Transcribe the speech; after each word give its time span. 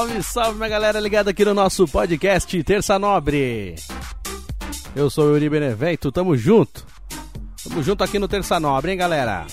Salve, 0.00 0.22
salve, 0.22 0.56
minha 0.56 0.68
galera 0.70 0.98
ligada 0.98 1.30
aqui 1.30 1.44
no 1.44 1.52
nosso 1.52 1.86
podcast 1.86 2.64
Terça 2.64 2.98
Nobre. 2.98 3.74
Eu 4.96 5.10
sou 5.10 5.26
o 5.26 5.34
Yuri 5.34 5.50
Benevento, 5.50 6.10
tamo 6.10 6.34
junto. 6.38 6.86
Tamo 7.62 7.82
junto 7.82 8.02
aqui 8.02 8.18
no 8.18 8.26
Terça 8.26 8.58
Nobre, 8.58 8.92
hein, 8.92 8.96
galera? 8.96 9.46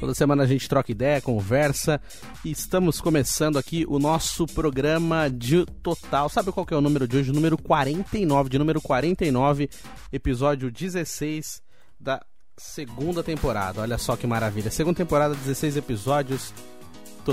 Toda 0.00 0.14
semana 0.14 0.42
a 0.42 0.46
gente 0.48 0.68
troca 0.68 0.90
ideia, 0.90 1.20
conversa 1.20 2.00
e 2.44 2.50
estamos 2.50 3.00
começando 3.00 3.56
aqui 3.56 3.86
o 3.88 4.00
nosso 4.00 4.44
programa 4.46 5.30
de 5.30 5.64
total. 5.84 6.28
Sabe 6.28 6.50
qual 6.50 6.66
que 6.66 6.74
é 6.74 6.76
o 6.76 6.80
número 6.80 7.06
de 7.06 7.18
hoje? 7.18 7.30
Número 7.30 7.56
49, 7.56 8.50
de 8.50 8.58
número 8.58 8.80
49, 8.80 9.70
episódio 10.12 10.72
16 10.72 11.62
da 12.00 12.20
segunda 12.56 13.22
temporada. 13.22 13.80
Olha 13.80 13.96
só 13.96 14.16
que 14.16 14.26
maravilha. 14.26 14.72
Segunda 14.72 14.96
temporada, 14.96 15.36
16 15.36 15.76
episódios, 15.76 16.52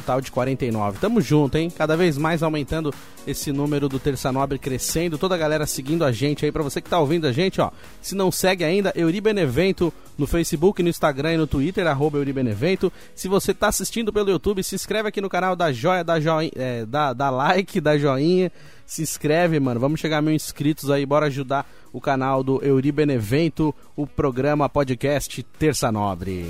total 0.02 0.22
de 0.22 0.32
49. 0.32 1.00
Tamo 1.00 1.20
junto, 1.20 1.58
hein? 1.58 1.70
Cada 1.70 1.98
vez 1.98 2.18
mais 2.18 2.44
aumentando 2.44 2.94
esse 3.26 3.52
número 3.52 3.90
do 3.90 4.00
Terça 4.00 4.32
Nobre 4.32 4.60
crescendo, 4.60 5.18
toda 5.18 5.36
a 5.36 5.38
galera 5.38 5.66
seguindo 5.66 6.06
a 6.06 6.12
gente 6.12 6.46
aí. 6.46 6.52
Para 6.52 6.64
você 6.64 6.80
que 6.80 6.90
tá 6.90 7.00
ouvindo 7.00 7.26
a 7.26 7.32
gente, 7.32 7.60
ó, 7.60 7.72
se 8.02 8.16
não 8.16 8.32
segue 8.32 8.64
ainda, 8.64 8.94
Euribenevento 8.96 9.92
no 10.18 10.28
Facebook, 10.28 10.82
no 10.84 10.90
Instagram 10.90 11.34
e 11.34 11.38
no 11.38 11.48
Twitter, 11.48 11.88
arroba 11.88 12.18
Euribenevento. 12.18 12.92
Se 13.16 13.28
você 13.28 13.54
tá 13.54 13.68
assistindo 13.68 14.14
pelo 14.14 14.30
YouTube, 14.30 14.64
se 14.64 14.76
inscreve 14.76 15.10
aqui 15.10 15.20
no 15.20 15.30
canal 15.30 15.56
da 15.56 15.72
joia, 15.72 16.04
da 16.04 16.20
joinha, 16.20 16.52
é, 16.56 16.86
da, 16.86 17.14
da 17.14 17.30
like, 17.30 17.82
da 17.82 17.98
joinha. 17.98 18.52
Se 18.86 19.02
inscreve, 19.02 19.60
mano. 19.60 19.80
Vamos 19.80 20.00
chegar 20.00 20.20
a 20.20 20.22
mil 20.22 20.34
inscritos 20.34 20.90
aí, 20.90 21.06
bora 21.06 21.26
ajudar 21.26 21.70
o 21.92 22.00
canal 22.00 22.44
do 22.44 22.64
Euribenevento, 22.64 23.74
o 23.96 24.06
programa 24.06 24.70
podcast 24.70 25.44
Terça 25.58 25.92
Nobre. 25.92 26.46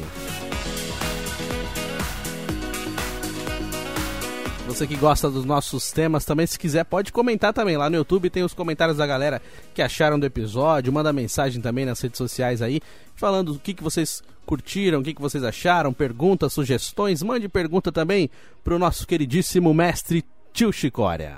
Você 4.68 4.86
que 4.86 4.98
gosta 4.98 5.30
dos 5.30 5.46
nossos 5.46 5.92
temas 5.92 6.26
também, 6.26 6.46
se 6.46 6.60
quiser, 6.60 6.84
pode 6.84 7.14
comentar 7.14 7.54
também. 7.54 7.78
Lá 7.78 7.90
no 7.90 7.96
YouTube 7.96 8.30
tem 8.30 8.44
os 8.44 8.54
comentários 8.54 8.98
da 8.98 9.08
galera 9.08 9.42
que 9.74 9.82
acharam 9.82 10.20
do 10.20 10.26
episódio. 10.26 10.92
Manda 10.92 11.14
mensagem 11.14 11.62
também 11.62 11.86
nas 11.86 12.02
redes 12.02 12.18
sociais 12.18 12.62
aí, 12.62 12.82
falando 13.16 13.54
o 13.54 13.60
que, 13.60 13.74
que 13.74 13.82
vocês 13.82 14.22
curtiram, 14.46 15.00
o 15.00 15.04
que, 15.04 15.14
que 15.14 15.22
vocês 15.22 15.44
acharam, 15.44 15.94
perguntas, 15.94 16.52
sugestões. 16.52 17.24
Mande 17.24 17.48
pergunta 17.48 17.94
também 17.94 18.30
pro 18.62 18.78
nosso 18.78 19.08
queridíssimo 19.08 19.74
mestre 19.74 20.24
Tio 20.52 20.72
Chicória. 20.74 21.38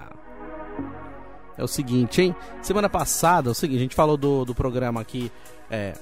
É 1.55 1.63
o 1.63 1.67
seguinte, 1.67 2.23
hein? 2.23 2.35
Semana 2.63 2.89
passada, 2.89 3.49
é 3.49 3.51
o 3.51 3.55
seguinte, 3.55 3.77
a 3.77 3.83
gente 3.83 3.95
falou 3.95 4.17
do, 4.17 4.43
do 4.43 4.55
programa 4.55 5.01
aqui. 5.01 5.31
É, 5.69 5.93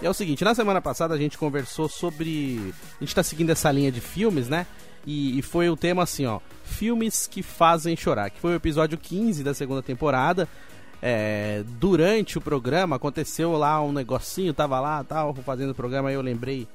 é 0.00 0.08
o 0.08 0.14
seguinte, 0.14 0.44
na 0.44 0.54
semana 0.54 0.80
passada 0.80 1.14
a 1.14 1.18
gente 1.18 1.36
conversou 1.36 1.88
sobre. 1.88 2.72
A 3.00 3.04
gente 3.04 3.14
tá 3.14 3.22
seguindo 3.22 3.50
essa 3.50 3.72
linha 3.72 3.90
de 3.90 4.00
filmes, 4.00 4.48
né? 4.48 4.66
E, 5.06 5.38
e, 5.38 5.42
foi 5.42 5.68
o 5.68 5.76
tema 5.76 6.02
assim, 6.02 6.26
ó. 6.26 6.40
Filmes 6.64 7.26
que 7.26 7.42
fazem 7.42 7.96
chorar. 7.96 8.30
Que 8.30 8.40
foi 8.40 8.52
o 8.52 8.56
episódio 8.56 8.96
15 8.96 9.44
da 9.44 9.52
segunda 9.52 9.82
temporada. 9.82 10.48
É, 11.02 11.62
durante 11.78 12.38
o 12.38 12.40
programa 12.40 12.96
aconteceu 12.96 13.52
lá 13.52 13.82
um 13.82 13.92
negocinho, 13.92 14.54
tava 14.54 14.80
lá, 14.80 15.04
tal, 15.04 15.34
fazendo 15.34 15.70
o 15.70 15.74
programa, 15.74 16.08
aí 16.08 16.14
eu 16.14 16.22
lembrei 16.22 16.66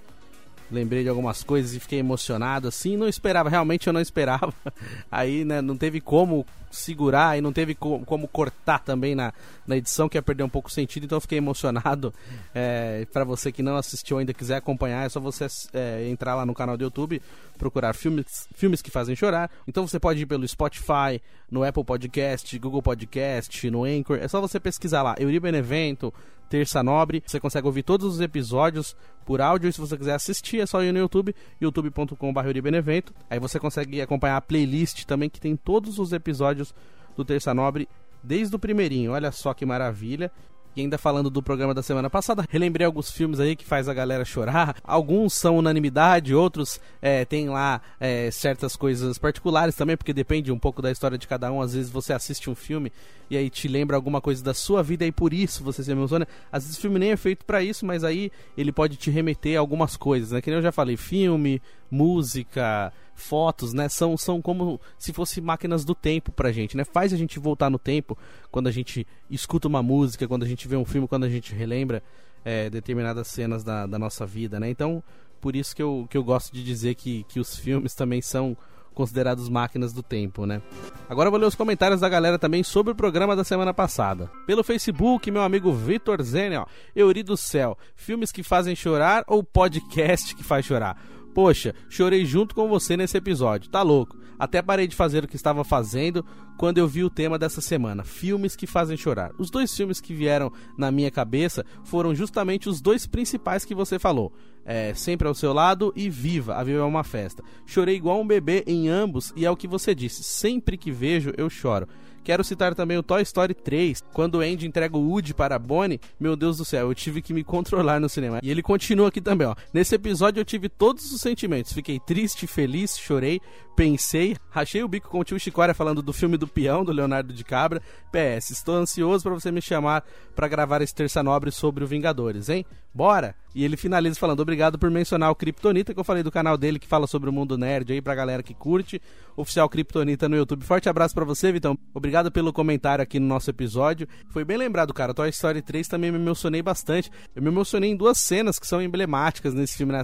lembrei 0.72 1.04
de 1.04 1.10
algumas 1.10 1.44
coisas 1.44 1.74
e 1.74 1.80
fiquei 1.80 2.00
emocionado 2.00 2.68
assim, 2.68 2.96
não 2.96 3.08
esperava, 3.08 3.50
realmente 3.50 3.88
eu 3.88 3.94
não 3.94 4.02
esperava. 4.02 4.54
Aí, 5.12 5.44
né, 5.44 5.62
não 5.62 5.76
teve 5.76 6.00
como 6.00 6.46
segurar 6.72 7.38
e 7.38 7.42
não 7.42 7.52
teve 7.52 7.74
co 7.74 8.00
como 8.06 8.28
cortar 8.28 8.80
também 8.80 9.16
na, 9.16 9.34
na 9.66 9.78
edição, 9.78 10.08
que 10.08 10.18
ia 10.18 10.22
perder 10.22 10.44
um 10.44 10.50
pouco 10.50 10.70
o 10.70 10.72
sentido, 10.72 11.06
então 11.06 11.16
eu 11.18 11.22
fiquei 11.22 11.38
emocionado. 11.38 12.14
É, 12.54 13.08
para 13.12 13.24
você 13.24 13.52
que 13.52 13.64
não 13.64 13.76
assistiu 13.76 14.18
ainda 14.18 14.34
quiser 14.34 14.58
acompanhar, 14.58 15.06
é 15.06 15.10
só 15.10 15.20
você 15.20 15.48
é, 15.74 16.08
entrar 16.10 16.36
lá 16.36 16.46
no 16.46 16.54
canal 16.54 16.78
do 16.78 16.84
YouTube, 16.84 17.22
procurar 17.58 17.94
filmes, 17.94 18.48
filmes 18.54 18.82
que 18.82 18.92
fazem 18.92 19.16
chorar. 19.16 19.50
Então 19.68 19.88
você 19.88 20.00
pode 20.00 20.22
ir 20.22 20.26
pelo 20.26 20.48
Spotify, 20.48 21.22
no 21.50 21.64
Apple 21.64 21.84
Podcast, 21.84 22.58
Google 22.60 22.82
Podcast, 22.82 23.70
no 23.70 23.84
Anchor, 23.84 24.20
é 24.22 24.28
só 24.28 24.40
você 24.40 24.60
pesquisar 24.60 25.02
lá, 25.02 25.16
Euribenevento, 25.18 26.14
Terça 26.50 26.82
Nobre. 26.84 27.24
Você 27.26 27.40
consegue 27.40 27.68
ouvir 27.68 27.84
todos 27.84 28.16
os 28.16 28.20
episódios 28.20 28.96
por 29.26 29.40
áudio. 29.40 29.70
E 29.70 29.74
se 29.74 29.80
você 29.80 29.98
quiser 29.98 30.16
assistir, 30.16 30.60
é 30.60 30.66
só 30.66 30.84
ir 30.84 30.92
no 30.92 31.00
YouTube, 31.00 31.36
youtube.com.br. 31.62 33.14
Aí 33.30 33.40
você 33.40 33.60
consegue 33.60 34.02
acompanhar 34.02 34.38
a 34.38 34.42
playlist 34.42 35.06
também, 35.06 35.30
que 35.30 35.40
tem 35.40 35.56
todos 35.56 36.00
os 36.00 36.12
episódios 36.12 36.74
do 37.16 37.24
Terça 37.24 37.54
Nobre 37.54 37.88
desde 38.24 38.56
o 38.56 38.60
primeirinho. 38.60 39.12
Olha 39.12 39.32
só 39.32 39.54
que 39.54 39.66
maravilha. 39.66 40.32
E 40.76 40.82
ainda 40.82 40.98
falando 40.98 41.30
do 41.30 41.42
programa 41.42 41.74
da 41.74 41.82
semana 41.82 42.10
passada, 42.10 42.46
relembrei 42.50 42.86
alguns 42.86 43.12
filmes 43.12 43.40
aí 43.40 43.56
que 43.56 43.66
faz 43.66 43.90
a 43.90 43.94
galera 43.94 44.24
chorar. 44.24 44.76
Alguns 44.84 45.34
são 45.34 45.58
unanimidade, 45.58 46.34
outros 46.34 46.80
é, 47.02 47.26
tem 47.26 47.50
lá 47.50 47.82
é, 48.00 48.30
certas 48.32 48.76
coisas 48.76 49.18
particulares 49.18 49.76
também, 49.76 49.98
porque 49.98 50.14
depende 50.14 50.52
um 50.52 50.60
pouco 50.60 50.82
da 50.82 50.92
história 50.92 51.18
de 51.18 51.28
cada 51.28 51.52
um. 51.52 51.62
Às 51.62 51.74
vezes 51.74 51.92
você 51.92 52.14
assiste 52.14 52.50
um 52.50 52.56
filme 52.56 52.92
e 53.30 53.38
aí 53.38 53.50
te 53.50 53.68
lembra 53.68 53.96
alguma 53.96 54.22
coisa 54.22 54.44
da 54.44 54.54
sua 54.54 54.82
vida 54.82 55.06
e 55.06 55.12
por 55.12 55.34
isso 55.34 55.64
você 55.64 55.84
se 55.84 55.92
emociona. 55.92 56.28
Às 56.52 56.64
vezes 56.64 56.78
o 56.78 56.82
filme 56.82 57.00
nem 57.00 57.12
é 57.12 57.18
feito 57.18 57.46
para 57.46 57.62
isso, 57.62 57.86
mas 57.86 58.04
aí 58.04 58.32
ele 58.58 58.72
pode 58.72 58.96
te 58.96 59.12
remeter 59.12 59.58
a 59.58 59.60
algumas 59.60 59.96
coisas, 59.96 60.32
né? 60.32 60.42
Que 60.42 60.50
nem 60.50 60.58
eu 60.58 60.64
já 60.64 60.72
falei, 60.72 60.98
filme, 60.98 61.62
música, 61.90 62.92
fotos, 63.16 63.74
né? 63.74 63.90
São, 63.90 64.18
são 64.18 64.42
como 64.42 64.80
se 64.98 65.14
fossem 65.14 65.44
máquinas 65.44 65.84
do 65.84 65.94
tempo 65.94 66.32
pra 66.32 66.52
gente, 66.52 66.76
né? 66.76 66.84
Faz 66.84 67.14
a 67.14 67.18
gente 67.18 67.40
voltar 67.40 67.70
no 67.70 67.80
tempo 67.80 68.18
quando 68.52 68.68
a 68.68 68.72
gente 68.72 69.06
escuta 69.30 69.68
uma 69.68 69.84
música, 69.84 70.28
quando 70.28 70.44
a 70.44 70.48
gente 70.48 70.68
vê 70.68 70.76
um 70.76 70.86
filme, 70.86 71.08
quando 71.08 71.26
a 71.26 71.30
gente 71.30 71.54
relembra 71.54 72.02
é, 72.44 72.70
determinadas 72.70 73.28
cenas 73.28 73.64
da, 73.64 73.86
da 73.86 74.00
nossa 74.00 74.26
vida, 74.26 74.60
né? 74.60 74.70
Então, 74.70 75.04
por 75.42 75.56
isso 75.56 75.76
que 75.76 75.82
eu, 75.82 76.08
que 76.10 76.18
eu 76.18 76.24
gosto 76.24 76.54
de 76.54 76.64
dizer 76.64 76.96
que, 76.96 77.24
que 77.26 77.40
os 77.40 77.56
filmes 77.56 77.94
também 77.94 78.22
são 78.22 78.58
considerados 78.94 79.48
máquinas 79.48 79.94
do 79.94 80.04
tempo, 80.04 80.46
né? 80.46 80.62
Agora 81.08 81.30
vou 81.30 81.40
ler 81.40 81.46
os 81.46 81.56
comentários 81.56 82.02
da 82.02 82.10
galera 82.10 82.38
também 82.38 82.64
sobre 82.64 82.92
o 82.92 82.96
programa 82.96 83.34
da 83.34 83.46
semana 83.46 83.74
passada. 83.74 84.30
Pelo 84.46 84.62
Facebook, 84.62 85.32
meu 85.32 85.42
amigo 85.42 85.72
Vitor 85.72 86.22
Zene, 86.22 86.58
ó, 86.58 86.66
Euri 86.94 87.24
do 87.24 87.38
Céu, 87.38 87.78
filmes 87.96 88.30
que 88.30 88.44
fazem 88.44 88.76
chorar 88.76 89.24
ou 89.26 89.42
podcast 89.42 90.36
que 90.36 90.44
faz 90.44 90.66
chorar? 90.66 91.02
Poxa, 91.34 91.74
chorei 91.88 92.26
junto 92.26 92.56
com 92.56 92.68
você 92.68 92.98
nesse 92.98 93.18
episódio, 93.18 93.70
tá 93.70 93.82
louco? 93.82 94.18
Até 94.40 94.62
parei 94.62 94.88
de 94.88 94.96
fazer 94.96 95.26
o 95.26 95.28
que 95.28 95.36
estava 95.36 95.64
fazendo 95.66 96.26
quando 96.58 96.78
eu 96.78 96.88
vi 96.88 97.04
o 97.04 97.10
tema 97.10 97.38
dessa 97.38 97.60
semana: 97.60 98.04
filmes 98.04 98.56
que 98.56 98.66
fazem 98.66 98.96
chorar. 98.96 99.32
Os 99.38 99.50
dois 99.50 99.76
filmes 99.76 100.00
que 100.00 100.14
vieram 100.14 100.52
na 100.78 100.90
minha 100.92 101.12
cabeça 101.12 101.66
foram 101.84 102.16
justamente 102.16 102.70
os 102.70 102.80
dois 102.80 103.06
principais 103.06 103.66
que 103.66 103.76
você 103.76 104.00
falou: 104.00 104.32
é, 104.66 104.94
Sempre 104.94 105.28
ao 105.28 105.36
seu 105.36 105.52
lado 105.52 105.92
e 105.96 106.10
Viva, 106.10 106.56
a 106.56 106.64
Viva 106.64 106.80
é 106.80 106.84
uma 106.84 107.04
festa. 107.04 107.44
Chorei 107.66 107.96
igual 107.96 108.22
um 108.22 108.28
bebê 108.28 108.64
em 108.66 108.88
ambos 108.88 109.34
e 109.36 109.46
é 109.46 109.52
o 109.52 109.58
que 109.58 109.68
você 109.68 109.94
disse: 109.94 110.24
sempre 110.24 110.78
que 110.78 110.92
vejo 110.92 111.34
eu 111.38 111.50
choro. 111.50 111.88
Quero 112.24 112.44
citar 112.44 112.76
também 112.76 112.98
o 112.98 113.04
Toy 113.04 113.22
Story 113.22 113.54
3, 113.54 114.04
quando 114.14 114.42
Andy 114.42 114.68
entrega 114.68 114.98
o 114.98 115.10
Woody 115.10 115.34
para 115.34 115.58
Bonnie. 115.58 116.00
Meu 116.20 116.36
Deus 116.36 116.58
do 116.58 116.66
céu, 116.66 116.88
eu 116.90 116.96
tive 116.96 117.22
que 117.22 117.34
me 117.34 117.44
controlar 117.44 118.00
no 118.00 118.10
cinema. 118.10 118.40
E 118.44 118.50
ele 118.50 118.62
continua 118.62 119.08
aqui 119.08 119.22
também, 119.22 119.48
ó. 119.48 119.56
Nesse 119.74 119.96
episódio 119.96 120.40
eu 120.40 120.46
tive 120.46 120.70
todos 120.70 121.12
os 121.12 121.22
sentimentos. 121.22 121.74
Fiquei 121.74 122.00
triste, 122.00 122.48
feliz, 122.48 122.98
chorei, 122.98 123.42
pensei, 123.80 124.36
rachei 124.50 124.84
o 124.84 124.90
bico 124.90 125.08
com 125.08 125.20
o 125.20 125.24
tio 125.24 125.40
Chicória 125.40 125.74
falando 125.74 126.02
do 126.02 126.12
filme 126.12 126.36
do 126.36 126.46
peão 126.46 126.84
do 126.84 126.92
Leonardo 126.92 127.32
de 127.32 127.46
Cabra. 127.46 127.82
PS, 128.12 128.50
estou 128.50 128.76
ansioso 128.76 129.24
para 129.24 129.34
você 129.34 129.54
me 129.54 129.62
chamar 129.62 130.04
para 130.36 130.50
gravar 130.50 130.82
esse 130.82 130.94
terça 130.94 131.24
nobre 131.24 131.50
sobre 131.50 131.82
o 131.82 131.88
Vingadores, 131.88 132.50
hein? 132.50 132.66
Bora! 132.94 133.34
E 133.56 133.64
ele 133.64 133.78
finaliza 133.78 134.20
falando: 134.20 134.42
obrigado 134.42 134.78
por 134.78 134.92
mencionar 134.92 135.32
o 135.32 135.36
Kryptonita, 135.36 135.94
que 135.94 136.00
eu 136.00 136.04
falei 136.04 136.24
do 136.24 136.30
canal 136.30 136.58
dele 136.58 136.78
que 136.78 136.88
fala 136.88 137.08
sobre 137.08 137.30
o 137.30 137.34
mundo 137.34 137.58
nerd 137.58 137.94
aí 137.94 138.02
pra 138.02 138.14
galera 138.14 138.44
que 138.44 138.54
curte. 138.54 139.02
Oficial 139.38 139.70
Kryptonita 139.70 140.28
no 140.28 140.36
YouTube. 140.36 140.66
Forte 140.66 140.90
abraço 140.90 141.16
para 141.16 141.24
você, 141.24 141.50
Vitão. 141.50 141.78
Obrigado 141.94 142.30
pelo 142.30 142.52
comentário 142.52 143.02
aqui 143.02 143.18
no 143.18 143.28
nosso 143.28 143.50
episódio. 143.50 144.10
Foi 144.28 144.44
bem 144.44 144.58
lembrado, 144.58 144.94
cara. 144.94 145.14
Toy 145.14 145.30
Story 145.30 145.62
3 145.62 145.88
também 145.88 146.12
me 146.12 146.18
emocionei 146.18 146.62
bastante. 146.62 147.10
Eu 147.34 147.42
me 147.42 147.48
emocionei 147.48 147.92
em 147.92 147.96
duas 147.96 148.18
cenas 148.18 148.60
que 148.60 148.68
são 148.68 148.82
emblemáticas 148.82 149.54
nesse 149.54 149.78
filme, 149.78 149.94
né? 149.94 150.04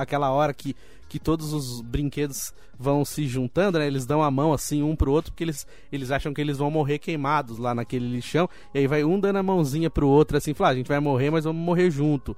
aquela 0.00 0.32
hora 0.32 0.52
que 0.52 0.74
que 1.14 1.20
todos 1.20 1.52
os 1.52 1.80
brinquedos 1.80 2.52
vão 2.76 3.04
se 3.04 3.24
juntando, 3.28 3.78
né? 3.78 3.86
Eles 3.86 4.04
dão 4.04 4.20
a 4.20 4.32
mão 4.32 4.52
assim 4.52 4.82
um 4.82 4.96
pro 4.96 5.12
outro 5.12 5.30
porque 5.30 5.44
eles, 5.44 5.64
eles 5.92 6.10
acham 6.10 6.34
que 6.34 6.40
eles 6.40 6.58
vão 6.58 6.72
morrer 6.72 6.98
queimados 6.98 7.56
lá 7.56 7.72
naquele 7.72 8.04
lixão. 8.04 8.48
E 8.74 8.78
aí 8.78 8.88
vai 8.88 9.04
um 9.04 9.20
dando 9.20 9.36
a 9.36 9.42
mãozinha 9.42 9.88
pro 9.88 10.08
outro 10.08 10.36
assim, 10.36 10.52
falar, 10.54 10.70
ah, 10.70 10.72
a 10.72 10.74
gente 10.74 10.88
vai 10.88 10.98
morrer, 10.98 11.30
mas 11.30 11.44
vamos 11.44 11.62
morrer 11.64 11.88
junto. 11.88 12.36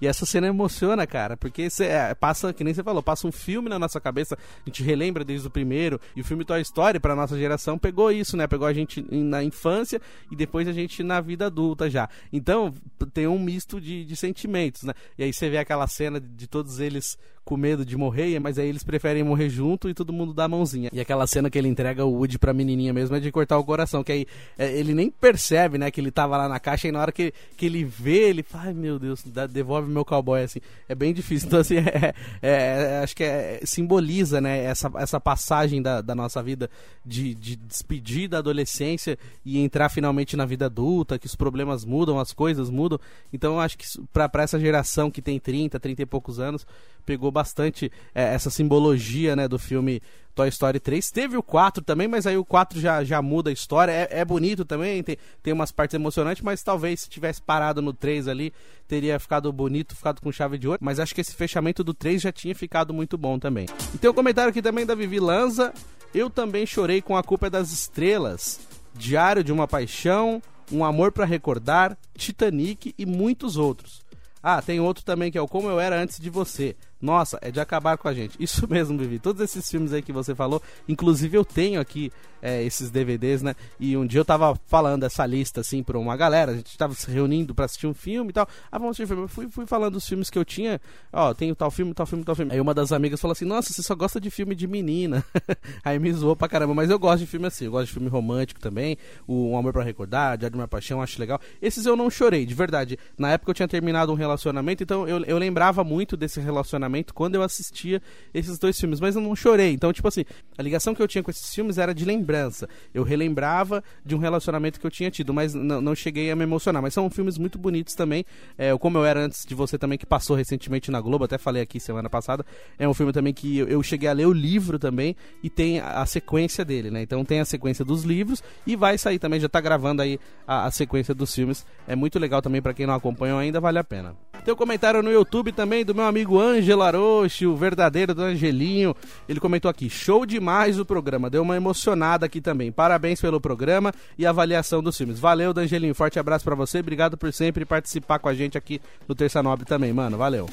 E 0.00 0.06
essa 0.06 0.24
cena 0.24 0.46
emociona, 0.46 1.06
cara, 1.06 1.36
porque 1.36 1.68
cê, 1.68 1.86
é, 1.86 2.14
passa, 2.14 2.52
que 2.52 2.62
nem 2.62 2.72
você 2.72 2.82
falou, 2.82 3.02
passa 3.02 3.26
um 3.26 3.32
filme 3.32 3.68
na 3.68 3.78
nossa 3.78 4.00
cabeça, 4.00 4.36
a 4.36 4.68
gente 4.68 4.82
relembra 4.82 5.24
desde 5.24 5.46
o 5.46 5.50
primeiro, 5.50 6.00
e 6.14 6.20
o 6.20 6.24
filme 6.24 6.44
Toy 6.44 6.60
Story, 6.60 7.00
pra 7.00 7.16
nossa 7.16 7.36
geração, 7.36 7.78
pegou 7.78 8.12
isso, 8.12 8.36
né? 8.36 8.46
Pegou 8.46 8.66
a 8.66 8.72
gente 8.72 9.04
na 9.10 9.42
infância 9.42 10.00
e 10.30 10.36
depois 10.36 10.68
a 10.68 10.72
gente 10.72 11.02
na 11.02 11.20
vida 11.20 11.46
adulta 11.46 11.90
já. 11.90 12.08
Então, 12.32 12.72
tem 13.12 13.26
um 13.26 13.38
misto 13.38 13.80
de, 13.80 14.04
de 14.04 14.14
sentimentos, 14.14 14.82
né? 14.84 14.92
E 15.16 15.24
aí 15.24 15.32
você 15.32 15.48
vê 15.48 15.58
aquela 15.58 15.86
cena 15.86 16.20
de, 16.20 16.28
de 16.28 16.46
todos 16.46 16.78
eles 16.78 17.18
com 17.48 17.56
medo 17.56 17.82
de 17.82 17.96
morrer, 17.96 18.38
mas 18.38 18.58
aí 18.58 18.68
eles 18.68 18.84
preferem 18.84 19.22
morrer 19.22 19.48
junto 19.48 19.88
e 19.88 19.94
todo 19.94 20.12
mundo 20.12 20.34
dá 20.34 20.44
a 20.44 20.48
mãozinha. 20.48 20.90
E 20.92 21.00
aquela 21.00 21.26
cena 21.26 21.48
que 21.48 21.56
ele 21.56 21.66
entrega 21.66 22.04
o 22.04 22.12
Woody 22.12 22.38
pra 22.38 22.52
menininha 22.52 22.92
mesmo 22.92 23.16
é 23.16 23.20
de 23.20 23.32
cortar 23.32 23.56
o 23.56 23.64
coração, 23.64 24.04
que 24.04 24.12
aí 24.12 24.26
é, 24.58 24.70
ele 24.78 24.92
nem 24.92 25.10
percebe, 25.10 25.78
né, 25.78 25.90
que 25.90 25.98
ele 25.98 26.10
tava 26.10 26.36
lá 26.36 26.46
na 26.46 26.60
caixa 26.60 26.88
e 26.88 26.92
na 26.92 27.00
hora 27.00 27.10
que, 27.10 27.32
que 27.56 27.64
ele 27.64 27.84
vê, 27.84 28.28
ele 28.28 28.42
fala, 28.42 28.64
ai 28.64 28.74
meu 28.74 28.98
Deus, 28.98 29.22
dá, 29.24 29.46
devolve 29.46 29.90
meu 29.90 30.04
cowboy, 30.04 30.42
assim. 30.42 30.60
É 30.86 30.94
bem 30.94 31.14
difícil. 31.14 31.46
Então, 31.46 31.60
assim, 31.60 31.78
é, 31.80 32.14
é, 32.42 32.52
é, 32.52 33.00
acho 33.02 33.16
que 33.16 33.24
é, 33.24 33.60
simboliza, 33.64 34.42
né, 34.42 34.64
essa, 34.64 34.92
essa 34.96 35.18
passagem 35.18 35.80
da, 35.80 36.02
da 36.02 36.14
nossa 36.14 36.42
vida 36.42 36.68
de, 37.02 37.34
de 37.34 37.56
despedir 37.56 38.28
da 38.28 38.38
adolescência 38.38 39.18
e 39.42 39.58
entrar 39.58 39.88
finalmente 39.88 40.36
na 40.36 40.44
vida 40.44 40.66
adulta, 40.66 41.18
que 41.18 41.26
os 41.26 41.34
problemas 41.34 41.82
mudam, 41.86 42.20
as 42.20 42.34
coisas 42.34 42.68
mudam. 42.68 43.00
Então, 43.32 43.54
eu 43.54 43.60
acho 43.60 43.78
que 43.78 43.86
pra, 44.12 44.28
pra 44.28 44.42
essa 44.42 44.60
geração 44.60 45.10
que 45.10 45.22
tem 45.22 45.40
30, 45.40 45.80
30 45.80 46.02
e 46.02 46.04
poucos 46.06 46.38
anos, 46.38 46.66
pegou 47.08 47.30
bastante 47.30 47.90
é, 48.14 48.34
essa 48.34 48.50
simbologia 48.50 49.34
né, 49.34 49.48
do 49.48 49.58
filme 49.58 50.02
Toy 50.34 50.46
Story 50.50 50.78
3. 50.78 51.10
Teve 51.10 51.38
o 51.38 51.42
4 51.42 51.82
também, 51.82 52.06
mas 52.06 52.26
aí 52.26 52.36
o 52.36 52.44
4 52.44 52.78
já, 52.78 53.02
já 53.02 53.22
muda 53.22 53.48
a 53.48 53.52
história. 53.52 53.90
É, 53.90 54.20
é 54.20 54.24
bonito 54.26 54.62
também, 54.62 55.02
tem, 55.02 55.16
tem 55.42 55.54
umas 55.54 55.72
partes 55.72 55.94
emocionantes, 55.94 56.42
mas 56.42 56.62
talvez 56.62 57.00
se 57.00 57.08
tivesse 57.08 57.40
parado 57.40 57.80
no 57.80 57.94
3 57.94 58.28
ali, 58.28 58.52
teria 58.86 59.18
ficado 59.18 59.50
bonito, 59.50 59.96
ficado 59.96 60.20
com 60.20 60.30
chave 60.30 60.58
de 60.58 60.68
ouro. 60.68 60.78
Mas 60.82 61.00
acho 61.00 61.14
que 61.14 61.22
esse 61.22 61.34
fechamento 61.34 61.82
do 61.82 61.94
3 61.94 62.20
já 62.20 62.30
tinha 62.30 62.54
ficado 62.54 62.92
muito 62.92 63.16
bom 63.16 63.38
também. 63.38 63.64
E 63.94 63.96
tem 63.96 64.10
um 64.10 64.14
comentário 64.14 64.50
aqui 64.50 64.60
também 64.60 64.84
da 64.84 64.94
Vivi 64.94 65.18
Lanza. 65.18 65.72
Eu 66.14 66.28
também 66.28 66.66
chorei 66.66 67.00
com 67.00 67.16
a 67.16 67.22
culpa 67.22 67.46
é 67.46 67.50
das 67.50 67.72
estrelas. 67.72 68.60
Diário 68.94 69.42
de 69.42 69.50
uma 69.50 69.66
Paixão, 69.66 70.42
Um 70.70 70.84
Amor 70.84 71.10
para 71.10 71.24
Recordar, 71.24 71.96
Titanic 72.14 72.94
e 72.98 73.06
muitos 73.06 73.56
outros. 73.56 74.06
Ah, 74.42 74.62
tem 74.62 74.80
outro 74.80 75.04
também 75.04 75.30
que 75.30 75.38
é 75.38 75.42
o 75.42 75.48
Como 75.48 75.68
Eu 75.68 75.80
Era 75.80 76.00
Antes 76.00 76.18
de 76.18 76.30
Você. 76.30 76.76
Nossa, 77.00 77.38
é 77.40 77.50
de 77.50 77.60
acabar 77.60 77.96
com 77.96 78.08
a 78.08 78.14
gente. 78.14 78.36
Isso 78.40 78.66
mesmo, 78.70 78.98
Vivi. 78.98 79.18
Todos 79.18 79.40
esses 79.40 79.68
filmes 79.70 79.92
aí 79.92 80.02
que 80.02 80.12
você 80.12 80.34
falou, 80.34 80.62
inclusive 80.88 81.36
eu 81.36 81.44
tenho 81.44 81.80
aqui 81.80 82.12
é, 82.42 82.62
esses 82.62 82.90
DVDs, 82.90 83.42
né? 83.42 83.54
E 83.78 83.96
um 83.96 84.06
dia 84.06 84.20
eu 84.20 84.24
tava 84.24 84.58
falando 84.66 85.04
essa 85.04 85.24
lista, 85.26 85.60
assim, 85.60 85.82
pra 85.82 85.98
uma 85.98 86.16
galera. 86.16 86.52
A 86.52 86.56
gente 86.56 86.76
tava 86.76 86.94
se 86.94 87.10
reunindo 87.10 87.54
pra 87.54 87.64
assistir 87.64 87.86
um 87.86 87.94
filme 87.94 88.30
e 88.30 88.32
tal. 88.32 88.48
Ah, 88.70 88.78
vamos 88.78 88.92
assistir 88.92 89.06
filme. 89.06 89.22
Eu 89.22 89.28
fui, 89.28 89.48
fui 89.48 89.66
falando 89.66 89.94
dos 89.94 90.08
filmes 90.08 90.30
que 90.30 90.38
eu 90.38 90.44
tinha. 90.44 90.80
Ó, 91.12 91.34
tenho 91.34 91.54
tal 91.54 91.70
filme, 91.70 91.92
tal 91.94 92.06
filme, 92.06 92.24
tal 92.24 92.34
filme. 92.34 92.52
Aí 92.52 92.60
uma 92.60 92.74
das 92.74 92.92
amigas 92.92 93.20
falou 93.20 93.32
assim: 93.32 93.44
Nossa, 93.44 93.72
você 93.72 93.82
só 93.82 93.94
gosta 93.94 94.20
de 94.20 94.30
filme 94.30 94.54
de 94.54 94.66
menina. 94.66 95.24
aí 95.84 95.98
me 95.98 96.12
zoou 96.12 96.36
pra 96.36 96.48
caramba. 96.48 96.74
Mas 96.74 96.90
eu 96.90 96.98
gosto 96.98 97.20
de 97.20 97.26
filme 97.26 97.46
assim. 97.46 97.66
Eu 97.66 97.72
gosto 97.72 97.86
de 97.86 97.92
filme 97.92 98.08
romântico 98.08 98.60
também. 98.60 98.96
O 99.26 99.50
Um 99.50 99.58
Amor 99.58 99.72
pra 99.72 99.82
Recordar, 99.82 100.36
Diário 100.38 100.56
de 100.56 100.60
uma 100.60 100.68
Paixão, 100.68 101.02
acho 101.02 101.18
legal. 101.18 101.40
Esses 101.60 101.86
eu 101.86 101.96
não 101.96 102.10
chorei, 102.10 102.46
de 102.46 102.54
verdade. 102.54 102.98
Na 103.16 103.30
época 103.32 103.50
eu 103.50 103.54
tinha 103.54 103.68
terminado 103.68 104.12
um 104.12 104.14
relacionamento, 104.14 104.82
então 104.82 105.08
eu, 105.08 105.24
eu 105.24 105.38
lembrava 105.38 105.82
muito 105.82 106.16
desse 106.16 106.40
relacionamento 106.40 107.14
quando 107.14 107.34
eu 107.34 107.42
assistia 107.42 108.00
esses 108.32 108.58
dois 108.58 108.78
filmes, 108.78 109.00
mas 109.00 109.16
eu 109.16 109.22
não 109.22 109.34
chorei. 109.34 109.72
Então, 109.72 109.92
tipo 109.92 110.06
assim, 110.08 110.24
a 110.56 110.62
ligação 110.62 110.94
que 110.94 111.02
eu 111.02 111.08
tinha 111.08 111.22
com 111.22 111.30
esses 111.30 111.54
filmes 111.54 111.78
era 111.78 111.94
de 111.94 112.04
lembrança. 112.28 112.68
Eu 112.92 113.02
relembrava 113.02 113.82
de 114.04 114.14
um 114.14 114.18
relacionamento 114.18 114.78
que 114.78 114.86
eu 114.86 114.90
tinha 114.90 115.10
tido, 115.10 115.32
mas 115.32 115.54
não, 115.54 115.94
cheguei 115.94 116.30
a 116.30 116.36
me 116.36 116.42
emocionar. 116.42 116.82
Mas 116.82 116.92
são 116.92 117.08
filmes 117.08 117.38
muito 117.38 117.58
bonitos 117.58 117.94
também. 117.94 118.24
É, 118.56 118.76
Como 118.76 118.98
Eu 118.98 119.04
Era 119.04 119.20
Antes 119.20 119.44
de 119.46 119.54
Você 119.54 119.78
também, 119.78 119.96
que 119.96 120.06
passou 120.06 120.36
recentemente 120.36 120.90
na 120.90 121.00
Globo, 121.00 121.24
até 121.24 121.38
falei 121.38 121.62
aqui 121.62 121.80
semana 121.80 122.10
passada. 122.10 122.44
É 122.78 122.86
um 122.86 122.92
filme 122.92 123.12
também 123.12 123.32
que 123.32 123.58
eu, 123.58 123.82
cheguei 123.82 124.08
a 124.08 124.12
ler 124.12 124.26
o 124.26 124.32
livro 124.32 124.78
também 124.78 125.16
e 125.42 125.48
tem 125.48 125.80
a, 125.80 126.04
sequência 126.04 126.64
dele, 126.64 126.90
né? 126.90 127.02
Então 127.02 127.24
tem 127.24 127.40
a 127.40 127.44
sequência 127.44 127.84
dos 127.84 128.04
livros 128.04 128.42
e 128.66 128.76
vai 128.76 128.98
sair 128.98 129.18
também, 129.18 129.40
já 129.40 129.48
tá 129.48 129.60
gravando 129.60 130.02
aí 130.02 130.18
a, 130.46 130.66
a 130.66 130.70
sequência 130.70 131.14
dos 131.14 131.34
filmes. 131.34 131.64
É 131.86 131.96
muito 131.96 132.18
legal 132.18 132.42
também 132.42 132.60
para 132.60 132.74
quem 132.74 132.86
não 132.86 132.94
acompanhou 132.94 133.38
ainda, 133.38 133.60
vale 133.60 133.78
a 133.78 133.84
pena. 133.84 134.14
Tem 134.44 134.54
um 134.54 134.56
comentário 134.56 135.02
no 135.02 135.10
YouTube 135.10 135.52
também 135.52 135.84
do 135.84 135.94
meu 135.94 136.04
amigo 136.04 136.40
Ângelo 136.40 136.82
Aroche, 136.82 137.46
o 137.46 137.56
verdadeiro 137.56 138.14
do 138.14 138.22
Angelinho. 138.22 138.94
Ele 139.28 139.40
comentou 139.40 139.70
aqui: 139.70 139.90
show 139.90 140.24
demais 140.24 140.78
o 140.78 140.84
programa, 140.84 141.28
deu 141.28 141.42
uma 141.42 141.56
emocionada 141.56 142.17
aqui 142.24 142.40
também. 142.40 142.70
Parabéns 142.72 143.20
pelo 143.20 143.40
programa 143.40 143.92
e 144.16 144.26
avaliação 144.26 144.82
dos 144.82 144.96
filmes. 144.96 145.18
Valeu, 145.18 145.52
Angelinho. 145.56 145.94
Forte 145.94 146.18
abraço 146.18 146.44
para 146.44 146.54
você. 146.54 146.80
Obrigado 146.80 147.16
por 147.16 147.32
sempre 147.32 147.64
participar 147.64 148.18
com 148.18 148.28
a 148.28 148.34
gente 148.34 148.56
aqui 148.56 148.80
no 149.06 149.14
Terça 149.14 149.42
Nobre 149.42 149.64
também, 149.64 149.92
mano. 149.92 150.16
Valeu. 150.16 150.48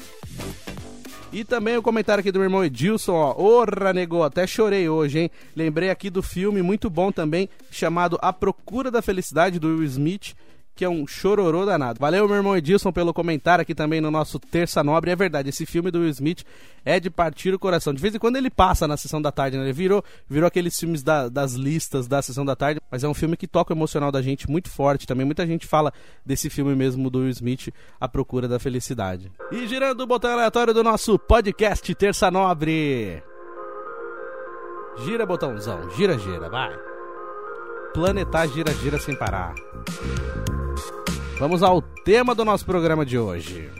E 1.32 1.44
também 1.44 1.76
o 1.76 1.82
comentário 1.82 2.20
aqui 2.20 2.32
do 2.32 2.38
meu 2.38 2.46
irmão 2.46 2.64
Edilson, 2.64 3.12
ó. 3.12 3.34
Orra, 3.36 3.92
negou, 3.92 4.22
até 4.22 4.46
chorei 4.46 4.88
hoje, 4.88 5.18
hein? 5.18 5.30
Lembrei 5.54 5.90
aqui 5.90 6.08
do 6.08 6.22
filme 6.22 6.62
muito 6.62 6.88
bom 6.88 7.10
também, 7.10 7.48
chamado 7.70 8.18
A 8.22 8.32
Procura 8.32 8.90
da 8.90 9.02
Felicidade, 9.02 9.58
do 9.58 9.68
Will 9.68 9.84
Smith 9.84 10.34
que 10.76 10.84
é 10.84 10.88
um 10.88 11.06
chororô 11.06 11.64
danado. 11.64 11.98
Valeu, 11.98 12.28
meu 12.28 12.36
irmão 12.36 12.54
Edilson, 12.54 12.92
pelo 12.92 13.14
comentário 13.14 13.62
aqui 13.62 13.74
também 13.74 13.98
no 13.98 14.10
nosso 14.10 14.38
Terça 14.38 14.84
Nobre. 14.84 15.10
É 15.10 15.16
verdade, 15.16 15.48
esse 15.48 15.64
filme 15.64 15.90
do 15.90 16.00
Will 16.00 16.10
Smith 16.10 16.44
é 16.84 17.00
de 17.00 17.08
partir 17.08 17.54
o 17.54 17.58
coração. 17.58 17.94
De 17.94 18.00
vez 18.00 18.14
em 18.14 18.18
quando 18.18 18.36
ele 18.36 18.50
passa 18.50 18.86
na 18.86 18.96
sessão 18.96 19.20
da 19.20 19.32
tarde, 19.32 19.56
né? 19.56 19.64
Ele 19.64 19.72
virou, 19.72 20.04
virou 20.28 20.46
aqueles 20.46 20.78
filmes 20.78 21.02
da, 21.02 21.30
das 21.30 21.54
listas 21.54 22.06
da 22.06 22.20
sessão 22.20 22.44
da 22.44 22.54
tarde, 22.54 22.78
mas 22.90 23.02
é 23.02 23.08
um 23.08 23.14
filme 23.14 23.38
que 23.38 23.46
toca 23.46 23.72
o 23.72 23.76
emocional 23.76 24.12
da 24.12 24.20
gente 24.20 24.48
muito 24.50 24.68
forte 24.68 25.06
também. 25.06 25.24
Muita 25.24 25.46
gente 25.46 25.66
fala 25.66 25.92
desse 26.24 26.50
filme 26.50 26.74
mesmo 26.76 27.08
do 27.08 27.20
Will 27.20 27.30
Smith, 27.30 27.72
A 27.98 28.06
Procura 28.06 28.46
da 28.46 28.58
Felicidade. 28.58 29.32
E 29.50 29.66
girando 29.66 30.02
o 30.02 30.06
botão 30.06 30.30
aleatório 30.30 30.74
do 30.74 30.84
nosso 30.84 31.18
podcast 31.18 31.94
Terça 31.94 32.30
Nobre. 32.30 33.22
Gira, 34.98 35.24
botãozão. 35.24 35.90
Gira, 35.90 36.18
gira, 36.18 36.48
vai. 36.50 36.78
Planetar 37.94 38.46
gira, 38.48 38.72
gira 38.74 38.98
sem 38.98 39.16
parar. 39.16 39.54
Vamos 41.38 41.62
ao 41.62 41.82
tema 41.82 42.34
do 42.34 42.46
nosso 42.46 42.64
programa 42.64 43.04
de 43.04 43.18
hoje. 43.18 43.70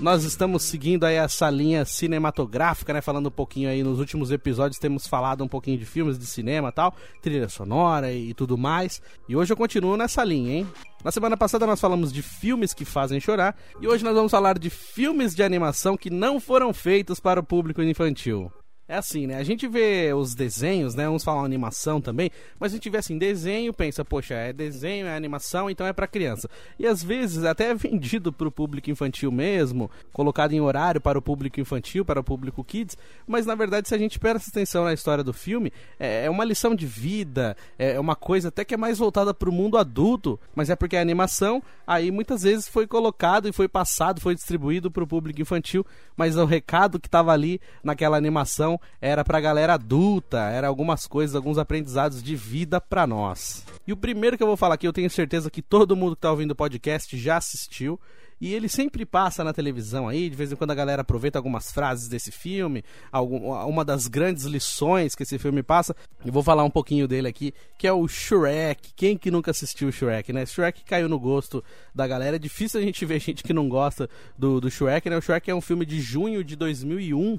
Nós 0.00 0.22
estamos 0.22 0.62
seguindo 0.62 1.04
aí 1.04 1.16
essa 1.16 1.50
linha 1.50 1.84
cinematográfica, 1.84 2.92
né? 2.92 3.00
Falando 3.00 3.26
um 3.26 3.32
pouquinho 3.32 3.68
aí 3.68 3.82
nos 3.82 3.98
últimos 3.98 4.30
episódios 4.30 4.78
temos 4.78 5.08
falado 5.08 5.42
um 5.42 5.48
pouquinho 5.48 5.76
de 5.76 5.84
filmes 5.84 6.16
de 6.16 6.26
cinema, 6.26 6.70
tal, 6.70 6.94
trilha 7.20 7.48
sonora 7.48 8.12
e 8.12 8.32
tudo 8.32 8.56
mais. 8.56 9.02
E 9.28 9.34
hoje 9.34 9.52
eu 9.52 9.56
continuo 9.56 9.96
nessa 9.96 10.22
linha, 10.22 10.58
hein? 10.58 10.68
Na 11.02 11.10
semana 11.10 11.36
passada 11.36 11.66
nós 11.66 11.80
falamos 11.80 12.12
de 12.12 12.22
filmes 12.22 12.72
que 12.72 12.84
fazem 12.84 13.18
chorar 13.18 13.56
e 13.80 13.88
hoje 13.88 14.04
nós 14.04 14.14
vamos 14.14 14.30
falar 14.30 14.56
de 14.56 14.70
filmes 14.70 15.34
de 15.34 15.42
animação 15.42 15.96
que 15.96 16.10
não 16.10 16.38
foram 16.38 16.72
feitos 16.72 17.18
para 17.18 17.40
o 17.40 17.44
público 17.44 17.82
infantil. 17.82 18.52
É 18.86 18.96
assim, 18.96 19.26
né? 19.26 19.36
A 19.38 19.42
gente 19.42 19.66
vê 19.66 20.12
os 20.12 20.34
desenhos, 20.34 20.94
né? 20.94 21.06
Vamos 21.06 21.24
falar 21.24 21.42
animação 21.42 22.02
também, 22.02 22.30
mas 22.60 22.72
a 22.72 22.76
gente 22.76 22.90
vê 22.90 22.98
assim, 22.98 23.16
desenho, 23.16 23.72
pensa, 23.72 24.04
poxa, 24.04 24.34
é 24.34 24.52
desenho, 24.52 25.06
é 25.06 25.16
animação, 25.16 25.70
então 25.70 25.86
é 25.86 25.92
para 25.92 26.06
criança. 26.06 26.50
E 26.78 26.86
às 26.86 27.02
vezes 27.02 27.44
até 27.44 27.70
é 27.70 27.74
vendido 27.74 28.30
para 28.30 28.46
o 28.46 28.52
público 28.52 28.90
infantil 28.90 29.32
mesmo, 29.32 29.90
colocado 30.12 30.52
em 30.52 30.60
horário 30.60 31.00
para 31.00 31.18
o 31.18 31.22
público 31.22 31.58
infantil, 31.58 32.04
para 32.04 32.20
o 32.20 32.24
público 32.24 32.62
kids, 32.62 32.94
mas 33.26 33.46
na 33.46 33.54
verdade 33.54 33.88
se 33.88 33.94
a 33.94 33.98
gente 33.98 34.18
presta 34.18 34.50
atenção 34.50 34.84
na 34.84 34.92
história 34.92 35.24
do 35.24 35.32
filme, 35.32 35.72
é, 35.98 36.26
é 36.26 36.30
uma 36.30 36.44
lição 36.44 36.74
de 36.74 36.84
vida, 36.86 37.56
é 37.78 37.98
uma 37.98 38.14
coisa 38.14 38.48
até 38.48 38.66
que 38.66 38.74
é 38.74 38.76
mais 38.76 38.98
voltada 38.98 39.32
para 39.32 39.48
o 39.48 39.52
mundo 39.52 39.78
adulto, 39.78 40.38
mas 40.54 40.68
é 40.68 40.76
porque 40.76 40.96
a 40.96 41.00
animação 41.00 41.62
aí 41.86 42.10
muitas 42.10 42.42
vezes 42.42 42.68
foi 42.68 42.86
colocado 42.86 43.48
e 43.48 43.52
foi 43.52 43.66
passado, 43.66 44.20
foi 44.20 44.34
distribuído 44.34 44.90
para 44.90 45.04
o 45.04 45.06
público 45.06 45.40
infantil, 45.40 45.86
mas 46.14 46.36
o 46.36 46.44
recado 46.44 47.00
que 47.00 47.08
estava 47.08 47.32
ali 47.32 47.58
naquela 47.82 48.18
animação 48.18 48.73
era 49.00 49.24
pra 49.24 49.40
galera 49.40 49.74
adulta, 49.74 50.38
era 50.50 50.68
algumas 50.68 51.06
coisas, 51.06 51.34
alguns 51.34 51.58
aprendizados 51.58 52.22
de 52.22 52.36
vida 52.36 52.80
pra 52.80 53.06
nós. 53.06 53.64
E 53.86 53.92
o 53.92 53.96
primeiro 53.96 54.36
que 54.36 54.42
eu 54.42 54.46
vou 54.46 54.56
falar 54.56 54.74
aqui, 54.74 54.86
eu 54.86 54.92
tenho 54.92 55.10
certeza 55.10 55.50
que 55.50 55.62
todo 55.62 55.96
mundo 55.96 56.16
que 56.16 56.22
tá 56.22 56.30
ouvindo 56.30 56.52
o 56.52 56.56
podcast 56.56 57.16
já 57.18 57.36
assistiu. 57.36 57.98
E 58.40 58.52
ele 58.52 58.68
sempre 58.68 59.06
passa 59.06 59.44
na 59.44 59.52
televisão 59.52 60.08
aí, 60.08 60.28
de 60.28 60.36
vez 60.36 60.52
em 60.52 60.56
quando 60.56 60.72
a 60.72 60.74
galera 60.74 61.02
aproveita 61.02 61.38
algumas 61.38 61.72
frases 61.72 62.08
desse 62.08 62.32
filme, 62.32 62.84
algum, 63.10 63.52
uma 63.66 63.84
das 63.84 64.08
grandes 64.08 64.44
lições 64.44 65.14
que 65.14 65.22
esse 65.22 65.38
filme 65.38 65.62
passa. 65.62 65.94
E 66.24 66.30
vou 66.30 66.42
falar 66.42 66.64
um 66.64 66.70
pouquinho 66.70 67.06
dele 67.06 67.28
aqui, 67.28 67.54
que 67.78 67.86
é 67.86 67.92
o 67.92 68.06
Shrek. 68.08 68.92
Quem 68.94 69.16
que 69.16 69.30
nunca 69.30 69.50
assistiu 69.50 69.88
o 69.88 69.92
Shrek, 69.92 70.32
né? 70.32 70.44
Shrek 70.44 70.84
caiu 70.84 71.08
no 71.08 71.18
gosto 71.18 71.62
da 71.94 72.06
galera. 72.06 72.36
É 72.36 72.38
difícil 72.38 72.80
a 72.80 72.82
gente 72.82 73.04
ver 73.06 73.20
gente 73.20 73.42
que 73.42 73.52
não 73.52 73.68
gosta 73.68 74.10
do, 74.36 74.60
do 74.60 74.70
Shrek, 74.70 75.08
né? 75.08 75.16
O 75.16 75.22
Shrek 75.22 75.50
é 75.50 75.54
um 75.54 75.60
filme 75.60 75.86
de 75.86 76.00
junho 76.00 76.42
de 76.42 76.56
2001 76.56 77.38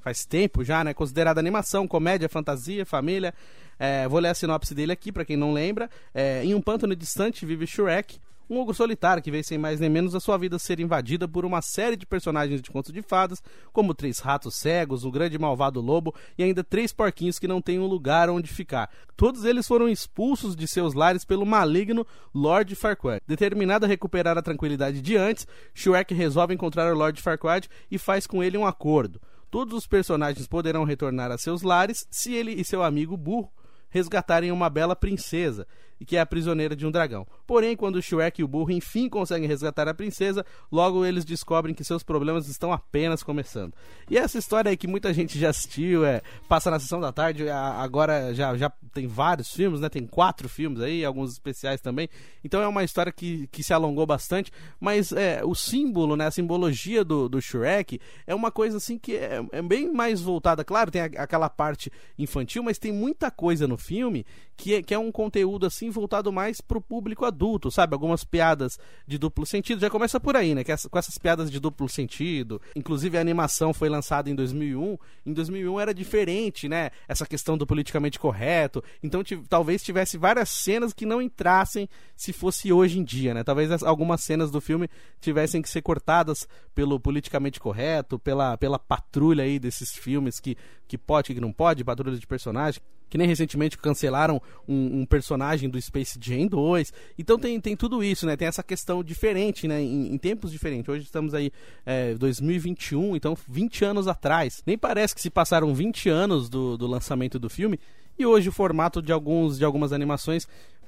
faz 0.00 0.24
tempo 0.24 0.64
já, 0.64 0.82
né? 0.82 0.94
Considerada 0.94 1.40
animação, 1.40 1.86
comédia, 1.86 2.28
fantasia, 2.28 2.84
família. 2.86 3.34
É, 3.78 4.06
vou 4.08 4.20
ler 4.20 4.28
a 4.28 4.34
sinopse 4.34 4.74
dele 4.74 4.92
aqui 4.92 5.10
para 5.10 5.24
quem 5.24 5.36
não 5.36 5.52
lembra. 5.52 5.88
É, 6.14 6.44
em 6.44 6.54
um 6.54 6.60
pântano 6.60 6.94
distante 6.94 7.46
vive 7.46 7.66
Shrek, 7.66 8.20
um 8.50 8.58
ogro 8.58 8.74
solitário 8.74 9.22
que 9.22 9.30
vê 9.30 9.44
sem 9.44 9.56
mais 9.56 9.78
nem 9.78 9.88
menos 9.88 10.12
a 10.12 10.18
sua 10.18 10.36
vida 10.36 10.58
ser 10.58 10.80
invadida 10.80 11.28
por 11.28 11.44
uma 11.44 11.62
série 11.62 11.94
de 11.94 12.04
personagens 12.04 12.60
de 12.60 12.68
contos 12.68 12.92
de 12.92 13.00
fadas, 13.00 13.40
como 13.72 13.94
três 13.94 14.18
ratos 14.18 14.56
cegos, 14.56 15.04
um 15.04 15.10
grande 15.10 15.38
malvado 15.38 15.80
lobo 15.80 16.12
e 16.36 16.42
ainda 16.42 16.64
três 16.64 16.92
porquinhos 16.92 17.38
que 17.38 17.46
não 17.46 17.62
têm 17.62 17.78
um 17.78 17.86
lugar 17.86 18.28
onde 18.28 18.52
ficar. 18.52 18.90
Todos 19.16 19.44
eles 19.44 19.68
foram 19.68 19.88
expulsos 19.88 20.56
de 20.56 20.66
seus 20.66 20.94
lares 20.94 21.24
pelo 21.24 21.46
maligno 21.46 22.04
Lord 22.34 22.74
Farquaad. 22.74 23.22
Determinado 23.24 23.86
a 23.86 23.88
recuperar 23.88 24.36
a 24.36 24.42
tranquilidade 24.42 25.00
de 25.00 25.16
antes, 25.16 25.46
Shrek 25.72 26.12
resolve 26.12 26.52
encontrar 26.52 26.92
o 26.92 26.98
Lord 26.98 27.22
Farquaad 27.22 27.68
e 27.88 27.98
faz 27.98 28.26
com 28.26 28.42
ele 28.42 28.58
um 28.58 28.66
acordo. 28.66 29.20
Todos 29.50 29.74
os 29.74 29.86
personagens 29.86 30.46
poderão 30.46 30.84
retornar 30.84 31.30
a 31.30 31.38
seus 31.38 31.62
lares 31.62 32.06
se 32.10 32.32
ele 32.32 32.52
e 32.52 32.64
seu 32.64 32.82
amigo 32.82 33.16
burro 33.16 33.52
resgatarem 33.88 34.52
uma 34.52 34.70
bela 34.70 34.94
princesa 34.94 35.66
e 36.00 36.04
que 36.04 36.16
é 36.16 36.20
a 36.20 36.26
prisioneira 36.26 36.74
de 36.74 36.86
um 36.86 36.90
dragão. 36.90 37.26
Porém, 37.46 37.76
quando 37.76 37.96
o 37.96 38.02
Shrek 38.02 38.40
e 38.40 38.44
o 38.44 38.48
burro 38.48 38.70
enfim 38.70 39.08
conseguem 39.08 39.46
resgatar 39.46 39.86
a 39.86 39.94
princesa, 39.94 40.44
logo 40.72 41.04
eles 41.04 41.24
descobrem 41.24 41.74
que 41.74 41.84
seus 41.84 42.02
problemas 42.02 42.48
estão 42.48 42.72
apenas 42.72 43.22
começando. 43.22 43.74
E 44.08 44.16
essa 44.16 44.38
história 44.38 44.70
aí 44.70 44.76
que 44.76 44.86
muita 44.86 45.12
gente 45.12 45.38
já 45.38 45.50
assistiu, 45.50 46.04
é, 46.04 46.22
passa 46.48 46.70
na 46.70 46.80
sessão 46.80 47.00
da 47.00 47.12
tarde, 47.12 47.48
agora 47.50 48.34
já, 48.34 48.56
já 48.56 48.72
tem 48.94 49.06
vários 49.06 49.52
filmes, 49.52 49.80
né? 49.80 49.88
Tem 49.88 50.06
quatro 50.06 50.48
filmes 50.48 50.80
aí, 50.80 51.04
alguns 51.04 51.32
especiais 51.32 51.80
também. 51.80 52.08
Então 52.42 52.62
é 52.62 52.68
uma 52.68 52.82
história 52.82 53.12
que, 53.12 53.46
que 53.48 53.62
se 53.62 53.72
alongou 53.72 54.06
bastante, 54.06 54.50
mas 54.80 55.12
é, 55.12 55.44
o 55.44 55.54
símbolo, 55.54 56.16
né? 56.16 56.26
A 56.26 56.30
simbologia 56.30 57.04
do, 57.04 57.28
do 57.28 57.40
Shrek 57.40 58.00
é 58.26 58.34
uma 58.34 58.50
coisa 58.50 58.78
assim 58.78 58.98
que 58.98 59.16
é, 59.16 59.44
é 59.52 59.60
bem 59.60 59.92
mais 59.92 60.20
voltada. 60.20 60.64
Claro, 60.64 60.90
tem 60.90 61.02
a, 61.02 61.04
aquela 61.04 61.50
parte 61.50 61.92
infantil, 62.18 62.62
mas 62.62 62.78
tem 62.78 62.92
muita 62.92 63.30
coisa 63.30 63.68
no 63.68 63.76
filme 63.76 64.24
que 64.60 64.74
é, 64.74 64.82
que 64.82 64.92
é 64.92 64.98
um 64.98 65.10
conteúdo 65.10 65.64
assim 65.64 65.88
voltado 65.88 66.30
mais 66.30 66.60
pro 66.60 66.82
público 66.82 67.24
adulto, 67.24 67.70
sabe? 67.70 67.94
Algumas 67.94 68.24
piadas 68.24 68.78
de 69.06 69.16
duplo 69.16 69.46
sentido. 69.46 69.80
Já 69.80 69.88
começa 69.88 70.20
por 70.20 70.36
aí, 70.36 70.54
né? 70.54 70.62
Que 70.62 70.70
essa, 70.70 70.86
com 70.86 70.98
essas 70.98 71.16
piadas 71.16 71.50
de 71.50 71.58
duplo 71.58 71.88
sentido. 71.88 72.60
Inclusive 72.76 73.16
a 73.16 73.22
animação 73.22 73.72
foi 73.72 73.88
lançada 73.88 74.28
em 74.28 74.34
2001. 74.34 74.98
Em 75.24 75.32
2001 75.32 75.80
era 75.80 75.94
diferente, 75.94 76.68
né? 76.68 76.90
Essa 77.08 77.24
questão 77.24 77.56
do 77.56 77.66
politicamente 77.66 78.18
correto. 78.18 78.84
Então 79.02 79.22
talvez 79.48 79.82
tivesse 79.82 80.18
várias 80.18 80.50
cenas 80.50 80.92
que 80.92 81.06
não 81.06 81.22
entrassem 81.22 81.88
se 82.14 82.30
fosse 82.30 82.70
hoje 82.70 82.98
em 82.98 83.02
dia, 83.02 83.32
né? 83.32 83.42
Talvez 83.42 83.82
algumas 83.82 84.20
cenas 84.20 84.50
do 84.50 84.60
filme 84.60 84.90
tivessem 85.22 85.62
que 85.62 85.70
ser 85.70 85.80
cortadas 85.80 86.46
pelo 86.74 87.00
politicamente 87.00 87.58
correto, 87.58 88.18
pela, 88.18 88.58
pela 88.58 88.78
patrulha 88.78 89.42
aí 89.42 89.58
desses 89.58 89.96
filmes 89.96 90.38
que, 90.38 90.54
que 90.86 90.98
pode, 90.98 91.32
que 91.32 91.40
não 91.40 91.50
pode, 91.50 91.82
patrulha 91.82 92.18
de 92.18 92.26
personagem 92.26 92.82
que 93.10 93.18
nem 93.18 93.26
recentemente 93.26 93.76
cancelaram 93.76 94.40
um, 94.66 95.00
um, 95.00 95.04
personagem 95.04 95.68
do 95.68 95.80
Space 95.82 96.16
Jam 96.22 96.46
2. 96.46 96.92
Então 97.18 97.36
tem, 97.36 97.60
tem 97.60 97.76
tudo 97.76 98.02
isso, 98.04 98.24
né? 98.24 98.36
Tem 98.36 98.46
essa 98.46 98.62
questão 98.62 99.02
diferente, 99.02 99.66
né? 99.66 99.82
Em, 99.82 100.14
em 100.14 100.16
tempos 100.16 100.52
diferentes. 100.52 100.88
Hoje 100.88 101.02
estamos 101.02 101.34
aí 101.34 101.52
é, 101.84 102.14
2021, 102.14 103.16
então 103.16 103.36
20 103.48 103.84
anos 103.84 104.06
atrás. 104.06 104.62
Nem 104.64 104.78
parece 104.78 105.12
que 105.12 105.20
se 105.20 105.28
passaram 105.28 105.74
20 105.74 106.08
anos 106.08 106.48
do, 106.48 106.78
do 106.78 106.86
lançamento 106.86 107.36
do 107.36 107.50
filme. 107.50 107.80
E 108.16 108.24
hoje 108.24 108.48
o 108.48 108.52
formato 108.52 109.02
de, 109.02 109.10
alguns, 109.10 109.58
de 109.58 109.64
algumas 109.64 109.92
animações 109.92 110.46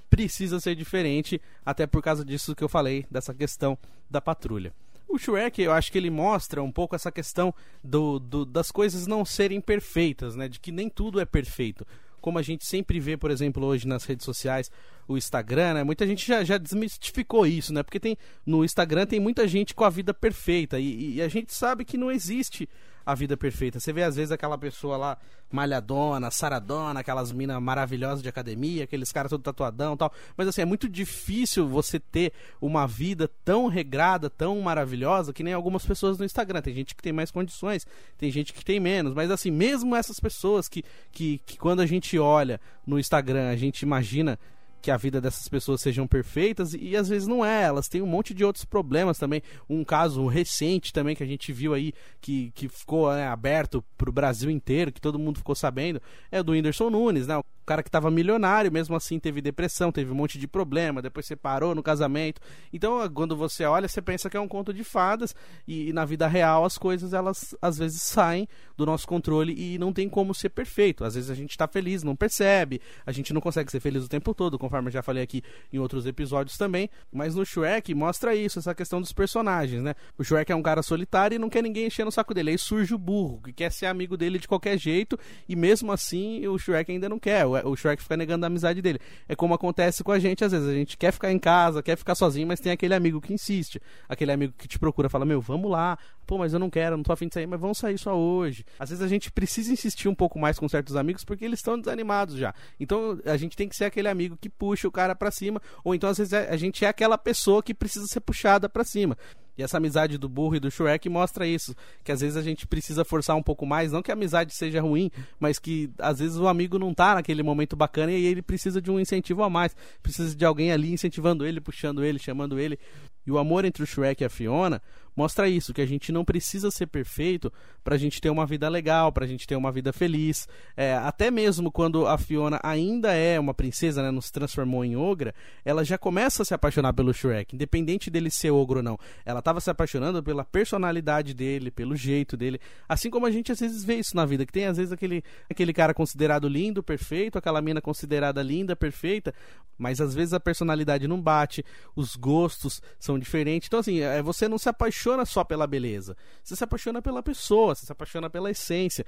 precisa 0.09 0.61
ser 0.61 0.77
diferente, 0.77 1.41
até 1.67 1.87
por 1.87 2.03
causa 2.03 2.25
disso 2.25 2.55
que 2.55 2.63
eu 2.63 2.69
falei, 2.69 3.05
dessa 3.11 3.35
questão 3.35 3.77
da 4.09 4.21
patrulha. 4.21 4.73
O 5.09 5.19
Shrek, 5.19 5.61
eu 5.61 5.73
acho 5.73 5.91
que 5.91 5.99
ele 5.99 6.09
mostra 6.09 6.63
um 6.63 6.71
pouco 6.73 6.95
essa 6.95 7.11
questão 7.11 7.53
do, 7.83 8.19
do, 8.19 8.45
das 8.47 8.71
coisas 8.71 9.07
não 9.07 9.25
serem 9.25 9.61
perfeitas, 9.61 10.37
né? 10.37 10.49
De 10.49 10.61
que 10.61 10.71
nem 10.71 10.89
tudo 10.89 11.21
é 11.21 11.25
perfeito 11.25 11.87
como 12.23 12.39
a 12.39 12.43
gente 12.43 12.65
sempre 12.65 12.99
vê, 12.99 13.17
por 13.17 13.31
exemplo, 13.31 13.63
hoje 13.67 13.87
nas 13.87 14.05
redes 14.05 14.25
sociais, 14.25 14.71
o 15.07 15.19
Instagram, 15.19 15.75
né? 15.75 15.85
Muita 15.85 16.07
gente 16.07 16.27
já, 16.27 16.43
já 16.43 16.57
desmistificou 16.57 17.47
isso, 17.47 17.75
né? 17.75 17.83
Porque 17.83 18.01
tem 18.01 18.17
no 18.47 18.65
Instagram 18.65 19.05
tem 19.05 19.21
muita 19.21 19.47
gente 19.47 19.75
com 19.75 19.85
a 19.85 19.91
vida 19.91 20.15
perfeita 20.15 20.79
e, 20.79 21.17
e 21.17 21.23
a 21.23 21.29
gente 21.29 21.53
sabe 21.53 21.85
que 21.85 21.99
não 21.99 22.11
existe 22.11 22.69
a 23.05 23.15
vida 23.15 23.37
perfeita. 23.37 23.81
Você 23.81 23.93
vê 23.93 24.03
às 24.03 24.17
vezes 24.17 24.33
aquela 24.33 24.59
pessoa 24.59 24.97
lá 24.97 25.19
malhadona, 25.51 26.31
saradona, 26.31 27.01
aquelas 27.01 27.31
minas 27.33 27.61
maravilhosas 27.61 28.23
de 28.23 28.29
academia, 28.29 28.85
aqueles 28.85 29.13
caras 29.13 29.31
todo 29.31 29.43
tatuadão, 29.43 29.97
tal. 29.97 30.13
Mas 30.37 30.49
assim, 30.49 30.63
é 30.63 30.65
muito 30.65 30.89
difícil 30.89 31.69
você 31.69 31.99
ter 31.99 32.33
uma 32.61 32.87
vida 32.87 33.31
tão 33.45 33.69
regrada, 33.69 34.31
tão 34.31 34.61
maravilhosa 34.61 35.33
que 35.33 35.43
nem 35.43 35.53
algumas 35.53 35.85
pessoas 35.85 36.19
no 36.19 36.25
Instagram. 36.25 36.63
Tem 36.63 36.75
gente 36.75 36.95
que 36.95 37.03
tem 37.03 37.13
mais 37.13 37.31
condições, 37.31 37.87
tem 38.17 38.31
gente 38.31 38.53
que 38.53 38.65
tem 38.65 38.81
menos, 38.81 39.15
mas 39.15 39.31
assim, 39.31 39.51
mesmo 39.51 39.95
essas 39.95 40.19
pessoas 40.19 40.69
que 40.69 40.83
que, 41.11 41.39
que 41.45 41.59
quando 41.59 41.81
a 41.81 41.87
gente 41.87 42.19
olha 42.19 42.61
no 42.87 42.99
Instagram, 42.99 43.51
a 43.51 43.57
gente 43.57 43.83
imagina 43.83 44.39
que 44.83 44.91
a 44.91 44.97
vida 44.97 45.21
dessas 45.21 45.49
pessoas 45.49 45.81
sejam 45.81 46.07
perfeitas 46.09 46.75
e, 46.75 46.97
às 46.97 47.09
vezes 47.09 47.29
não 47.29 47.45
é, 47.45 47.63
elas 47.63 47.89
têm 47.89 48.03
um 48.03 48.07
monte 48.07 48.35
de 48.35 48.45
outros 48.45 48.65
problemas 48.65 49.17
também. 49.17 49.41
Um 49.71 49.85
caso 49.85 50.27
recente 50.27 50.93
também 50.93 51.15
que 51.15 51.23
a 51.23 51.27
gente 51.27 51.53
viu 51.53 51.73
aí 51.73 51.95
que, 52.21 52.51
que 52.51 52.69
ficou 52.69 53.13
né, 53.13 53.29
aberto 53.29 53.83
para 53.97 54.11
o 54.11 54.13
Brasil 54.13 54.51
inteiro, 54.51 54.93
que 54.93 55.01
todo 55.01 55.19
mundo 55.19 55.39
ficou 55.39 55.55
sabendo, 55.55 56.03
é 56.31 56.41
o 56.41 56.45
do 56.45 56.53
Whindersson 56.53 56.91
Nunes, 56.91 57.29
né? 57.29 57.41
O 57.63 57.65
cara 57.65 57.83
que 57.83 57.89
estava 57.89 58.11
milionário, 58.11 58.73
mesmo 58.73 58.97
assim 58.97 59.21
teve 59.21 59.41
depressão, 59.41 59.93
teve 59.93 60.11
um 60.11 60.17
monte 60.17 60.37
de 60.37 60.49
problema, 60.49 61.01
depois 61.01 61.25
separou 61.27 61.77
no 61.77 61.83
casamento. 61.83 62.41
Então, 62.73 63.09
quando 63.13 63.37
você 63.37 63.65
olha, 63.65 63.87
você 63.87 64.03
pensa 64.03 64.29
que 64.29 64.37
é 64.37 64.41
um 64.41 64.49
conto 64.49 64.75
de 64.75 64.83
fadas 64.83 65.33
e, 65.67 65.91
e 65.91 65.93
na 65.93 66.05
vida 66.05 66.27
real 66.27 66.65
as 66.65 66.77
coisas 66.77 67.13
elas 67.13 67.55
às 67.63 67.79
vezes 67.79 68.03
saem 68.03 68.49
do 68.77 68.85
nosso 68.85 69.07
controle 69.07 69.55
e 69.57 69.79
não 69.79 69.93
tem 69.93 70.09
como 70.09 70.35
ser 70.35 70.49
perfeito. 70.49 71.05
Às 71.05 71.15
vezes 71.15 71.31
a 71.31 71.35
gente 71.35 71.51
está 71.51 71.69
feliz, 71.69 72.03
não 72.03 72.17
percebe, 72.17 72.81
a 73.07 73.13
gente 73.13 73.33
não 73.33 73.41
consegue 73.41 73.71
ser 73.71 73.79
feliz 73.79 74.05
o 74.05 74.09
tempo 74.09 74.35
todo, 74.35 74.59
conforme 74.59 74.89
eu 74.89 74.93
já 74.93 75.03
falei 75.03 75.23
aqui 75.23 75.41
em 75.73 75.79
outros 75.79 76.05
episódios 76.05 76.59
também. 76.59 76.91
Mas 77.13 77.37
no 77.37 77.47
Shrek 77.47 77.95
mostra 77.95 78.35
isso, 78.35 78.59
essa 78.59 78.75
questão 78.75 79.01
dos 79.01 79.13
personagens, 79.13 79.85
né? 79.85 79.95
O 80.19 80.25
Shrek 80.25 80.51
é 80.51 80.57
um 80.57 80.63
cara 80.63 80.83
solitário 80.83 81.37
e 81.37 81.39
não 81.39 81.49
quer 81.49 81.63
ninguém 81.63 81.87
encher 81.87 82.05
no 82.05 82.11
saco 82.11 82.35
dele. 82.35 82.51
Aí 82.51 82.59
surge 82.59 82.93
o 82.93 82.99
burro, 82.99 83.41
que 83.41 83.53
quer 83.53 83.71
ser 83.71 83.87
amigo 83.87 84.17
dele 84.17 84.41
de 84.41 84.49
qualquer 84.49 84.77
jeito 84.77 85.17
e 85.49 85.55
mesmo 85.55 85.93
assim 85.93 86.45
o 86.49 86.59
Shrek 86.59 86.91
ainda 86.91 87.09
não 87.09 87.21
quer 87.21 87.52
o 87.65 87.77
Shrek 87.77 88.03
fica 88.03 88.17
negando 88.17 88.45
a 88.45 88.49
amizade 88.49 88.81
dele. 88.83 88.99
É 89.29 89.35
como 89.35 89.55
acontece 89.55 90.03
com 90.03 90.13
a 90.13 90.19
gente 90.19 90.45
às 90.45 90.53
vezes. 90.53 90.69
A 90.69 90.75
gente 90.75 90.97
quer 90.97 91.13
ficar 91.13 91.33
em 91.33 91.39
casa, 91.39 91.83
quer 91.83 91.97
ficar 91.97 92.15
sozinho, 92.15 92.47
mas 92.47 92.61
tem 92.61 92.73
aquele 92.73 92.95
amigo 92.95 93.21
que 93.21 93.33
insiste. 93.33 93.81
Aquele 94.09 94.33
amigo 94.33 94.55
que 94.57 94.69
te 94.69 94.79
procura, 94.79 95.09
fala: 95.09 95.25
Meu, 95.25 95.41
vamos 95.41 95.71
lá. 95.71 95.99
Pô, 96.27 96.39
mas 96.39 96.53
eu 96.53 96.59
não 96.59 96.71
quero, 96.71 96.97
não 96.97 97.03
tô 97.03 97.13
afim 97.13 97.29
de 97.29 97.35
sair, 97.35 97.47
mas 97.47 97.61
vamos 97.61 97.79
sair 97.79 97.99
só 97.99 98.17
hoje. 98.17 98.65
Às 98.79 98.91
vezes 98.91 99.05
a 99.05 99.09
gente 99.09 99.31
precisa 99.31 99.73
insistir 99.73 100.09
um 100.09 100.15
pouco 100.15 100.39
mais 100.39 100.59
com 100.59 100.69
certos 100.69 100.97
amigos 100.97 101.25
porque 101.25 101.45
eles 101.45 101.59
estão 101.59 101.79
desanimados 101.79 102.37
já. 102.37 102.55
Então 102.79 103.19
a 103.25 103.37
gente 103.37 103.57
tem 103.57 103.69
que 103.69 103.77
ser 103.77 103.87
aquele 103.87 104.09
amigo 104.09 104.37
que 104.41 104.49
puxa 104.49 104.87
o 104.87 104.93
cara 104.93 105.15
para 105.15 105.31
cima, 105.31 105.61
ou 105.85 105.95
então 105.95 106.09
às 106.09 106.19
vezes 106.19 106.33
a 106.33 106.57
gente 106.57 106.85
é 106.85 106.89
aquela 106.89 107.19
pessoa 107.19 107.63
que 107.63 107.75
precisa 107.75 108.07
ser 108.07 108.21
puxada 108.21 108.69
para 108.69 108.85
cima. 108.85 109.17
E 109.57 109.63
essa 109.63 109.77
amizade 109.77 110.17
do 110.19 110.29
burro 110.29 110.57
e 110.57 110.61
do 110.61 110.71
Shrek 110.71 111.09
mostra 111.09 111.47
isso. 111.47 111.75
Que 112.03 112.13
às 112.13 112.21
vezes 112.21 112.37
a 112.37 112.43
gente 112.43 112.67
precisa 112.67 113.05
forçar 113.05 113.37
um 113.37 113.43
pouco 113.43 113.67
mais. 113.67 113.93
Não 113.93 114.03
que 114.03 114.11
a 114.11 114.15
amizade 114.15 114.55
seja 114.55 114.81
ruim, 114.81 115.11
mas 115.39 115.59
que 115.59 115.91
às 115.99 116.19
vezes 116.19 116.39
o 116.39 116.49
amigo 116.49 116.79
não 116.79 116.95
tá 116.95 117.15
naquele 117.15 117.43
momento 117.43 117.77
bacana 117.77 118.13
e 118.13 118.25
ele 118.25 118.43
precisa 118.43 118.81
de 118.81 118.91
um 118.91 118.99
incentivo 118.99 119.43
a 119.43 119.51
mais. 119.51 119.77
Precisa 120.03 120.35
de 120.35 120.45
alguém 120.45 120.73
ali 120.73 120.93
incentivando 120.93 121.47
ele, 121.47 121.61
puxando 121.61 122.03
ele, 122.05 122.19
chamando 122.19 122.59
ele. 122.59 122.79
E 123.27 123.31
o 123.31 123.39
amor 123.39 123.65
entre 123.65 123.83
o 123.83 123.87
Shrek 123.87 124.23
e 124.23 124.27
a 124.27 124.31
Fiona 124.31 124.83
mostra 125.17 125.49
isso, 125.49 125.75
que 125.75 125.81
a 125.81 125.87
gente 125.87 126.11
não 126.11 126.25
precisa 126.25 126.71
ser 126.71 126.87
perfeito 126.87 127.53
para 127.85 127.95
a 127.95 127.99
gente 127.99 128.21
ter 128.21 128.31
uma 128.31 128.47
vida 128.47 128.69
legal, 128.69 129.13
para 129.13 129.25
a 129.25 129.29
gente 129.29 129.47
ter 129.47 129.57
uma 129.57 129.71
vida 129.71 129.93
feliz. 129.93 130.49
É, 130.77 130.95
até 130.95 131.31
mesmo 131.31 131.71
quando 131.71 132.07
a 132.07 132.17
Fiona 132.17 132.59
ainda 132.63 133.13
é 133.13 133.39
uma 133.39 133.53
princesa, 133.53 134.03
né, 134.03 134.11
não 134.11 134.21
se 134.21 134.33
transformou 134.33 134.85
em 134.85 134.97
ogra, 134.97 135.35
ela 135.65 135.85
já 135.85 135.99
começa 135.99 136.43
a 136.43 136.45
se 136.47 136.55
apaixonar 136.55 136.93
pelo 136.93 137.13
Shrek, 137.13 137.55
independente 137.55 138.11
dele 138.11 138.31
ser 138.31 138.51
ogro 138.51 138.79
ou 138.79 138.83
não. 138.83 138.99
Ela 139.25 139.41
estava 139.41 139.61
se 139.61 139.71
apaixonando 139.71 140.23
pela 140.23 140.45
personalidade 140.45 141.35
dele, 141.35 141.71
pelo 141.71 141.95
jeito 141.95 142.37
dele, 142.37 142.59
assim 142.89 143.11
como 143.11 143.27
a 143.27 143.31
gente 143.31 143.53
às 143.53 143.61
vezes 143.61 143.85
vê 143.85 143.97
isso 143.97 144.17
na 144.17 144.25
vida, 144.25 144.47
que 144.47 144.53
tem 144.53 144.67
às 144.67 144.77
vezes 144.77 144.93
aquele, 144.93 145.23
aquele 145.51 145.73
cara 145.73 145.93
considerado 145.93 146.49
lindo, 146.49 146.83
perfeito, 146.83 147.39
aquela 147.39 147.61
mina 147.61 147.81
considerada 147.81 148.43
linda, 148.43 148.75
perfeita, 148.75 149.35
mas 149.77 150.01
às 150.01 150.15
vezes 150.15 150.33
a 150.33 150.41
personalidade 150.41 151.09
não 151.09 151.21
bate, 151.21 151.65
os 151.95 152.17
gostos 152.17 152.81
são 152.99 153.12
diferentes. 153.19 153.69
Então 153.69 153.81
assim, 153.81 154.01
é, 154.01 154.23
você 154.23 154.49
não 154.49 154.59
se 154.59 154.69
apaixona 154.69 155.25
só 155.25 155.45
pela 155.45 155.67
beleza. 155.67 156.17
Você 156.43 156.57
se 156.57 156.65
apaixona 156.65 157.01
pela 157.01 157.23
pessoa, 157.23 157.75
você 157.75 157.87
se 157.87 157.93
apaixona 157.93 158.29
pela 158.29 158.51
essência. 158.51 159.05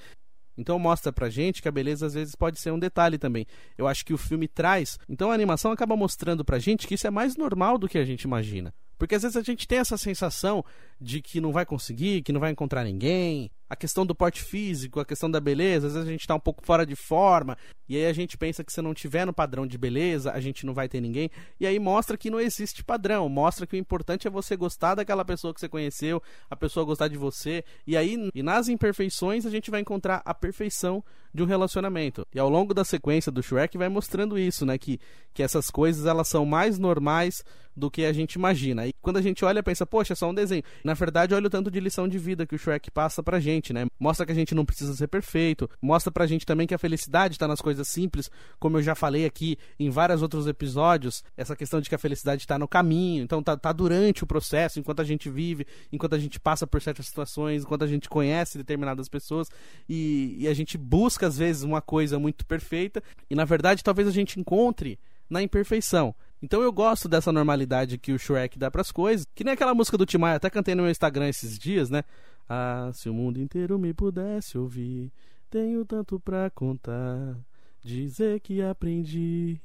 Então 0.57 0.79
mostra 0.79 1.13
pra 1.13 1.29
gente 1.29 1.61
que 1.61 1.69
a 1.69 1.73
beleza 1.73 2.07
às 2.07 2.15
vezes 2.15 2.35
pode 2.35 2.61
ser 2.61 2.71
um 2.71 2.79
detalhe 2.79 3.19
também. 3.19 3.47
Eu 3.77 3.87
acho 3.87 4.05
que 4.05 4.15
o 4.15 4.19
filme 4.19 4.47
traz. 4.47 4.99
Então 5.09 5.31
a 5.31 5.35
animação 5.35 5.73
acaba 5.73 5.97
mostrando 5.97 6.45
pra 6.45 6.59
gente 6.59 6.87
que 6.87 6.95
isso 6.95 7.07
é 7.07 7.11
mais 7.11 7.37
normal 7.37 7.77
do 7.77 7.89
que 7.89 7.99
a 7.99 8.05
gente 8.05 8.23
imagina. 8.23 8.73
Porque 8.97 9.15
às 9.15 9.23
vezes 9.23 9.37
a 9.37 9.43
gente 9.43 9.67
tem 9.67 9.79
essa 9.79 9.97
sensação 9.97 10.65
de 11.01 11.21
que 11.21 11.41
não 11.41 11.53
vai 11.53 11.67
conseguir, 11.67 12.23
que 12.23 12.33
não 12.33 12.41
vai 12.41 12.53
encontrar 12.53 12.85
ninguém, 12.85 13.51
a 13.69 13.77
questão 13.77 14.05
do 14.05 14.15
porte 14.15 14.43
físico, 14.43 15.01
a 15.01 15.05
questão 15.05 15.31
da 15.31 15.41
beleza, 15.41 15.87
às 15.87 15.95
vezes 15.95 16.09
a 16.09 16.11
gente 16.11 16.27
tá 16.27 16.35
um 16.35 16.41
pouco 16.41 16.65
fora 16.65 16.85
de 16.85 16.95
forma, 16.95 17.57
e 17.89 17.97
aí 17.97 18.07
a 18.07 18.13
gente 18.13 18.37
pensa 18.37 18.63
que 18.63 18.73
se 18.73 18.81
não 18.83 18.95
tiver 18.95 19.25
no 19.25 19.33
padrão 19.33 19.67
de 19.67 19.79
beleza, 19.79 20.33
a 20.33 20.41
gente 20.41 20.67
não 20.67 20.75
vai 20.75 20.89
ter 20.89 21.01
ninguém, 21.01 21.31
e 21.59 21.67
aí 21.67 21.79
mostra 21.79 22.17
que 22.17 22.31
não 22.31 22.41
existe 22.41 22.85
padrão, 22.85 23.29
mostra 23.29 23.67
que 23.67 23.77
o 23.77 23.79
importante 23.79 24.27
é 24.27 24.31
você 24.31 24.57
gostar 24.57 24.95
daquela 24.95 25.25
pessoa 25.25 25.53
que 25.53 25.61
você 25.61 25.69
conheceu, 25.69 26.23
a 26.51 26.57
pessoa 26.57 26.85
gostar 26.85 27.09
de 27.09 27.17
você, 27.17 27.65
e 27.87 27.97
aí 27.97 28.31
e 28.35 28.43
nas 28.43 28.69
imperfeições 28.69 29.47
a 29.47 29.51
gente 29.51 29.71
vai 29.71 29.81
encontrar 29.81 30.23
a 30.25 30.35
perfeição 30.35 31.03
de 31.33 31.43
um 31.43 31.47
relacionamento. 31.47 32.25
E 32.33 32.39
ao 32.39 32.49
longo 32.49 32.73
da 32.73 32.85
sequência 32.85 33.33
do 33.33 33.43
Shrek 33.43 33.77
vai 33.77 33.89
mostrando 33.89 34.39
isso, 34.39 34.65
né, 34.65 34.79
que 34.79 35.01
que 35.35 35.43
essas 35.43 35.69
coisas 35.69 36.07
elas 36.07 36.29
são 36.29 36.47
mais 36.47 36.79
normais 36.79 37.43
do 37.77 37.91
que 37.91 38.05
a 38.05 38.13
gente 38.13 38.35
imagina. 38.35 38.87
E 38.87 38.93
quando 39.03 39.17
a 39.17 39.23
gente 39.23 39.45
olha, 39.45 39.63
pensa, 39.63 39.85
poxa, 39.85 40.13
é 40.13 40.17
só 40.17 40.31
um 40.31 40.35
desenho. 40.35 40.63
Na 40.85 40.95
verdade, 40.95 41.35
olha 41.35 41.49
o 41.49 41.51
tanto 41.51 41.73
de 41.73 41.81
lição 41.81 42.07
de 42.07 42.19
vida 42.19 42.47
que 42.47 42.55
o 42.55 42.59
Shrek 42.59 42.89
passa 42.91 43.21
pra 43.21 43.41
gente, 43.41 43.54
né? 43.73 43.87
Mostra 43.99 44.27
que 44.27 44.33
a 44.33 44.35
gente 44.35 44.55
não 44.55 44.65
precisa 44.65 44.95
ser 44.95 45.09
perfeito, 45.09 45.69
mostra 45.81 46.11
pra 46.11 46.27
gente 46.27 46.47
também 46.47 46.67
que 46.67 46.75
a 46.75 46.79
felicidade 46.79 47.39
tá 47.39 47.47
nas 47.47 47.61
coisas 47.61 47.87
simples, 47.89 48.31
como 48.59 48.79
eu 48.79 48.83
já 48.83 48.95
falei 48.95 49.25
aqui 49.25 49.57
em 49.79 49.91
vários 49.91 50.23
outros 50.23 50.47
episódios, 50.47 51.23
essa 51.37 51.57
questão 51.57 51.81
de 51.81 51.89
que 51.89 51.95
a 51.95 51.99
felicidade 51.99 52.47
tá 52.47 52.59
no 52.59 52.69
caminho, 52.69 53.23
então 53.23 53.43
tá, 53.43 53.57
tá 53.57 53.73
durante 53.73 54.25
o 54.25 54.27
processo, 54.27 54.79
enquanto 54.79 55.01
a 55.01 55.05
gente 55.05 55.29
vive, 55.29 55.67
enquanto 55.93 56.15
a 56.15 56.19
gente 56.19 56.39
passa 56.41 56.67
por 56.67 56.81
certas 56.81 57.07
situações, 57.07 57.63
enquanto 57.63 57.85
a 57.85 57.89
gente 57.89 58.09
conhece 58.09 58.59
determinadas 58.59 59.09
pessoas 59.09 59.49
e, 59.89 60.37
e 60.39 60.49
a 60.49 60.55
gente 60.55 60.77
busca 60.77 61.27
às 61.27 61.39
vezes 61.39 61.63
uma 61.63 61.81
coisa 61.81 62.19
muito 62.19 62.45
perfeita 62.47 63.03
e 63.31 63.35
na 63.35 63.45
verdade 63.45 63.83
talvez 63.83 64.09
a 64.09 64.13
gente 64.13 64.39
encontre 64.39 64.99
na 65.29 65.43
imperfeição. 65.43 66.15
Então 66.43 66.61
eu 66.61 66.71
gosto 66.71 67.09
dessa 67.09 67.33
normalidade 67.33 67.97
que 67.97 68.13
o 68.13 68.19
Shrek 68.19 68.59
dá 68.59 68.71
pras 68.71 68.93
coisas. 68.93 69.27
Que 69.35 69.43
nem 69.43 69.55
aquela 69.55 69.75
música 69.75 69.97
do 69.97 70.05
Tim 70.05 70.19
Maia, 70.19 70.37
até 70.37 70.51
cantei 70.51 70.75
no 70.75 70.83
meu 70.83 70.91
Instagram 70.91 71.29
esses 71.29 71.59
dias, 71.59 71.89
né? 71.89 72.05
Ah, 72.49 72.91
se 72.93 73.09
o 73.09 73.15
mundo 73.15 73.41
inteiro 73.41 73.79
me 73.79 73.95
pudesse 73.95 74.59
ouvir, 74.59 75.13
tenho 75.51 75.85
tanto 75.85 76.21
pra 76.21 76.51
contar. 76.51 77.39
Dizer 77.83 78.41
que 78.41 78.63
aprendi 78.63 79.61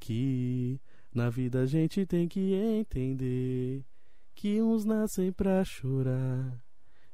que 0.00 0.80
na 1.14 1.30
vida 1.30 1.62
a 1.62 1.66
gente 1.66 2.04
tem 2.04 2.26
que 2.26 2.52
entender 2.52 3.84
que 4.34 4.60
uns 4.60 4.84
nascem 4.84 5.32
pra 5.32 5.64
chorar 5.64 6.60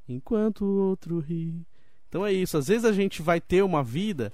enquanto 0.09 0.65
o 0.65 0.89
outro 0.89 1.21
ri. 1.21 1.67
Então 2.09 2.27
é 2.27 2.33
isso, 2.33 2.59
às 2.59 2.67
vezes 2.67 2.85
a 2.85 2.93
gente 2.93 3.23
vai 3.23 3.41
ter 3.41 3.63
uma 3.63 3.85
vida 3.85 4.33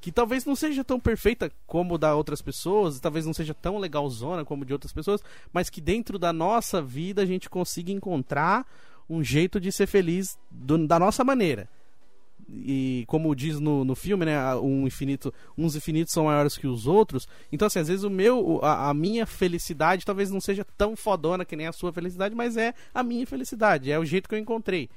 que 0.00 0.10
talvez 0.10 0.44
não 0.44 0.56
seja 0.56 0.84
tão 0.84 1.00
perfeita 1.00 1.50
como 1.66 1.96
da 1.96 2.14
outras 2.14 2.42
pessoas, 2.42 3.00
talvez 3.00 3.24
não 3.24 3.32
seja 3.32 3.54
tão 3.54 3.78
legalzona 3.78 4.44
como 4.44 4.64
de 4.64 4.72
outras 4.72 4.92
pessoas, 4.92 5.22
mas 5.52 5.70
que 5.70 5.80
dentro 5.80 6.18
da 6.18 6.32
nossa 6.32 6.82
vida 6.82 7.22
a 7.22 7.26
gente 7.26 7.48
consiga 7.48 7.92
encontrar 7.92 8.66
um 9.08 9.22
jeito 9.22 9.60
de 9.60 9.70
ser 9.70 9.86
feliz 9.86 10.38
do, 10.50 10.86
da 10.86 10.98
nossa 10.98 11.24
maneira. 11.24 11.68
E 12.48 13.04
como 13.06 13.34
diz 13.34 13.58
no, 13.58 13.84
no 13.84 13.94
filme, 13.94 14.26
né, 14.26 14.54
um 14.56 14.86
infinito, 14.86 15.32
uns 15.56 15.74
infinitos 15.74 16.12
são 16.12 16.24
maiores 16.24 16.58
que 16.58 16.66
os 16.66 16.86
outros. 16.86 17.26
Então, 17.50 17.66
assim, 17.66 17.78
às 17.78 17.88
vezes 17.88 18.04
o 18.04 18.10
meu, 18.10 18.60
a, 18.62 18.90
a 18.90 18.94
minha 18.94 19.26
felicidade 19.26 20.04
talvez 20.04 20.30
não 20.30 20.40
seja 20.40 20.64
tão 20.76 20.94
fodona 20.94 21.44
que 21.44 21.56
nem 21.56 21.66
a 21.66 21.72
sua 21.72 21.92
felicidade, 21.92 22.34
mas 22.34 22.56
é 22.56 22.74
a 22.92 23.02
minha 23.02 23.26
felicidade, 23.26 23.90
é 23.90 23.98
o 23.98 24.04
jeito 24.04 24.28
que 24.28 24.34
eu 24.34 24.38
encontrei. 24.38 24.90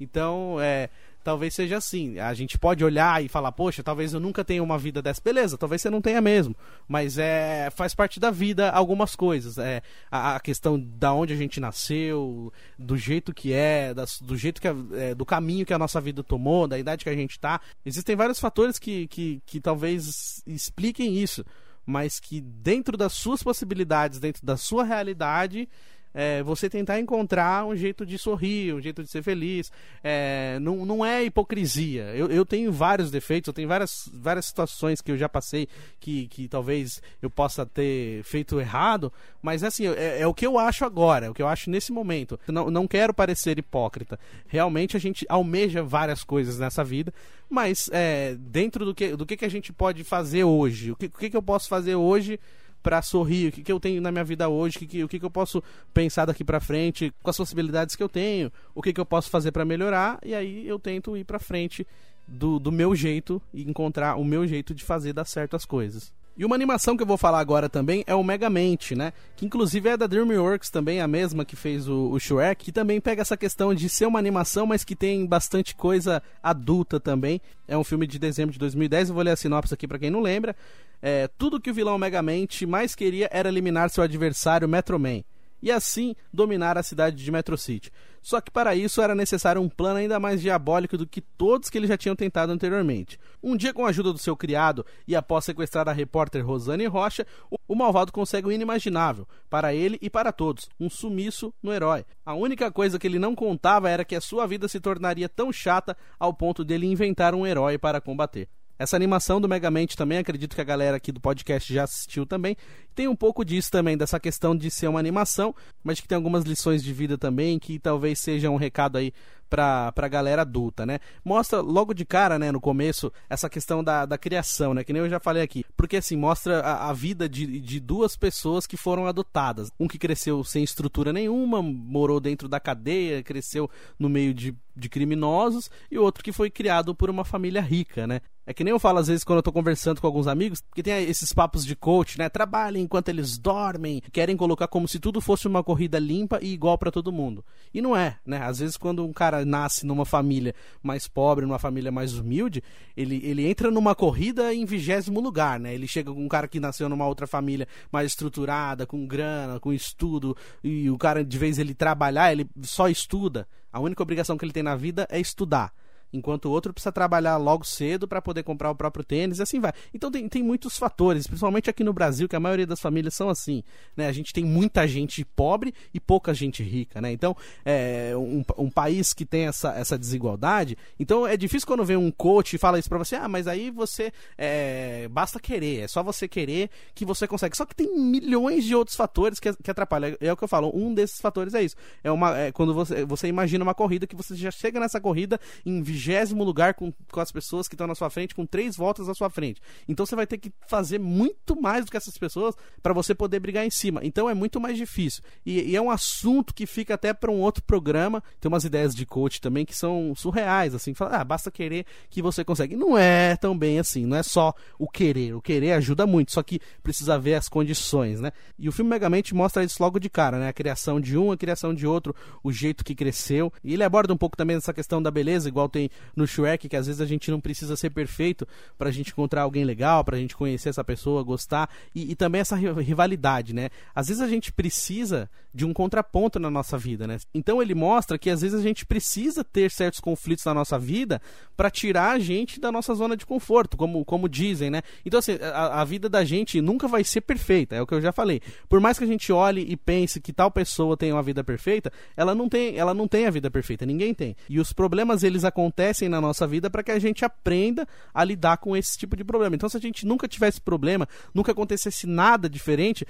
Então, 0.00 0.60
é, 0.60 0.90
talvez 1.28 1.52
seja 1.52 1.76
assim. 1.76 2.18
A 2.18 2.32
gente 2.32 2.58
pode 2.58 2.82
olhar 2.82 3.22
e 3.22 3.28
falar, 3.28 3.52
poxa, 3.52 3.82
talvez 3.82 4.14
eu 4.14 4.20
nunca 4.20 4.42
tenha 4.42 4.62
uma 4.62 4.78
vida 4.78 5.02
dessa. 5.02 5.20
Beleza, 5.22 5.58
talvez 5.58 5.82
você 5.82 5.90
não 5.90 6.00
tenha 6.00 6.22
mesmo. 6.22 6.56
Mas 6.88 7.18
é 7.18 7.68
faz 7.70 7.94
parte 7.94 8.18
da 8.18 8.30
vida 8.30 8.70
algumas 8.70 9.14
coisas. 9.14 9.58
É, 9.58 9.82
a, 10.10 10.36
a 10.36 10.40
questão 10.40 10.80
da 10.80 11.12
onde 11.12 11.34
a 11.34 11.36
gente 11.36 11.60
nasceu, 11.60 12.50
do 12.78 12.96
jeito 12.96 13.34
que 13.34 13.52
é, 13.52 13.92
das, 13.92 14.22
do 14.22 14.38
jeito 14.38 14.58
que 14.58 14.68
a, 14.68 14.74
é, 14.94 15.14
do 15.14 15.26
caminho 15.26 15.66
que 15.66 15.74
a 15.74 15.78
nossa 15.78 16.00
vida 16.00 16.24
tomou, 16.24 16.66
da 16.66 16.78
idade 16.78 17.04
que 17.04 17.10
a 17.10 17.14
gente 17.14 17.38
tá. 17.38 17.60
Existem 17.84 18.16
vários 18.16 18.40
fatores 18.40 18.78
que, 18.78 19.06
que, 19.08 19.42
que 19.44 19.60
talvez 19.60 20.42
expliquem 20.46 21.14
isso. 21.14 21.44
Mas 21.84 22.18
que 22.18 22.40
dentro 22.40 22.96
das 22.96 23.12
suas 23.12 23.42
possibilidades, 23.42 24.18
dentro 24.18 24.44
da 24.46 24.56
sua 24.56 24.82
realidade, 24.82 25.68
é, 26.14 26.42
você 26.42 26.68
tentar 26.68 26.98
encontrar 26.98 27.64
um 27.66 27.76
jeito 27.76 28.04
de 28.04 28.18
sorrir, 28.18 28.74
um 28.74 28.80
jeito 28.80 29.02
de 29.02 29.10
ser 29.10 29.22
feliz. 29.22 29.70
É, 30.02 30.58
não, 30.60 30.84
não 30.84 31.04
é 31.04 31.24
hipocrisia. 31.24 32.04
Eu, 32.14 32.28
eu 32.30 32.44
tenho 32.44 32.72
vários 32.72 33.10
defeitos, 33.10 33.48
eu 33.48 33.54
tenho 33.54 33.68
várias, 33.68 34.08
várias 34.12 34.46
situações 34.46 35.00
que 35.00 35.10
eu 35.10 35.16
já 35.16 35.28
passei 35.28 35.68
que, 36.00 36.26
que 36.28 36.48
talvez 36.48 37.02
eu 37.20 37.30
possa 37.30 37.64
ter 37.64 38.22
feito 38.24 38.60
errado, 38.60 39.12
mas 39.42 39.62
assim, 39.62 39.86
é, 39.86 40.20
é 40.20 40.26
o 40.26 40.34
que 40.34 40.46
eu 40.46 40.58
acho 40.58 40.84
agora, 40.84 41.26
é 41.26 41.30
o 41.30 41.34
que 41.34 41.42
eu 41.42 41.48
acho 41.48 41.70
nesse 41.70 41.92
momento. 41.92 42.38
Não, 42.48 42.70
não 42.70 42.88
quero 42.88 43.14
parecer 43.14 43.58
hipócrita. 43.58 44.18
Realmente 44.46 44.96
a 44.96 45.00
gente 45.00 45.26
almeja 45.28 45.82
várias 45.82 46.24
coisas 46.24 46.58
nessa 46.58 46.82
vida, 46.82 47.12
mas 47.48 47.88
é, 47.92 48.34
dentro 48.38 48.84
do 48.84 48.94
que, 48.94 49.16
do 49.16 49.26
que, 49.26 49.36
que 49.36 49.44
a 49.44 49.50
gente 49.50 49.72
pode 49.72 50.04
fazer 50.04 50.44
hoje, 50.44 50.92
o 50.92 50.96
que, 50.96 51.06
o 51.06 51.10
que, 51.10 51.30
que 51.30 51.36
eu 51.36 51.42
posso 51.42 51.68
fazer 51.68 51.94
hoje 51.94 52.38
para 52.82 53.02
sorrir, 53.02 53.48
o 53.48 53.52
que, 53.52 53.62
que 53.62 53.72
eu 53.72 53.80
tenho 53.80 54.00
na 54.00 54.10
minha 54.10 54.24
vida 54.24 54.48
hoje, 54.48 54.78
que, 54.78 54.86
que, 54.86 55.04
o 55.04 55.08
que, 55.08 55.18
que 55.18 55.24
eu 55.24 55.30
posso 55.30 55.62
pensar 55.92 56.24
daqui 56.24 56.44
para 56.44 56.60
frente, 56.60 57.12
com 57.22 57.30
as 57.30 57.36
possibilidades 57.36 57.96
que 57.96 58.02
eu 58.02 58.08
tenho, 58.08 58.52
o 58.74 58.82
que, 58.82 58.92
que 58.92 59.00
eu 59.00 59.06
posso 59.06 59.30
fazer 59.30 59.52
para 59.52 59.64
melhorar, 59.64 60.18
e 60.24 60.34
aí 60.34 60.66
eu 60.66 60.78
tento 60.78 61.16
ir 61.16 61.24
para 61.24 61.38
frente 61.38 61.86
do, 62.26 62.58
do 62.58 62.70
meu 62.70 62.94
jeito 62.94 63.40
e 63.52 63.62
encontrar 63.62 64.16
o 64.16 64.24
meu 64.24 64.46
jeito 64.46 64.74
de 64.74 64.84
fazer 64.84 65.12
dar 65.12 65.24
certo 65.24 65.56
as 65.56 65.64
coisas. 65.64 66.12
E 66.38 66.44
uma 66.44 66.54
animação 66.54 66.96
que 66.96 67.02
eu 67.02 67.06
vou 67.06 67.16
falar 67.16 67.40
agora 67.40 67.68
também 67.68 68.04
é 68.06 68.14
o 68.14 68.22
Megamente, 68.22 68.94
né? 68.94 69.12
Que 69.34 69.44
inclusive 69.44 69.88
é 69.88 69.96
da 69.96 70.06
DreamWorks 70.06 70.70
também, 70.70 71.00
a 71.00 71.08
mesma 71.08 71.44
que 71.44 71.56
fez 71.56 71.88
o, 71.88 72.12
o 72.12 72.20
Shrek, 72.20 72.66
que 72.66 72.70
também 72.70 73.00
pega 73.00 73.22
essa 73.22 73.36
questão 73.36 73.74
de 73.74 73.88
ser 73.88 74.06
uma 74.06 74.20
animação, 74.20 74.64
mas 74.64 74.84
que 74.84 74.94
tem 74.94 75.26
bastante 75.26 75.74
coisa 75.74 76.22
adulta 76.40 77.00
também. 77.00 77.40
É 77.66 77.76
um 77.76 77.82
filme 77.82 78.06
de 78.06 78.20
dezembro 78.20 78.52
de 78.52 78.58
2010, 78.60 79.08
eu 79.08 79.16
vou 79.16 79.24
ler 79.24 79.32
a 79.32 79.36
sinopse 79.36 79.74
aqui 79.74 79.88
para 79.88 79.98
quem 79.98 80.10
não 80.10 80.20
lembra. 80.20 80.54
É, 81.00 81.28
tudo 81.38 81.60
que 81.60 81.70
o 81.70 81.74
vilão 81.74 81.98
Megamente 81.98 82.66
mais 82.66 82.94
queria 82.94 83.28
era 83.32 83.48
eliminar 83.48 83.90
seu 83.90 84.02
adversário 84.02 84.68
Metro 84.68 84.98
Man 84.98 85.22
e 85.62 85.70
assim 85.70 86.14
dominar 86.32 86.78
a 86.78 86.82
cidade 86.82 87.16
de 87.22 87.30
Metro 87.30 87.56
City. 87.58 87.90
Só 88.20 88.40
que 88.40 88.50
para 88.50 88.74
isso 88.74 89.00
era 89.00 89.14
necessário 89.14 89.62
um 89.62 89.68
plano 89.68 89.98
ainda 89.98 90.20
mais 90.20 90.40
diabólico 90.40 90.98
do 90.98 91.06
que 91.06 91.20
todos 91.20 91.70
que 91.70 91.78
ele 91.78 91.86
já 91.86 91.96
tinham 91.96 92.16
tentado 92.16 92.52
anteriormente. 92.52 93.18
Um 93.42 93.56
dia, 93.56 93.72
com 93.72 93.86
a 93.86 93.88
ajuda 93.88 94.12
do 94.12 94.18
seu 94.18 94.36
criado 94.36 94.84
e 95.06 95.16
após 95.16 95.44
sequestrar 95.44 95.88
a 95.88 95.92
repórter 95.92 96.44
Rosane 96.44 96.86
Rocha, 96.86 97.26
o 97.66 97.74
malvado 97.74 98.12
consegue 98.12 98.48
o 98.48 98.52
inimaginável, 98.52 99.26
para 99.48 99.72
ele 99.72 99.98
e 100.02 100.10
para 100.10 100.32
todos, 100.32 100.68
um 100.78 100.90
sumiço 100.90 101.54
no 101.62 101.72
herói. 101.72 102.04
A 102.24 102.34
única 102.34 102.70
coisa 102.70 102.98
que 102.98 103.06
ele 103.06 103.18
não 103.18 103.34
contava 103.34 103.88
era 103.88 104.04
que 104.04 104.16
a 104.16 104.20
sua 104.20 104.46
vida 104.46 104.68
se 104.68 104.80
tornaria 104.80 105.28
tão 105.28 105.52
chata 105.52 105.96
ao 106.18 106.34
ponto 106.34 106.64
dele 106.64 106.86
inventar 106.86 107.34
um 107.34 107.46
herói 107.46 107.78
para 107.78 108.00
combater. 108.00 108.48
Essa 108.78 108.94
animação 108.96 109.40
do 109.40 109.48
Megamente 109.48 109.96
também, 109.96 110.18
acredito 110.18 110.54
que 110.54 110.60
a 110.60 110.64
galera 110.64 110.96
aqui 110.96 111.10
do 111.10 111.20
podcast 111.20 111.72
já 111.72 111.82
assistiu 111.82 112.24
também. 112.24 112.56
Tem 112.94 113.08
um 113.08 113.16
pouco 113.16 113.44
disso 113.44 113.70
também, 113.70 113.96
dessa 113.96 114.20
questão 114.20 114.56
de 114.56 114.70
ser 114.70 114.86
uma 114.86 115.00
animação, 115.00 115.54
mas 115.82 116.00
que 116.00 116.06
tem 116.06 116.16
algumas 116.16 116.44
lições 116.44 116.82
de 116.82 116.92
vida 116.92 117.18
também, 117.18 117.58
que 117.58 117.78
talvez 117.78 118.20
seja 118.20 118.50
um 118.50 118.56
recado 118.56 118.96
aí 118.96 119.12
pra, 119.48 119.92
pra 119.92 120.08
galera 120.08 120.42
adulta, 120.42 120.84
né? 120.84 120.98
Mostra 121.24 121.60
logo 121.60 121.94
de 121.94 122.04
cara, 122.04 122.38
né, 122.38 122.52
no 122.52 122.60
começo, 122.60 123.12
essa 123.28 123.48
questão 123.48 123.82
da, 123.82 124.06
da 124.06 124.18
criação, 124.18 124.74
né? 124.74 124.84
Que 124.84 124.92
nem 124.92 125.02
eu 125.02 125.08
já 125.08 125.20
falei 125.20 125.42
aqui. 125.42 125.64
Porque 125.76 125.96
assim, 125.96 126.16
mostra 126.16 126.60
a, 126.60 126.90
a 126.90 126.92
vida 126.92 127.28
de, 127.28 127.60
de 127.60 127.80
duas 127.80 128.16
pessoas 128.16 128.66
que 128.66 128.76
foram 128.76 129.06
adotadas. 129.06 129.70
Um 129.78 129.88
que 129.88 129.98
cresceu 129.98 130.42
sem 130.44 130.62
estrutura 130.62 131.12
nenhuma, 131.12 131.62
morou 131.62 132.20
dentro 132.20 132.48
da 132.48 132.60
cadeia, 132.60 133.22
cresceu 133.22 133.70
no 133.98 134.08
meio 134.08 134.34
de, 134.34 134.54
de 134.76 134.88
criminosos, 134.88 135.70
e 135.90 135.98
outro 135.98 136.22
que 136.22 136.32
foi 136.32 136.50
criado 136.50 136.94
por 136.94 137.10
uma 137.10 137.24
família 137.24 137.60
rica, 137.60 138.06
né? 138.06 138.20
É 138.48 138.54
que 138.54 138.64
nem 138.64 138.72
eu 138.72 138.78
falo 138.78 138.98
às 138.98 139.08
vezes 139.08 139.24
quando 139.24 139.40
eu 139.40 139.42
tô 139.42 139.52
conversando 139.52 140.00
com 140.00 140.06
alguns 140.06 140.26
amigos, 140.26 140.62
que 140.74 140.82
tem 140.82 141.04
esses 141.04 141.34
papos 141.34 141.66
de 141.66 141.76
coach, 141.76 142.18
né? 142.18 142.30
Trabalhem 142.30 142.82
enquanto 142.82 143.10
eles 143.10 143.36
dormem, 143.36 144.00
querem 144.10 144.38
colocar 144.38 144.66
como 144.68 144.88
se 144.88 144.98
tudo 144.98 145.20
fosse 145.20 145.46
uma 145.46 145.62
corrida 145.62 145.98
limpa 145.98 146.38
e 146.40 146.54
igual 146.54 146.78
para 146.78 146.90
todo 146.90 147.12
mundo. 147.12 147.44
E 147.74 147.82
não 147.82 147.94
é, 147.94 148.16
né? 148.24 148.38
Às 148.38 148.60
vezes 148.60 148.78
quando 148.78 149.04
um 149.04 149.12
cara 149.12 149.37
nasce 149.44 149.86
numa 149.86 150.04
família 150.04 150.54
mais 150.82 151.06
pobre, 151.08 151.44
numa 151.44 151.58
família 151.58 151.90
mais 151.90 152.14
humilde, 152.14 152.62
ele, 152.96 153.20
ele 153.24 153.46
entra 153.46 153.70
numa 153.70 153.94
corrida 153.94 154.52
em 154.54 154.64
vigésimo 154.64 155.20
lugar, 155.20 155.58
né? 155.58 155.74
Ele 155.74 155.86
chega 155.86 156.12
com 156.12 156.24
um 156.24 156.28
cara 156.28 156.48
que 156.48 156.60
nasceu 156.60 156.88
numa 156.88 157.06
outra 157.06 157.26
família 157.26 157.66
mais 157.92 158.08
estruturada, 158.08 158.86
com 158.86 159.06
grana, 159.06 159.60
com 159.60 159.72
estudo, 159.72 160.36
e 160.62 160.90
o 160.90 160.98
cara, 160.98 161.24
de 161.24 161.38
vez 161.38 161.58
ele 161.58 161.74
trabalhar, 161.74 162.32
ele 162.32 162.46
só 162.62 162.88
estuda. 162.88 163.46
A 163.72 163.80
única 163.80 164.02
obrigação 164.02 164.36
que 164.36 164.44
ele 164.44 164.52
tem 164.52 164.62
na 164.62 164.76
vida 164.76 165.06
é 165.10 165.20
estudar. 165.20 165.72
Enquanto 166.12 166.46
o 166.46 166.50
outro 166.50 166.72
precisa 166.72 166.92
trabalhar 166.92 167.36
logo 167.36 167.64
cedo 167.64 168.06
para 168.06 168.22
poder 168.22 168.42
comprar 168.42 168.70
o 168.70 168.74
próprio 168.74 169.04
tênis 169.04 169.38
e 169.38 169.42
assim 169.42 169.60
vai. 169.60 169.72
Então 169.92 170.10
tem, 170.10 170.28
tem 170.28 170.42
muitos 170.42 170.76
fatores, 170.76 171.26
principalmente 171.26 171.68
aqui 171.68 171.84
no 171.84 171.92
Brasil, 171.92 172.28
que 172.28 172.36
a 172.36 172.40
maioria 172.40 172.66
das 172.66 172.80
famílias 172.80 173.14
são 173.14 173.28
assim, 173.28 173.62
né? 173.96 174.06
A 174.06 174.12
gente 174.12 174.32
tem 174.32 174.44
muita 174.44 174.86
gente 174.86 175.24
pobre 175.24 175.74
e 175.92 176.00
pouca 176.00 176.32
gente 176.34 176.62
rica, 176.62 177.00
né? 177.00 177.12
Então, 177.12 177.36
é 177.64 178.12
um, 178.16 178.42
um 178.56 178.70
país 178.70 179.12
que 179.12 179.24
tem 179.24 179.46
essa, 179.46 179.72
essa 179.74 179.98
desigualdade, 179.98 180.76
então 180.98 181.26
é 181.26 181.36
difícil 181.36 181.66
quando 181.66 181.84
vem 181.84 181.96
um 181.96 182.10
coach 182.10 182.54
e 182.54 182.58
fala 182.58 182.78
isso 182.78 182.88
para 182.88 182.98
você, 182.98 183.16
ah, 183.16 183.28
mas 183.28 183.46
aí 183.46 183.70
você 183.70 184.12
é, 184.36 185.08
basta 185.08 185.38
querer, 185.38 185.80
é 185.80 185.88
só 185.88 186.02
você 186.02 186.26
querer 186.26 186.70
que 186.94 187.04
você 187.04 187.26
consegue. 187.26 187.56
Só 187.56 187.64
que 187.64 187.74
tem 187.74 187.98
milhões 187.98 188.64
de 188.64 188.74
outros 188.74 188.96
fatores 188.96 189.38
que, 189.38 189.52
que 189.54 189.70
atrapalham. 189.70 190.16
É 190.20 190.32
o 190.32 190.36
que 190.36 190.44
eu 190.44 190.48
falo, 190.48 190.70
um 190.74 190.94
desses 190.94 191.20
fatores 191.20 191.54
é 191.54 191.62
isso. 191.62 191.76
É 192.02 192.10
uma 192.10 192.38
é 192.38 192.52
quando 192.52 192.74
você, 192.74 193.04
você 193.04 193.28
imagina 193.28 193.62
uma 193.62 193.74
corrida 193.74 194.06
que 194.06 194.16
você 194.16 194.34
já 194.34 194.50
chega 194.50 194.80
nessa 194.80 195.00
corrida 195.00 195.40
em 195.64 195.82
vigésimo 195.98 196.44
lugar 196.44 196.74
com, 196.74 196.92
com 197.10 197.20
as 197.20 197.32
pessoas 197.32 197.66
que 197.66 197.74
estão 197.74 197.86
na 197.86 197.94
sua 197.94 198.08
frente, 198.08 198.34
com 198.34 198.46
três 198.46 198.76
voltas 198.76 199.08
na 199.08 199.14
sua 199.14 199.28
frente. 199.28 199.60
Então 199.88 200.06
você 200.06 200.14
vai 200.14 200.26
ter 200.26 200.38
que 200.38 200.52
fazer 200.68 200.98
muito 200.98 201.60
mais 201.60 201.84
do 201.84 201.90
que 201.90 201.96
essas 201.96 202.16
pessoas 202.16 202.54
para 202.80 202.94
você 202.94 203.14
poder 203.14 203.40
brigar 203.40 203.66
em 203.66 203.70
cima. 203.70 204.00
Então 204.04 204.30
é 204.30 204.34
muito 204.34 204.60
mais 204.60 204.76
difícil. 204.76 205.22
E, 205.44 205.70
e 205.70 205.76
é 205.76 205.82
um 205.82 205.90
assunto 205.90 206.54
que 206.54 206.66
fica 206.66 206.94
até 206.94 207.12
para 207.12 207.30
um 207.30 207.40
outro 207.40 207.62
programa. 207.64 208.22
Tem 208.40 208.48
umas 208.48 208.64
ideias 208.64 208.94
de 208.94 209.04
coach 209.04 209.40
também 209.40 209.66
que 209.66 209.74
são 209.74 210.14
surreais, 210.14 210.74
assim. 210.74 210.94
Fala, 210.94 211.16
ah, 211.16 211.24
basta 211.24 211.50
querer 211.50 211.84
que 212.08 212.22
você 212.22 212.44
consegue. 212.44 212.76
Não 212.76 212.96
é 212.96 213.36
tão 213.36 213.58
bem 213.58 213.80
assim. 213.80 214.06
Não 214.06 214.16
é 214.16 214.22
só 214.22 214.54
o 214.78 214.88
querer. 214.88 215.34
O 215.34 215.42
querer 215.42 215.72
ajuda 215.72 216.06
muito, 216.06 216.32
só 216.32 216.42
que 216.42 216.60
precisa 216.82 217.18
ver 217.18 217.34
as 217.34 217.48
condições, 217.48 218.20
né? 218.20 218.30
E 218.58 218.68
o 218.68 218.72
filme 218.72 218.90
Megamente 218.90 219.34
mostra 219.34 219.64
isso 219.64 219.82
logo 219.82 219.98
de 219.98 220.08
cara, 220.08 220.38
né? 220.38 220.48
A 220.48 220.52
criação 220.52 221.00
de 221.00 221.18
um, 221.18 221.32
a 221.32 221.36
criação 221.36 221.74
de 221.74 221.86
outro, 221.86 222.14
o 222.42 222.52
jeito 222.52 222.84
que 222.84 222.94
cresceu. 222.94 223.52
E 223.64 223.74
ele 223.74 223.82
aborda 223.82 224.12
um 224.12 224.16
pouco 224.16 224.36
também 224.36 224.56
essa 224.56 224.72
questão 224.72 225.02
da 225.02 225.10
beleza, 225.10 225.48
igual 225.48 225.68
tem 225.68 225.87
no 226.14 226.26
Shrek, 226.26 226.68
que 226.68 226.76
às 226.76 226.86
vezes 226.86 227.00
a 227.00 227.06
gente 227.06 227.30
não 227.30 227.40
precisa 227.40 227.76
ser 227.76 227.90
perfeito 227.90 228.46
pra 228.76 228.90
gente 228.90 229.10
encontrar 229.10 229.42
alguém 229.42 229.64
legal, 229.64 230.04
pra 230.04 230.16
gente 230.16 230.36
conhecer 230.36 230.68
essa 230.68 230.84
pessoa, 230.84 231.22
gostar. 231.22 231.70
E, 231.94 232.12
e 232.12 232.14
também 232.14 232.40
essa 232.40 232.56
rivalidade, 232.56 233.54
né? 233.54 233.70
Às 233.94 234.08
vezes 234.08 234.22
a 234.22 234.28
gente 234.28 234.52
precisa 234.52 235.30
de 235.52 235.64
um 235.64 235.72
contraponto 235.72 236.38
na 236.38 236.50
nossa 236.50 236.76
vida, 236.76 237.06
né? 237.06 237.18
Então 237.34 237.60
ele 237.62 237.74
mostra 237.74 238.18
que 238.18 238.30
às 238.30 238.42
vezes 238.42 238.58
a 238.58 238.62
gente 238.62 238.84
precisa 238.84 239.42
ter 239.42 239.70
certos 239.70 239.98
conflitos 239.98 240.44
na 240.44 240.54
nossa 240.54 240.78
vida 240.78 241.20
para 241.56 241.70
tirar 241.70 242.12
a 242.12 242.18
gente 242.18 242.60
da 242.60 242.70
nossa 242.70 242.94
zona 242.94 243.16
de 243.16 243.26
conforto, 243.26 243.76
como, 243.76 244.04
como 244.04 244.28
dizem, 244.28 244.70
né? 244.70 244.82
Então, 245.04 245.18
assim, 245.18 245.38
a, 245.40 245.80
a 245.80 245.84
vida 245.84 246.08
da 246.08 246.24
gente 246.24 246.60
nunca 246.60 246.86
vai 246.86 247.02
ser 247.02 247.22
perfeita, 247.22 247.74
é 247.74 247.82
o 247.82 247.86
que 247.86 247.94
eu 247.94 248.00
já 248.00 248.12
falei. 248.12 248.40
Por 248.68 248.80
mais 248.80 248.98
que 248.98 249.04
a 249.04 249.06
gente 249.06 249.32
olhe 249.32 249.62
e 249.68 249.76
pense 249.76 250.20
que 250.20 250.32
tal 250.32 250.50
pessoa 250.50 250.96
tem 250.96 251.12
uma 251.12 251.22
vida 251.22 251.42
perfeita, 251.42 251.92
ela 252.16 252.34
não 252.34 252.48
tem, 252.48 252.76
ela 252.76 252.94
não 252.94 253.08
tem 253.08 253.26
a 253.26 253.30
vida 253.30 253.50
perfeita, 253.50 253.84
ninguém 253.84 254.14
tem. 254.14 254.36
E 254.48 254.60
os 254.60 254.72
problemas 254.72 255.22
eles 255.22 255.44
acontecem 255.44 255.77
na 256.08 256.20
nossa 256.20 256.46
vida 256.46 256.68
para 256.68 256.82
que 256.82 256.90
a 256.90 256.98
gente 256.98 257.24
aprenda 257.24 257.86
a 258.12 258.24
lidar 258.24 258.58
com 258.58 258.76
esse 258.76 258.98
tipo 258.98 259.16
de 259.16 259.24
problema. 259.24 259.54
Então, 259.54 259.68
se 259.68 259.76
a 259.76 259.80
gente 259.80 260.04
nunca 260.04 260.26
tivesse 260.26 260.60
problema, 260.60 261.08
nunca 261.34 261.52
acontecesse 261.52 262.06
nada 262.06 262.48
diferente, 262.48 263.06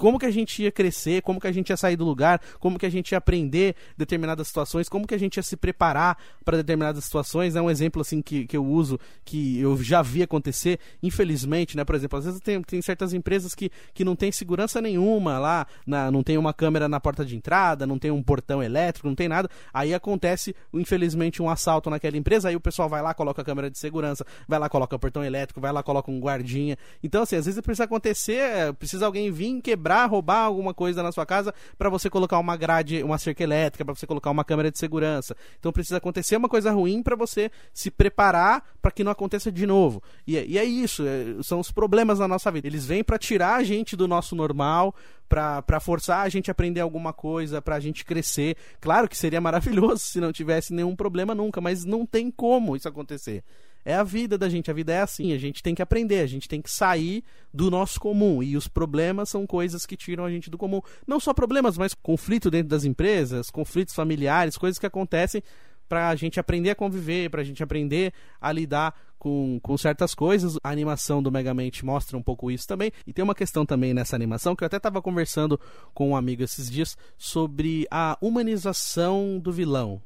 como 0.00 0.18
que 0.18 0.24
a 0.24 0.30
gente 0.30 0.62
ia 0.62 0.72
crescer, 0.72 1.20
como 1.20 1.38
que 1.38 1.46
a 1.46 1.52
gente 1.52 1.68
ia 1.68 1.76
sair 1.76 1.94
do 1.94 2.06
lugar, 2.06 2.40
como 2.58 2.78
que 2.78 2.86
a 2.86 2.90
gente 2.90 3.12
ia 3.12 3.18
aprender 3.18 3.76
determinadas 3.98 4.48
situações, 4.48 4.88
como 4.88 5.06
que 5.06 5.14
a 5.14 5.18
gente 5.18 5.36
ia 5.36 5.42
se 5.42 5.58
preparar 5.58 6.16
para 6.42 6.56
determinadas 6.56 7.04
situações. 7.04 7.54
É 7.54 7.60
um 7.60 7.68
exemplo 7.68 8.00
assim 8.00 8.22
que, 8.22 8.46
que 8.46 8.56
eu 8.56 8.64
uso, 8.64 8.98
que 9.26 9.60
eu 9.60 9.76
já 9.82 10.00
vi 10.00 10.22
acontecer, 10.22 10.80
infelizmente, 11.02 11.76
né? 11.76 11.84
Por 11.84 11.94
exemplo, 11.94 12.18
às 12.18 12.24
vezes 12.24 12.40
tem, 12.40 12.62
tem 12.62 12.80
certas 12.80 13.12
empresas 13.12 13.54
que, 13.54 13.70
que 13.92 14.02
não 14.02 14.16
tem 14.16 14.32
segurança 14.32 14.80
nenhuma 14.80 15.38
lá, 15.38 15.66
na, 15.86 16.10
não 16.10 16.22
tem 16.22 16.38
uma 16.38 16.54
câmera 16.54 16.88
na 16.88 16.98
porta 16.98 17.22
de 17.22 17.36
entrada, 17.36 17.86
não 17.86 17.98
tem 17.98 18.10
um 18.10 18.22
portão 18.22 18.62
elétrico, 18.62 19.06
não 19.06 19.14
tem 19.14 19.28
nada. 19.28 19.50
Aí 19.70 19.92
acontece, 19.92 20.56
infelizmente, 20.72 21.42
um 21.42 21.50
assalto 21.50 21.90
naquela 21.90 22.16
empresa, 22.16 22.48
aí 22.48 22.56
o 22.56 22.60
pessoal 22.60 22.88
vai 22.88 23.02
lá, 23.02 23.12
coloca 23.12 23.42
a 23.42 23.44
câmera 23.44 23.70
de 23.70 23.78
segurança, 23.78 24.24
vai 24.48 24.58
lá, 24.58 24.66
coloca 24.70 24.96
o 24.96 24.98
portão 24.98 25.22
elétrico, 25.22 25.60
vai 25.60 25.72
lá, 25.72 25.82
coloca 25.82 26.10
um 26.10 26.18
guardinha. 26.18 26.78
Então, 27.04 27.20
assim, 27.20 27.36
às 27.36 27.44
vezes 27.44 27.60
precisa 27.60 27.84
acontecer, 27.84 28.72
precisa 28.78 29.04
alguém 29.04 29.30
vir 29.30 29.60
quebrar 29.60 29.89
quebrar, 29.90 30.06
roubar 30.06 30.44
alguma 30.44 30.72
coisa 30.72 31.02
na 31.02 31.10
sua 31.10 31.26
casa 31.26 31.52
para 31.76 31.90
você 31.90 32.08
colocar 32.08 32.38
uma 32.38 32.56
grade, 32.56 33.02
uma 33.02 33.18
cerca 33.18 33.42
elétrica, 33.42 33.84
para 33.84 33.94
você 33.94 34.06
colocar 34.06 34.30
uma 34.30 34.44
câmera 34.44 34.70
de 34.70 34.78
segurança. 34.78 35.36
Então 35.58 35.72
precisa 35.72 35.96
acontecer 35.96 36.36
uma 36.36 36.48
coisa 36.48 36.70
ruim 36.70 37.02
para 37.02 37.16
você 37.16 37.50
se 37.74 37.90
preparar 37.90 38.62
para 38.80 38.90
que 38.90 39.02
não 39.02 39.10
aconteça 39.10 39.50
de 39.50 39.66
novo. 39.66 40.02
E, 40.26 40.36
é, 40.36 40.46
e 40.46 40.58
é 40.58 40.64
isso, 40.64 41.04
é, 41.06 41.42
são 41.42 41.58
os 41.58 41.72
problemas 41.72 42.20
na 42.20 42.28
nossa 42.28 42.50
vida. 42.50 42.68
Eles 42.68 42.86
vêm 42.86 43.02
para 43.02 43.18
tirar 43.18 43.56
a 43.56 43.64
gente 43.64 43.96
do 43.96 44.06
nosso 44.06 44.36
normal, 44.36 44.94
para 45.28 45.80
forçar 45.80 46.24
a 46.24 46.28
gente 46.28 46.50
a 46.50 46.52
aprender 46.52 46.80
alguma 46.80 47.12
coisa, 47.12 47.60
para 47.60 47.76
a 47.76 47.80
gente 47.80 48.04
crescer. 48.04 48.56
Claro 48.80 49.08
que 49.08 49.16
seria 49.16 49.40
maravilhoso 49.40 49.98
se 50.06 50.20
não 50.20 50.32
tivesse 50.32 50.72
nenhum 50.72 50.94
problema 50.94 51.34
nunca, 51.34 51.60
mas 51.60 51.84
não 51.84 52.06
tem 52.06 52.30
como 52.30 52.76
isso 52.76 52.88
acontecer. 52.88 53.42
É 53.84 53.94
a 53.94 54.02
vida 54.02 54.36
da 54.36 54.48
gente, 54.48 54.70
a 54.70 54.74
vida 54.74 54.92
é 54.92 55.00
assim, 55.00 55.32
a 55.32 55.38
gente 55.38 55.62
tem 55.62 55.74
que 55.74 55.82
aprender, 55.82 56.20
a 56.20 56.26
gente 56.26 56.48
tem 56.48 56.60
que 56.60 56.70
sair 56.70 57.24
do 57.52 57.70
nosso 57.70 57.98
comum. 57.98 58.42
E 58.42 58.56
os 58.56 58.68
problemas 58.68 59.28
são 59.28 59.46
coisas 59.46 59.86
que 59.86 59.96
tiram 59.96 60.24
a 60.24 60.30
gente 60.30 60.50
do 60.50 60.58
comum. 60.58 60.80
Não 61.06 61.18
só 61.18 61.32
problemas, 61.32 61.78
mas 61.78 61.94
conflito 61.94 62.50
dentro 62.50 62.68
das 62.68 62.84
empresas, 62.84 63.50
conflitos 63.50 63.94
familiares, 63.94 64.56
coisas 64.56 64.78
que 64.78 64.86
acontecem 64.86 65.42
para 65.88 66.08
a 66.08 66.14
gente 66.14 66.38
aprender 66.38 66.70
a 66.70 66.74
conviver, 66.74 67.28
para 67.30 67.40
a 67.40 67.44
gente 67.44 67.64
aprender 67.64 68.12
a 68.40 68.52
lidar 68.52 68.94
com, 69.18 69.58
com 69.60 69.76
certas 69.76 70.14
coisas. 70.14 70.56
A 70.62 70.70
animação 70.70 71.22
do 71.22 71.32
Megamente 71.32 71.84
mostra 71.84 72.16
um 72.16 72.22
pouco 72.22 72.50
isso 72.50 72.66
também. 72.66 72.92
E 73.06 73.12
tem 73.12 73.24
uma 73.24 73.34
questão 73.34 73.66
também 73.66 73.92
nessa 73.92 74.14
animação 74.14 74.54
que 74.54 74.62
eu 74.62 74.66
até 74.66 74.76
estava 74.76 75.02
conversando 75.02 75.58
com 75.92 76.10
um 76.10 76.16
amigo 76.16 76.44
esses 76.44 76.70
dias 76.70 76.96
sobre 77.18 77.86
a 77.90 78.16
humanização 78.20 79.38
do 79.40 79.52
vilão 79.52 80.00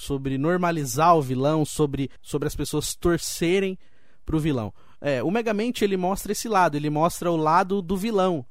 sobre 0.00 0.38
normalizar 0.38 1.14
o 1.14 1.20
vilão, 1.20 1.62
sobre, 1.64 2.10
sobre 2.22 2.48
as 2.48 2.54
pessoas 2.54 2.94
torcerem 2.94 3.78
pro 4.24 4.40
vilão. 4.40 4.72
É, 4.98 5.22
o 5.22 5.30
Megamente 5.30 5.84
ele 5.84 5.96
mostra 5.96 6.32
esse 6.32 6.48
lado, 6.48 6.74
ele 6.74 6.88
mostra 6.88 7.30
o 7.30 7.36
lado 7.36 7.82
do 7.82 7.98
vilão, 7.98 8.44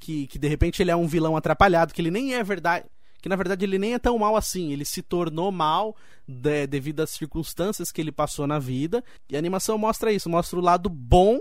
que, 0.00 0.26
que 0.26 0.36
de 0.36 0.48
repente 0.48 0.82
ele 0.82 0.90
é 0.90 0.96
um 0.96 1.06
vilão 1.06 1.36
atrapalhado, 1.36 1.94
que 1.94 2.02
ele 2.02 2.10
nem 2.10 2.34
é 2.34 2.42
verdade, 2.42 2.86
que 3.22 3.28
na 3.28 3.36
verdade 3.36 3.64
ele 3.64 3.78
nem 3.78 3.94
é 3.94 3.98
tão 4.00 4.18
mal 4.18 4.36
assim, 4.36 4.72
ele 4.72 4.84
se 4.84 5.00
tornou 5.00 5.52
mal 5.52 5.96
de, 6.26 6.66
devido 6.66 7.00
às 7.00 7.10
circunstâncias 7.10 7.92
que 7.92 8.00
ele 8.00 8.10
passou 8.10 8.46
na 8.46 8.58
vida, 8.58 9.02
e 9.30 9.36
a 9.36 9.38
animação 9.38 9.78
mostra 9.78 10.12
isso, 10.12 10.28
mostra 10.28 10.58
o 10.58 10.62
lado 10.62 10.88
bom 10.88 11.38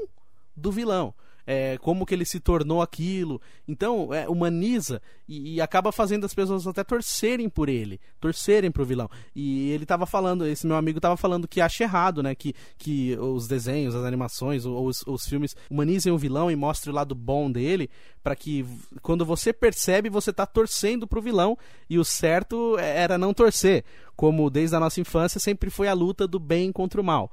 do 0.56 0.71
vilão 0.71 1.12
é, 1.45 1.77
como 1.77 2.05
que 2.05 2.13
ele 2.13 2.25
se 2.25 2.39
tornou 2.39 2.81
aquilo. 2.81 3.41
Então, 3.67 4.13
é, 4.13 4.27
humaniza 4.27 5.01
e, 5.27 5.55
e, 5.55 5.62
acaba 5.62 5.91
fazendo 5.91 6.25
as 6.25 6.34
pessoas 6.34 6.65
até 6.67 6.84
torcerem 6.84 7.49
por 7.49 7.69
ele, 7.69 7.99
torcerem 8.19 8.71
pro 8.71 8.86
vilão. 8.86 9.10
E 9.36 9.69
ele 9.71 9.86
tava 9.86 10.05
falando, 10.05 10.45
esse 10.45 10.65
meu 10.65 10.75
amigo 10.75 10.99
tava 10.99 11.17
falando 11.17 11.47
que 11.47 11.62
acha 11.62 11.84
errado, 11.84 12.23
né? 12.23 12.34
Que, 12.36 12.53
que 12.77 13.17
os 13.17 13.47
desenhos, 13.47 13.95
as 13.95 14.03
animações, 14.03 14.65
ou 14.65 14.88
os, 14.88 15.03
os 15.05 15.27
filmes 15.27 15.55
humanizem 15.69 16.12
o 16.12 16.17
vilão 16.17 16.49
e 16.49 16.55
mostrem 16.55 16.91
o 16.91 16.95
lado 16.95 17.13
bom 17.13 17.51
dele, 17.51 17.89
para 18.23 18.36
que 18.36 18.65
quando 19.01 19.25
você 19.25 19.53
percebe, 19.53 20.10
você 20.10 20.34
tá 20.34 20.45
torcendo 20.45 21.08
pro 21.08 21.21
vilão, 21.21 21.58
e 21.89 21.99
o 21.99 22.05
certo 22.05 22.77
era 22.79 23.17
não 23.17 23.34
torcer. 23.34 23.84
Como 24.15 24.49
desde 24.49 24.75
a 24.75 24.79
nossa 24.79 25.01
infância 25.01 25.39
sempre 25.39 25.69
foi 25.69 25.88
a 25.88 25.93
luta 25.93 26.27
do 26.27 26.39
bem 26.39 26.71
contra 26.71 26.99
o 26.99 27.03
mal. 27.03 27.31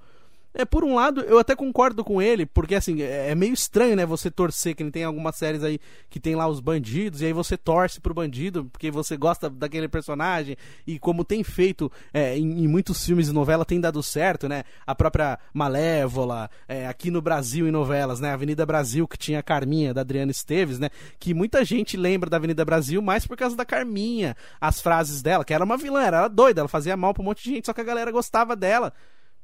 É, 0.55 0.67
por 0.67 0.85
um 0.85 0.95
lado, 0.95 1.23
eu 1.23 1.39
até 1.39 1.57
concordo 1.57 2.05
com 2.05 2.21
ele, 2.21 2.45
porque 2.45 2.75
assim, 2.75 3.01
é, 3.01 3.31
é 3.31 3.35
meio 3.35 3.55
estranho, 3.55 3.97
né, 3.97 4.05
você 4.05 4.31
torcer, 4.31 4.75
que 4.75 4.91
tem 4.91 5.03
algumas 5.03 5.37
séries 5.37 5.65
aí 5.65 5.81
que 6.11 6.21
tem 6.21 6.35
lá 6.35 6.47
os 6.47 6.61
bandidos, 6.61 7.23
e 7.23 7.27
aí 7.27 7.33
você 7.33 7.57
torce 7.57 8.01
pro 8.01 8.13
bandido, 8.13 8.67
porque 8.67 8.91
você 8.91 9.17
gosta 9.17 9.49
daquele 9.49 9.89
personagem, 9.89 10.57
e 10.87 10.99
como 10.99 11.25
tem 11.25 11.43
feito 11.43 11.91
é, 12.13 12.37
em, 12.37 12.65
em, 12.65 12.69
muitos 12.69 13.05
filmes 13.05 13.29
e 13.29 13.33
novela, 13.33 13.65
tem 13.65 13.81
dado 13.81 14.03
certo, 14.03 14.47
né, 14.47 14.65
a 14.87 14.95
própria 14.95 15.39
Malévola, 15.55 16.51
é, 16.69 16.87
aqui 16.87 17.11
no 17.11 17.23
Brasil 17.23 17.67
em 17.67 17.71
novelas, 17.71 18.21
né, 18.21 18.33
Avenida 18.33 18.67
Brasil, 18.67 19.09
que 19.09 19.17
tinha 19.17 19.39
a 19.39 19.43
Carminha, 19.43 19.95
da 19.95 20.03
Adriana 20.03 20.31
Esteves, 20.31 20.79
né, 20.79 20.91
que 21.19 21.33
muita 21.33 21.65
gente 21.65 21.97
lembra 21.97 22.29
da 22.29 22.37
Avenida 22.37 22.63
Brasil 22.63 23.01
mais 23.01 23.27
por 23.27 23.39
causa 23.39 23.57
da 23.57 23.65
Carminha, 23.65 24.37
as 24.61 24.83
frases 24.83 25.23
dela, 25.23 25.47
que 25.47 25.55
era 25.55 25.65
uma 25.65 25.79
vilã, 25.79 26.03
era 26.03 26.29
doida, 26.29 26.61
ela 26.61 26.69
fazia 26.69 26.95
mal 26.95 27.15
pra 27.15 27.23
um 27.23 27.25
monte 27.25 27.43
de 27.43 27.55
gente, 27.55 27.67
só 27.67 27.73
que 27.73 27.81
a 27.81 27.85
galera 27.85 28.11
gostava 28.11 28.55
dela, 28.55 28.93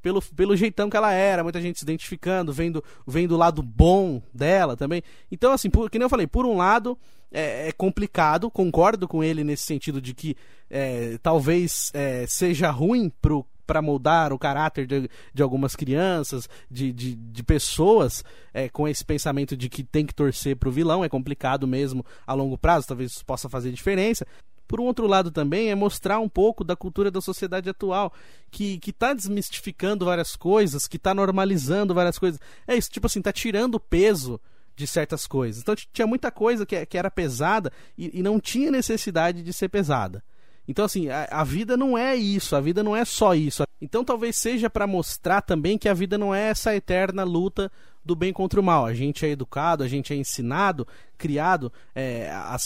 pelo, 0.09 0.23
pelo 0.23 0.57
jeitão 0.57 0.89
que 0.89 0.97
ela 0.97 1.13
era, 1.13 1.43
muita 1.43 1.61
gente 1.61 1.79
se 1.79 1.85
identificando, 1.85 2.51
vendo, 2.51 2.83
vendo 3.07 3.33
o 3.33 3.37
lado 3.37 3.63
bom 3.63 4.23
dela 4.33 4.75
também. 4.75 5.03
Então, 5.31 5.53
assim, 5.53 5.69
por, 5.69 5.91
que 5.91 5.99
nem 5.99 6.07
eu 6.07 6.09
falei, 6.11 6.27
por 6.27 6.47
um 6.47 6.57
lado 6.57 6.99
é, 7.31 7.69
é 7.69 7.73
complicado, 7.73 8.51
concordo 8.51 9.07
com 9.07 9.23
ele 9.23 9.45
nesse 9.45 9.65
sentido 9.65 10.01
de 10.01 10.15
que 10.15 10.35
é, 10.71 11.19
talvez 11.23 11.91
é, 11.93 12.25
seja 12.27 12.71
ruim 12.71 13.11
pro 13.21 13.45
para 13.67 13.83
moldar 13.83 14.33
o 14.33 14.39
caráter 14.39 14.87
de, 14.87 15.11
de 15.35 15.43
algumas 15.43 15.77
crianças, 15.77 16.49
de, 16.71 16.91
de, 16.91 17.15
de 17.15 17.43
pessoas 17.43 18.25
é, 18.55 18.67
com 18.67 18.89
esse 18.89 19.05
pensamento 19.05 19.55
de 19.55 19.69
que 19.69 19.85
tem 19.85 20.07
que 20.07 20.15
torcer 20.15 20.57
pro 20.57 20.71
vilão, 20.71 21.05
é 21.05 21.09
complicado 21.11 21.69
mesmo 21.69 22.03
a 22.27 22.33
longo 22.33 22.57
prazo, 22.57 22.87
talvez 22.89 23.11
isso 23.11 23.27
possa 23.27 23.47
fazer 23.47 23.71
diferença. 23.71 24.27
Por 24.69 24.81
um 24.81 24.85
outro 24.85 25.07
lado 25.07 25.31
também 25.31 25.71
é 25.71 25.75
mostrar 25.75 26.21
um 26.21 26.29
pouco 26.29 26.63
da 26.63 26.77
cultura 26.77 27.11
da 27.11 27.23
sociedade 27.23 27.71
atual, 27.71 28.13
que 28.51 28.79
que 28.79 28.93
tá 28.93 29.15
desmistificando 29.15 30.05
várias 30.05 30.37
coisas, 30.37 30.87
que 30.87 30.99
está 30.99 31.15
normalizando 31.15 31.95
várias 31.95 32.19
coisas. 32.19 32.39
É 32.67 32.77
isso, 32.77 32.91
tipo 32.91 33.07
assim, 33.07 33.23
tá 33.23 33.33
tirando 33.33 33.81
peso 33.81 34.39
de 34.77 34.87
certas 34.87 35.27
coisas. 35.27 35.63
Então 35.63 35.75
tinha 35.75 36.07
muita 36.07 36.31
coisa 36.31 36.67
que, 36.67 36.87
que 36.87 36.99
era 36.99 37.11
pesada 37.11 37.73
e, 37.97 38.21
e 38.21 38.23
não 38.23 38.39
tinha 38.39 38.71
necessidade 38.71 39.43
de 39.43 39.53
ser 39.53 39.69
pesada. 39.69 40.23
Então, 40.69 40.85
assim, 40.85 41.09
a, 41.09 41.27
a, 41.31 41.45
vida 41.45 41.79
não 41.79 41.97
é 41.97 42.15
isso, 42.15 42.55
a 42.55 42.61
vida 42.61 42.83
não 42.83 42.95
é 42.95 43.03
só 43.03 43.35
isso. 43.35 43.63
Então, 43.81 44.05
talvez 44.05 44.37
seja 44.37 44.69
para 44.69 44.87
mostrar 44.87 45.41
também 45.41 45.79
que 45.79 45.89
a 45.89 45.95
vida 45.95 46.19
não 46.19 46.35
é 46.35 46.51
essa 46.51 46.77
eterna 46.77 47.25
luta 47.25 47.73
do 48.09 48.17
bem 48.17 48.33
contra 48.33 48.59
o 48.59 48.63
mal. 48.63 48.87
A 48.87 48.95
gente 48.95 49.27
é 49.27 49.29
educado, 49.29 49.85
a 49.85 49.89
gente 49.89 50.15
é 50.15 50.17
ensinado, 50.17 50.89
criado 51.19 51.71
é, 51.95 52.31
a, 52.31 52.57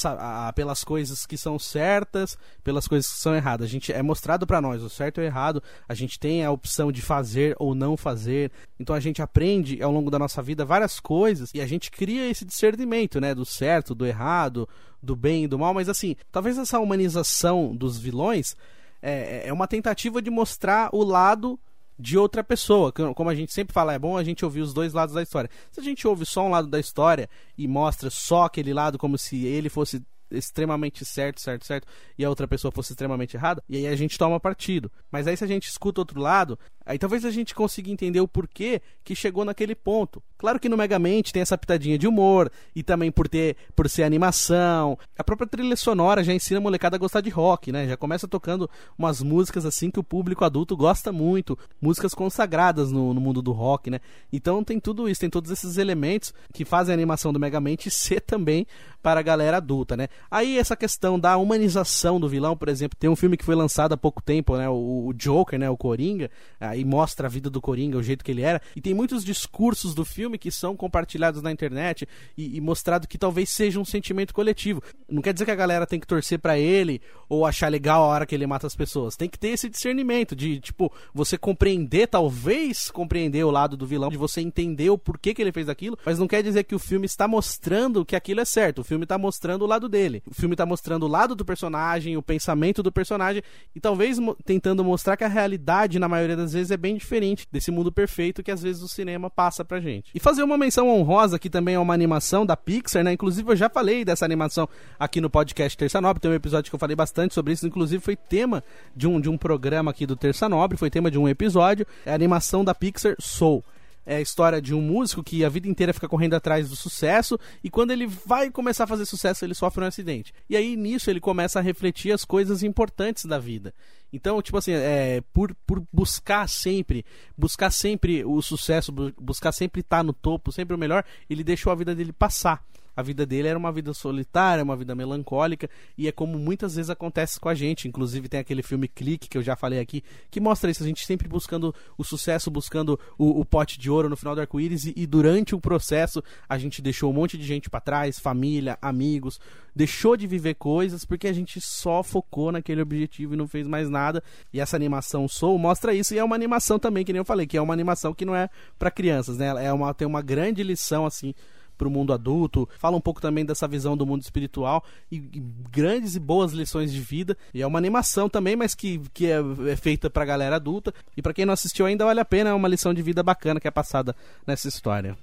a, 0.46 0.52
pelas 0.52 0.84
coisas 0.84 1.26
que 1.26 1.36
são 1.36 1.58
certas, 1.58 2.38
pelas 2.62 2.86
coisas 2.86 3.10
que 3.12 3.18
são 3.18 3.34
erradas. 3.34 3.66
A 3.66 3.68
gente 3.68 3.92
é 3.92 4.00
mostrado 4.00 4.46
para 4.46 4.60
nós 4.60 4.80
o 4.82 4.88
certo 4.88 5.20
e 5.20 5.24
o 5.24 5.24
errado. 5.24 5.60
A 5.88 5.94
gente 5.94 6.16
tem 6.16 6.44
a 6.44 6.50
opção 6.52 6.92
de 6.92 7.02
fazer 7.02 7.56
ou 7.58 7.74
não 7.74 7.96
fazer. 7.96 8.52
Então 8.78 8.94
a 8.94 9.00
gente 9.00 9.20
aprende 9.20 9.82
ao 9.82 9.90
longo 9.90 10.12
da 10.12 10.18
nossa 10.18 10.40
vida 10.40 10.64
várias 10.64 11.00
coisas 11.00 11.50
e 11.52 11.60
a 11.60 11.66
gente 11.66 11.90
cria 11.90 12.30
esse 12.30 12.44
discernimento, 12.44 13.20
né, 13.20 13.34
do 13.34 13.44
certo, 13.44 13.96
do 13.96 14.06
errado, 14.06 14.68
do 15.02 15.16
bem 15.16 15.44
e 15.44 15.48
do 15.48 15.58
mal, 15.58 15.74
mas 15.74 15.88
assim, 15.88 16.14
talvez 16.30 16.56
essa 16.56 16.78
humanização 16.78 17.74
dos 17.74 17.98
vilões 17.98 18.56
é, 19.02 19.48
é 19.48 19.52
uma 19.52 19.66
tentativa 19.66 20.22
de 20.22 20.30
mostrar 20.30 20.88
o 20.92 21.02
lado 21.02 21.58
de 21.98 22.18
outra 22.18 22.42
pessoa. 22.42 22.92
Como 22.92 23.30
a 23.30 23.34
gente 23.34 23.52
sempre 23.52 23.72
fala, 23.72 23.92
é 23.92 23.98
bom 23.98 24.16
a 24.16 24.24
gente 24.24 24.44
ouvir 24.44 24.60
os 24.60 24.72
dois 24.72 24.92
lados 24.92 25.14
da 25.14 25.22
história. 25.22 25.50
Se 25.70 25.80
a 25.80 25.82
gente 25.82 26.06
ouve 26.06 26.24
só 26.26 26.44
um 26.46 26.50
lado 26.50 26.68
da 26.68 26.80
história 26.80 27.28
e 27.56 27.68
mostra 27.68 28.10
só 28.10 28.44
aquele 28.44 28.72
lado 28.72 28.98
como 28.98 29.18
se 29.18 29.44
ele 29.46 29.68
fosse 29.68 30.02
extremamente 30.30 31.04
certo, 31.04 31.40
certo, 31.40 31.66
certo, 31.66 31.86
e 32.18 32.24
a 32.24 32.28
outra 32.28 32.48
pessoa 32.48 32.72
fosse 32.72 32.92
extremamente 32.92 33.36
errada, 33.36 33.62
e 33.68 33.76
aí 33.76 33.86
a 33.86 33.96
gente 33.96 34.18
toma 34.18 34.40
partido. 34.40 34.90
Mas 35.10 35.26
aí 35.26 35.36
se 35.36 35.44
a 35.44 35.46
gente 35.46 35.68
escuta 35.68 36.00
outro 36.00 36.20
lado, 36.20 36.58
aí 36.84 36.98
talvez 36.98 37.24
a 37.24 37.30
gente 37.30 37.54
consiga 37.54 37.90
entender 37.90 38.20
o 38.20 38.28
porquê 38.28 38.80
que 39.04 39.14
chegou 39.14 39.44
naquele 39.44 39.74
ponto. 39.74 40.22
Claro 40.38 40.58
que 40.58 40.68
no 40.68 40.76
Megamente 40.76 41.32
tem 41.32 41.40
essa 41.40 41.56
pitadinha 41.56 41.96
de 41.96 42.06
humor, 42.08 42.50
e 42.74 42.82
também 42.82 43.12
por 43.12 43.28
ter 43.28 43.56
por 43.76 43.88
ser 43.88 44.02
animação. 44.02 44.98
A 45.16 45.22
própria 45.22 45.46
trilha 45.46 45.76
sonora 45.76 46.24
já 46.24 46.32
ensina 46.32 46.58
a 46.58 46.60
molecada 46.60 46.96
a 46.96 46.98
gostar 46.98 47.20
de 47.20 47.30
rock, 47.30 47.70
né? 47.70 47.86
Já 47.86 47.96
começa 47.96 48.26
tocando 48.26 48.68
umas 48.98 49.22
músicas 49.22 49.64
assim 49.64 49.90
que 49.90 50.00
o 50.00 50.04
público 50.04 50.44
adulto 50.44 50.76
gosta 50.76 51.12
muito, 51.12 51.56
músicas 51.80 52.14
consagradas 52.14 52.90
no, 52.90 53.14
no 53.14 53.20
mundo 53.20 53.40
do 53.40 53.52
rock, 53.52 53.90
né? 53.90 54.00
Então 54.32 54.64
tem 54.64 54.80
tudo 54.80 55.08
isso, 55.08 55.20
tem 55.20 55.30
todos 55.30 55.50
esses 55.50 55.76
elementos 55.76 56.34
que 56.52 56.64
fazem 56.64 56.92
a 56.92 56.96
animação 56.96 57.32
do 57.32 57.38
Megamente 57.38 57.90
ser 57.90 58.20
também 58.20 58.66
para 59.02 59.20
a 59.20 59.22
galera 59.22 59.56
adulta, 59.56 59.96
né? 59.96 60.08
Aí 60.30 60.58
essa 60.58 60.76
questão 60.76 61.18
da 61.18 61.36
humanização 61.36 62.20
do 62.20 62.28
vilão, 62.28 62.56
por 62.56 62.68
exemplo, 62.68 62.96
tem 62.98 63.10
um 63.10 63.16
filme 63.16 63.36
que 63.36 63.44
foi 63.44 63.54
lançado 63.54 63.92
há 63.92 63.96
pouco 63.96 64.22
tempo, 64.22 64.56
né? 64.56 64.68
O, 64.68 65.08
o 65.08 65.14
Joker, 65.14 65.58
né? 65.58 65.68
O 65.68 65.76
Coringa, 65.76 66.30
aí 66.72 66.84
mostra 66.84 67.26
a 67.26 67.30
vida 67.30 67.48
do 67.48 67.60
Coringa, 67.60 67.98
o 67.98 68.02
jeito 68.02 68.24
que 68.24 68.30
ele 68.30 68.42
era, 68.42 68.60
e 68.74 68.80
tem 68.80 68.94
muitos 68.94 69.24
discursos 69.24 69.94
do 69.94 70.04
filme 70.04 70.38
que 70.38 70.50
são 70.50 70.76
compartilhados 70.76 71.42
na 71.42 71.52
internet 71.52 72.08
e, 72.36 72.56
e 72.56 72.60
mostrado 72.60 73.06
que 73.06 73.18
talvez 73.18 73.50
seja 73.50 73.78
um 73.78 73.84
sentimento 73.84 74.34
coletivo. 74.34 74.82
Não 75.08 75.22
quer 75.22 75.32
dizer 75.32 75.44
que 75.44 75.50
a 75.50 75.56
galera 75.56 75.86
tem 75.86 76.00
que 76.00 76.06
torcer 76.06 76.38
para 76.38 76.58
ele 76.58 77.00
ou 77.28 77.46
achar 77.46 77.70
legal 77.70 78.02
a 78.02 78.06
hora 78.06 78.26
que 78.26 78.34
ele 78.34 78.46
mata 78.46 78.66
as 78.66 78.74
pessoas. 78.74 79.16
Tem 79.16 79.28
que 79.28 79.38
ter 79.38 79.48
esse 79.48 79.68
discernimento 79.68 80.34
de, 80.34 80.60
tipo, 80.60 80.92
você 81.14 81.38
compreender, 81.38 82.06
talvez 82.08 82.90
compreender 82.90 83.44
o 83.44 83.50
lado 83.50 83.76
do 83.76 83.86
vilão, 83.86 84.10
de 84.10 84.16
você 84.16 84.40
entender 84.40 84.90
o 84.90 84.98
porquê 84.98 85.34
que 85.34 85.42
ele 85.42 85.52
fez 85.52 85.68
aquilo, 85.68 85.98
mas 86.04 86.18
não 86.18 86.26
quer 86.26 86.42
dizer 86.42 86.64
que 86.64 86.74
o 86.74 86.78
filme 86.78 87.06
está 87.06 87.28
mostrando 87.28 88.04
que 88.04 88.16
aquilo 88.16 88.40
é 88.40 88.44
certo. 88.44 88.80
O 88.80 88.84
filme 88.84 89.04
está 89.04 89.18
mostrando 89.18 89.62
o 89.62 89.66
lado 89.66 89.88
dele. 89.88 90.22
O 90.26 90.34
filme 90.34 90.54
está 90.54 90.66
mostrando 90.66 91.04
o 91.04 91.08
lado 91.08 91.34
do 91.34 91.44
personagem, 91.44 92.16
o 92.16 92.22
pensamento 92.22 92.82
do 92.82 92.92
personagem 92.92 93.42
e 93.74 93.80
talvez 93.80 94.18
tentando 94.44 94.84
mostrar 94.84 95.16
que 95.16 95.24
a 95.24 95.28
realidade, 95.28 95.98
na 95.98 96.08
maioria 96.08 96.36
das 96.36 96.52
vezes, 96.52 96.61
é 96.70 96.76
bem 96.76 96.96
diferente 96.96 97.46
desse 97.50 97.70
mundo 97.70 97.90
perfeito 97.90 98.42
que 98.42 98.50
às 98.50 98.62
vezes 98.62 98.82
o 98.82 98.88
cinema 98.88 99.28
passa 99.28 99.64
pra 99.64 99.80
gente. 99.80 100.10
E 100.14 100.20
fazer 100.20 100.42
uma 100.42 100.56
menção 100.56 100.88
honrosa 100.88 101.38
que 101.38 101.50
também 101.50 101.74
é 101.74 101.78
uma 101.78 101.94
animação 101.94 102.44
da 102.46 102.56
Pixar, 102.56 103.02
né? 103.02 103.12
Inclusive 103.12 103.50
eu 103.50 103.56
já 103.56 103.68
falei 103.68 104.04
dessa 104.04 104.24
animação 104.24 104.68
aqui 104.98 105.20
no 105.20 105.30
podcast 105.30 105.76
Terça 105.76 106.00
Nobre, 106.00 106.20
tem 106.20 106.30
um 106.30 106.34
episódio 106.34 106.70
que 106.70 106.74
eu 106.74 106.80
falei 106.80 106.96
bastante 106.96 107.34
sobre 107.34 107.52
isso, 107.52 107.66
inclusive 107.66 108.02
foi 108.02 108.16
tema 108.16 108.62
de 108.94 109.06
um, 109.06 109.20
de 109.20 109.28
um 109.28 109.36
programa 109.36 109.90
aqui 109.90 110.06
do 110.06 110.16
Terça 110.16 110.48
Nobre, 110.48 110.78
foi 110.78 110.90
tema 110.90 111.10
de 111.10 111.18
um 111.18 111.28
episódio, 111.28 111.86
é 112.06 112.12
a 112.12 112.14
animação 112.14 112.64
da 112.64 112.74
Pixar 112.74 113.16
Soul 113.18 113.64
é 114.04 114.16
a 114.16 114.20
história 114.20 114.60
de 114.60 114.74
um 114.74 114.80
músico 114.80 115.22
que 115.22 115.44
a 115.44 115.48
vida 115.48 115.68
inteira 115.68 115.92
fica 115.92 116.08
correndo 116.08 116.34
atrás 116.34 116.68
do 116.68 116.76
sucesso 116.76 117.38
e 117.62 117.70
quando 117.70 117.92
ele 117.92 118.06
vai 118.06 118.50
começar 118.50 118.84
a 118.84 118.86
fazer 118.86 119.06
sucesso 119.06 119.44
ele 119.44 119.54
sofre 119.54 119.84
um 119.84 119.86
acidente. 119.86 120.34
E 120.48 120.56
aí 120.56 120.76
nisso 120.76 121.10
ele 121.10 121.20
começa 121.20 121.58
a 121.58 121.62
refletir 121.62 122.12
as 122.12 122.24
coisas 122.24 122.62
importantes 122.62 123.24
da 123.24 123.38
vida. 123.38 123.72
Então, 124.12 124.42
tipo 124.42 124.58
assim, 124.58 124.72
é, 124.72 125.22
por, 125.32 125.54
por 125.66 125.82
buscar 125.92 126.48
sempre, 126.48 127.04
buscar 127.36 127.70
sempre 127.70 128.24
o 128.24 128.42
sucesso, 128.42 128.92
buscar 129.18 129.52
sempre 129.52 129.80
estar 129.80 130.04
no 130.04 130.12
topo, 130.12 130.52
sempre 130.52 130.74
o 130.74 130.78
melhor, 130.78 131.04
ele 131.30 131.42
deixou 131.42 131.72
a 131.72 131.76
vida 131.76 131.94
dele 131.94 132.12
passar 132.12 132.62
a 132.96 133.02
vida 133.02 133.24
dele 133.24 133.48
era 133.48 133.58
uma 133.58 133.72
vida 133.72 133.92
solitária, 133.94 134.62
uma 134.62 134.76
vida 134.76 134.94
melancólica, 134.94 135.68
e 135.96 136.06
é 136.06 136.12
como 136.12 136.38
muitas 136.38 136.76
vezes 136.76 136.90
acontece 136.90 137.40
com 137.40 137.48
a 137.48 137.54
gente. 137.54 137.88
Inclusive 137.88 138.28
tem 138.28 138.40
aquele 138.40 138.62
filme 138.62 138.88
Clique, 138.88 139.28
que 139.28 139.38
eu 139.38 139.42
já 139.42 139.56
falei 139.56 139.80
aqui, 139.80 140.02
que 140.30 140.40
mostra 140.40 140.70
isso, 140.70 140.82
a 140.82 140.86
gente 140.86 141.06
sempre 141.06 141.28
buscando 141.28 141.74
o 141.96 142.04
sucesso, 142.04 142.50
buscando 142.50 142.98
o, 143.18 143.40
o 143.40 143.44
pote 143.44 143.78
de 143.78 143.90
ouro 143.90 144.08
no 144.08 144.16
final 144.16 144.34
do 144.34 144.40
arco-íris, 144.40 144.84
e, 144.84 144.92
e, 144.96 145.06
durante 145.06 145.54
o 145.54 145.60
processo 145.60 146.22
a 146.48 146.58
gente 146.58 146.82
deixou 146.82 147.10
um 147.10 147.14
monte 147.14 147.38
de 147.38 147.44
gente 147.44 147.70
para 147.70 147.80
trás, 147.80 148.18
família, 148.18 148.78
amigos, 148.80 149.40
deixou 149.74 150.16
de 150.16 150.26
viver 150.26 150.54
coisas 150.54 151.04
porque 151.04 151.26
a 151.26 151.32
gente 151.32 151.60
só 151.60 152.02
focou 152.02 152.52
naquele 152.52 152.82
objetivo 152.82 153.34
e 153.34 153.36
não 153.36 153.48
fez 153.48 153.66
mais 153.66 153.88
nada. 153.88 154.22
E 154.52 154.60
essa 154.60 154.76
animação 154.76 155.26
Soul 155.28 155.58
mostra 155.58 155.94
isso, 155.94 156.14
e 156.14 156.18
é 156.18 156.24
uma 156.24 156.36
animação 156.36 156.78
também, 156.78 157.04
que 157.04 157.12
nem 157.12 157.18
eu 157.18 157.24
falei, 157.24 157.46
que 157.46 157.56
é 157.56 157.62
uma 157.62 157.72
animação 157.72 158.12
que 158.12 158.24
não 158.24 158.34
é 158.34 158.48
para 158.78 158.90
crianças, 158.90 159.38
né? 159.38 159.64
É 159.64 159.72
uma, 159.72 159.94
tem 159.94 160.06
uma 160.06 160.22
grande 160.22 160.62
lição 160.62 161.06
assim 161.06 161.34
para 161.76 161.88
o 161.88 161.90
mundo 161.90 162.12
adulto, 162.12 162.68
fala 162.78 162.96
um 162.96 163.00
pouco 163.00 163.20
também 163.20 163.44
dessa 163.44 163.66
visão 163.66 163.96
do 163.96 164.06
mundo 164.06 164.22
espiritual 164.22 164.84
e, 165.10 165.16
e, 165.16 165.42
grandes 165.70 166.14
e 166.14 166.20
boas 166.20 166.52
lições 166.52 166.92
de 166.92 167.00
vida. 167.00 167.36
E 167.52 167.62
é 167.62 167.66
uma 167.66 167.78
animação 167.78 168.28
também, 168.28 168.56
mas 168.56 168.74
que, 168.74 169.00
que 169.12 169.26
é, 169.26 169.40
é 169.68 169.76
feita 169.76 170.08
para 170.08 170.24
galera 170.24 170.56
adulta. 170.56 170.94
E 171.16 171.22
para 171.22 171.32
quem 171.32 171.44
não 171.44 171.54
assistiu 171.54 171.86
ainda, 171.86 172.04
vale 172.04 172.20
a 172.20 172.24
pena, 172.24 172.50
é 172.50 172.54
uma 172.54 172.68
lição 172.68 172.94
de 172.94 173.02
vida 173.02 173.22
bacana 173.22 173.60
que 173.60 173.68
é 173.68 173.70
passada 173.70 174.14
nessa 174.46 174.68
história. 174.68 175.16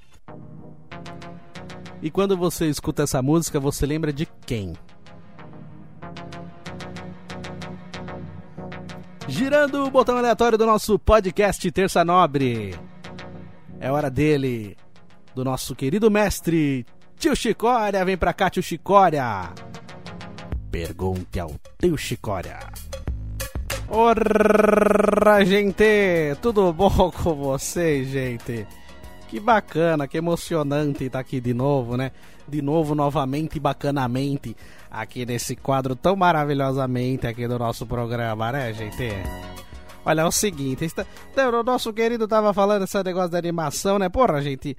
E 2.02 2.10
quando 2.10 2.38
você 2.38 2.68
escuta 2.68 3.04
essa 3.04 3.22
música, 3.22 3.60
você 3.60 3.86
lembra 3.86 4.14
de 4.14 4.26
quem? 4.46 4.74
Girando 9.28 9.86
o 9.86 9.92
botão 9.92 10.18
aleatório 10.18 10.58
do 10.58 10.66
nosso 10.66 10.98
podcast 10.98 11.72
Terça 11.72 12.04
Nobre. 12.04 12.74
É 13.80 13.92
hora 13.92 14.10
dele, 14.10 14.76
do 15.40 15.46
nosso 15.46 15.74
querido 15.74 16.12
mestre 16.12 16.86
Tio 17.18 17.34
Chicória. 17.34 18.04
Vem 18.04 18.18
pra 18.18 18.34
cá, 18.34 18.50
Tio 18.50 18.62
Chicória. 18.62 19.54
Pergunte 20.70 21.40
ao 21.40 21.56
Tio 21.80 21.98
Chicória. 21.98 22.60
Ora, 23.88 25.46
gente, 25.46 26.36
tudo 26.42 26.74
bom 26.74 27.10
com 27.24 27.36
vocês, 27.36 28.10
gente? 28.10 28.68
Que 29.30 29.40
bacana, 29.40 30.10
que 30.10 30.18
emocionante 30.18 31.06
estar 31.06 31.20
tá 31.20 31.22
aqui 31.22 31.40
de 31.40 31.54
novo, 31.54 31.96
né? 31.96 32.12
De 32.46 32.62
novo, 32.62 32.94
novamente, 32.94 33.62
bacanamente, 33.62 34.58
aqui 34.92 35.26
nesse 35.26 35.56
quadro 35.56 35.96
tão 35.96 36.18
maravilhosamente 36.18 37.28
aqui 37.28 37.48
do 37.48 37.58
nosso 37.58 37.86
programa, 37.86 38.52
né, 38.52 38.74
gente? 38.74 39.08
Olha, 40.10 40.22
é 40.22 40.26
o 40.26 40.32
seguinte, 40.32 40.86
está, 40.86 41.06
o 41.48 41.62
nosso 41.62 41.94
querido 41.94 42.28
tava 42.28 42.52
falando 42.52 42.86
esse 42.86 43.04
negócio 43.04 43.30
da 43.30 43.38
animação, 43.38 44.00
né? 44.00 44.10
Porra, 44.10 44.42
gente, 44.42 44.76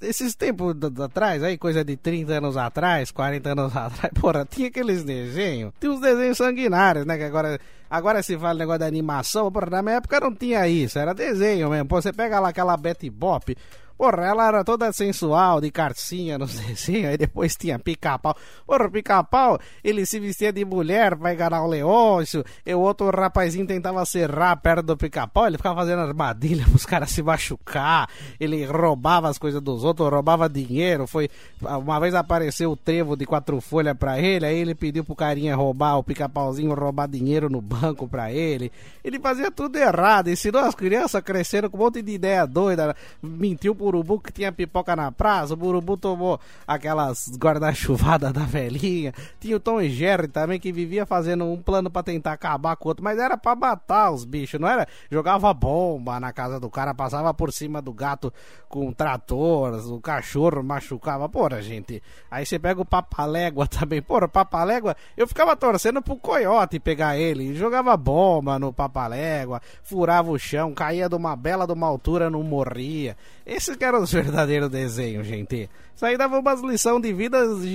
esses 0.00 0.34
tempos 0.34 0.74
atrás, 0.98 1.42
aí, 1.42 1.58
coisa 1.58 1.84
de 1.84 1.94
30 1.94 2.32
anos 2.32 2.56
atrás, 2.56 3.10
40 3.10 3.50
anos 3.50 3.76
atrás, 3.76 4.10
porra, 4.18 4.46
tinha 4.46 4.68
aqueles 4.68 5.04
desenhos, 5.04 5.74
tinha 5.78 5.92
uns 5.92 6.00
desenhos 6.00 6.38
sanguinários, 6.38 7.04
né? 7.04 7.18
Que 7.18 7.24
agora, 7.24 7.60
agora 7.90 8.22
se 8.22 8.38
fala 8.38 8.58
negócio 8.58 8.78
da 8.78 8.86
animação, 8.86 9.52
porra, 9.52 9.68
na 9.68 9.82
minha 9.82 9.96
época 9.96 10.18
não 10.20 10.34
tinha 10.34 10.66
isso, 10.66 10.98
era 10.98 11.12
desenho 11.12 11.68
mesmo. 11.68 11.86
Pô, 11.86 12.00
você 12.00 12.10
pega 12.10 12.40
lá 12.40 12.48
aquela 12.48 12.78
Betty 12.78 13.10
Bop, 13.10 13.54
Porra, 14.00 14.24
ela 14.24 14.48
era 14.48 14.64
toda 14.64 14.90
sensual, 14.94 15.60
de 15.60 15.70
carcinha 15.70 16.38
nos 16.38 16.54
desenhos, 16.58 17.10
aí 17.10 17.18
depois 17.18 17.54
tinha 17.54 17.78
pica-pau. 17.78 18.34
Porra, 18.66 18.88
pica-pau, 18.88 19.58
ele 19.84 20.06
se 20.06 20.18
vestia 20.18 20.50
de 20.50 20.64
mulher 20.64 21.14
pra 21.14 21.34
enganar 21.34 21.62
o 21.62 21.66
Leôncio, 21.66 22.42
e 22.64 22.74
o 22.74 22.80
outro 22.80 23.10
rapazinho 23.10 23.66
tentava 23.66 24.02
serrar 24.06 24.58
perto 24.58 24.86
do 24.86 24.96
pica-pau, 24.96 25.46
ele 25.46 25.58
ficava 25.58 25.80
fazendo 25.80 26.00
armadilha 26.00 26.64
pros 26.72 26.86
caras 26.86 27.10
se 27.10 27.22
machucar, 27.22 28.08
ele 28.40 28.64
roubava 28.64 29.28
as 29.28 29.36
coisas 29.36 29.60
dos 29.60 29.84
outros, 29.84 30.08
roubava 30.08 30.48
dinheiro, 30.48 31.06
foi... 31.06 31.28
Uma 31.60 32.00
vez 32.00 32.14
apareceu 32.14 32.70
o 32.70 32.76
trevo 32.78 33.14
de 33.14 33.26
quatro 33.26 33.60
folhas 33.60 33.94
pra 33.94 34.18
ele, 34.18 34.46
aí 34.46 34.56
ele 34.56 34.74
pediu 34.74 35.04
pro 35.04 35.14
carinha 35.14 35.54
roubar 35.54 35.98
o 35.98 36.02
pica-pauzinho, 36.02 36.72
roubar 36.72 37.06
dinheiro 37.06 37.50
no 37.50 37.60
banco 37.60 38.08
pra 38.08 38.32
ele. 38.32 38.72
Ele 39.04 39.20
fazia 39.20 39.50
tudo 39.50 39.76
errado, 39.76 40.30
ensinou 40.30 40.62
as 40.62 40.74
crianças, 40.74 41.22
cresceram 41.22 41.68
com 41.68 41.76
um 41.76 41.80
monte 41.80 42.00
de 42.00 42.12
ideia 42.12 42.46
doida, 42.46 42.96
mentiu 43.22 43.74
pro 43.74 43.89
urubu 43.90 44.18
que 44.20 44.32
tinha 44.32 44.50
pipoca 44.50 44.96
na 44.96 45.12
praça, 45.12 45.54
o 45.54 45.64
urubu 45.64 45.96
tomou 45.96 46.40
aquelas 46.66 47.30
guarda-chuvadas 47.36 48.32
da 48.32 48.44
velhinha. 48.44 49.12
Tinha 49.38 49.56
o 49.56 49.60
Tom 49.60 49.80
e 49.80 49.90
Jerry 49.90 50.28
também 50.28 50.58
que 50.58 50.72
vivia 50.72 51.04
fazendo 51.04 51.44
um 51.44 51.60
plano 51.60 51.90
para 51.90 52.02
tentar 52.02 52.32
acabar 52.32 52.76
com 52.76 52.88
o 52.88 52.90
outro, 52.90 53.04
mas 53.04 53.18
era 53.18 53.36
para 53.36 53.54
matar 53.54 54.10
os 54.10 54.24
bichos, 54.24 54.60
não 54.60 54.68
era? 54.68 54.86
Jogava 55.10 55.52
bomba 55.52 56.18
na 56.18 56.32
casa 56.32 56.58
do 56.58 56.70
cara, 56.70 56.94
passava 56.94 57.32
por 57.34 57.52
cima 57.52 57.82
do 57.82 57.92
gato 57.92 58.32
com 58.68 58.86
um 58.86 58.92
trator, 58.92 59.74
o 59.92 60.00
cachorro 60.00 60.62
machucava. 60.62 61.28
Porra, 61.28 61.60
gente. 61.60 62.02
Aí 62.30 62.46
você 62.46 62.58
pega 62.58 62.80
o 62.80 62.84
Papalégua 62.84 63.66
também. 63.68 64.00
Porra, 64.00 64.28
Papalégua, 64.28 64.96
eu 65.16 65.26
ficava 65.26 65.56
torcendo 65.56 66.00
pro 66.00 66.16
coiote 66.16 66.78
pegar 66.78 67.18
ele. 67.18 67.54
Jogava 67.54 67.96
bomba 67.96 68.58
no 68.58 68.72
Papalégua, 68.72 69.60
furava 69.82 70.30
o 70.30 70.38
chão, 70.38 70.72
caía 70.72 71.08
de 71.08 71.16
uma 71.16 71.34
bela 71.34 71.66
de 71.66 71.72
uma 71.72 71.86
altura, 71.86 72.30
não 72.30 72.42
morria. 72.42 73.16
Esses 73.50 73.74
que 73.74 73.84
eram 73.84 74.00
os 74.00 74.12
verdadeiros 74.12 74.68
desenhos, 74.68 75.26
gente. 75.26 75.68
Isso 75.92 76.06
aí 76.06 76.16
dava 76.16 76.38
umas 76.38 76.60
lições 76.60 77.02
de 77.02 77.12
vida 77.12 77.44
de 77.56 77.74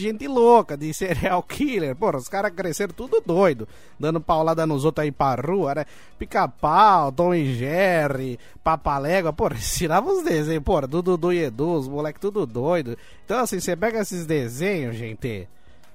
gente, 0.00 0.28
louca, 0.28 0.76
de 0.76 0.94
serial 0.94 1.42
killer. 1.42 1.96
Porra, 1.96 2.18
os 2.18 2.28
caras 2.28 2.52
cresceram 2.54 2.94
tudo 2.94 3.20
doido, 3.26 3.66
dando 3.98 4.20
paulada 4.20 4.64
nos 4.64 4.84
outros 4.84 5.02
aí 5.02 5.10
pra 5.10 5.34
rua, 5.34 5.74
né? 5.74 5.86
Pica-pau, 6.20 7.10
Tom 7.10 7.34
e 7.34 7.52
Jerry, 7.52 8.38
Papalégua. 8.62 9.32
Porra, 9.32 9.56
tirava 9.58 10.08
os 10.08 10.22
desenhos, 10.22 10.62
porra, 10.62 10.86
do 10.86 11.02
Dudu 11.02 11.32
e 11.32 11.42
Edu, 11.42 11.72
os 11.72 11.88
moleques 11.88 12.20
tudo 12.20 12.46
doido. 12.46 12.96
Então, 13.24 13.40
assim, 13.40 13.58
você 13.58 13.74
pega 13.74 13.98
esses 13.98 14.24
desenhos, 14.24 14.94
gente 14.94 15.48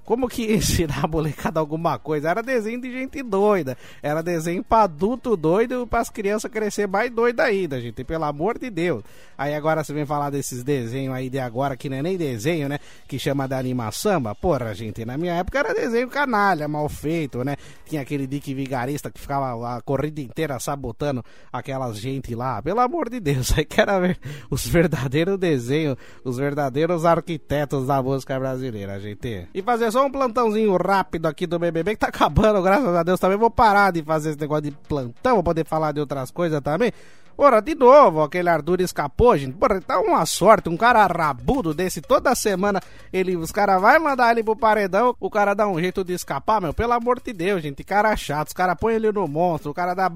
como 0.06 0.28
que 0.28 0.54
ensinar 0.54 1.06
a 1.06 1.08
molecada 1.08 1.60
alguma 1.60 1.98
coisa? 1.98 2.30
Era 2.30 2.44
desenho 2.44 2.82
de 2.82 2.92
gente 2.92 3.24
doida. 3.24 3.78
Era 4.02 4.22
desenho 4.22 4.64
pra 4.64 4.84
adulto 4.84 5.36
doido 5.36 5.88
para 5.88 6.02
as 6.02 6.10
crianças 6.10 6.52
crescer 6.52 6.88
mais 6.88 7.10
doida 7.12 7.44
ainda, 7.44 7.80
gente. 7.80 8.04
Pelo 8.04 8.26
amor 8.26 8.60
de 8.60 8.70
Deus. 8.70 9.04
Aí 9.38 9.56
agora 9.56 9.84
você 9.84 9.94
vem 9.94 10.06
falar 10.06 10.30
desses 10.30 10.64
desenhos 10.64 11.16
aí 11.16 11.30
de 11.30 11.40
agora, 11.40 11.76
que 11.76 11.90
não 11.90 11.98
é 11.98 12.02
nem 12.02 12.18
desenho, 12.18 12.70
né? 12.70 12.80
Que 13.08 13.18
chama 13.18 13.48
de 13.48 13.56
animação. 13.56 14.22
Porra, 14.40 14.74
gente, 14.74 15.06
na 15.06 15.18
minha 15.18 15.34
época 15.34 15.60
era 15.60 15.74
desenho 15.74 16.08
canalha, 16.08 16.68
mal 16.68 16.88
feito, 16.90 17.44
né? 17.44 17.56
Tinha 17.86 18.02
aquele 18.02 18.28
Dick 18.28 18.54
Vigarista 18.54 19.10
que 19.10 19.20
ficava 19.20 19.78
a 19.78 19.82
corrida 19.82 20.22
inteira 20.22 20.60
sabotando 20.60 21.24
aquelas 21.52 21.98
gente 21.98 22.36
lá. 22.36 22.62
Pelo 22.62 22.80
amor 22.80 23.10
de 23.10 23.20
Deus, 23.20 23.52
aí 23.58 23.66
que 23.66 23.80
era 23.80 24.00
ver 24.00 24.20
os 24.50 24.68
verdadeiros 24.68 25.38
desenhos, 25.38 25.98
os 26.24 26.38
verdadeiros 26.38 27.06
arquitetos 27.06 27.88
da 27.88 28.02
música 28.02 28.38
brasileira, 28.38 29.00
gente. 29.00 29.48
E 29.54 29.62
fazer 29.62 29.92
só 29.94 30.06
um 30.06 30.12
plantãozinho 30.12 30.76
rápido 30.76 31.28
aqui 31.28 31.46
do 31.46 31.60
BBB 31.60 31.92
que 31.92 32.00
tá 32.00 32.08
acabando, 32.08 32.62
graças 32.64 32.96
a 32.96 33.04
Deus 33.04 33.20
também. 33.20 33.38
Vou 33.38 33.52
parar 33.52 33.92
de 33.92 34.02
fazer 34.02 34.32
esse 34.32 34.40
negócio 34.40 34.64
de 34.64 34.72
plantão, 34.72 35.36
vou 35.36 35.44
poder 35.44 35.66
falar 35.66 35.92
de 35.92 36.00
outras 36.00 36.32
coisas 36.32 36.60
também. 36.62 36.92
Ora, 37.36 37.62
de 37.62 37.74
novo, 37.74 38.22
aquele 38.22 38.48
Arthur 38.48 38.82
escapou, 38.82 39.36
gente. 39.36 39.54
Porra, 39.54 39.82
tá 39.82 40.00
uma 40.00 40.24
sorte, 40.26 40.70
um 40.70 40.78
cara 40.78 41.06
rabudo 41.08 41.74
desse, 41.74 42.00
toda 42.00 42.34
semana 42.36 42.80
ele, 43.12 43.36
os 43.36 43.52
caras 43.52 43.82
vai 43.82 43.98
mandar 43.98 44.32
ele 44.32 44.44
pro 44.44 44.56
paredão, 44.56 45.16
o 45.20 45.30
cara 45.32 45.56
dá 45.56 45.68
um 45.68 45.80
jeito 45.80 46.04
de 46.04 46.14
escapar, 46.14 46.62
meu, 46.62 46.74
pelo 46.74 46.94
amor 46.94 47.20
de 47.20 47.34
Deus, 47.34 47.64
gente, 47.64 47.84
cara 47.84 48.16
chato, 48.16 48.50
os 48.50 48.54
caras 48.54 48.76
põem 48.80 48.96
ele 48.96 49.12
no 49.12 49.28
monstro, 49.28 49.72
o 49.72 49.74
cara 49.74 49.96
dá 49.96 50.12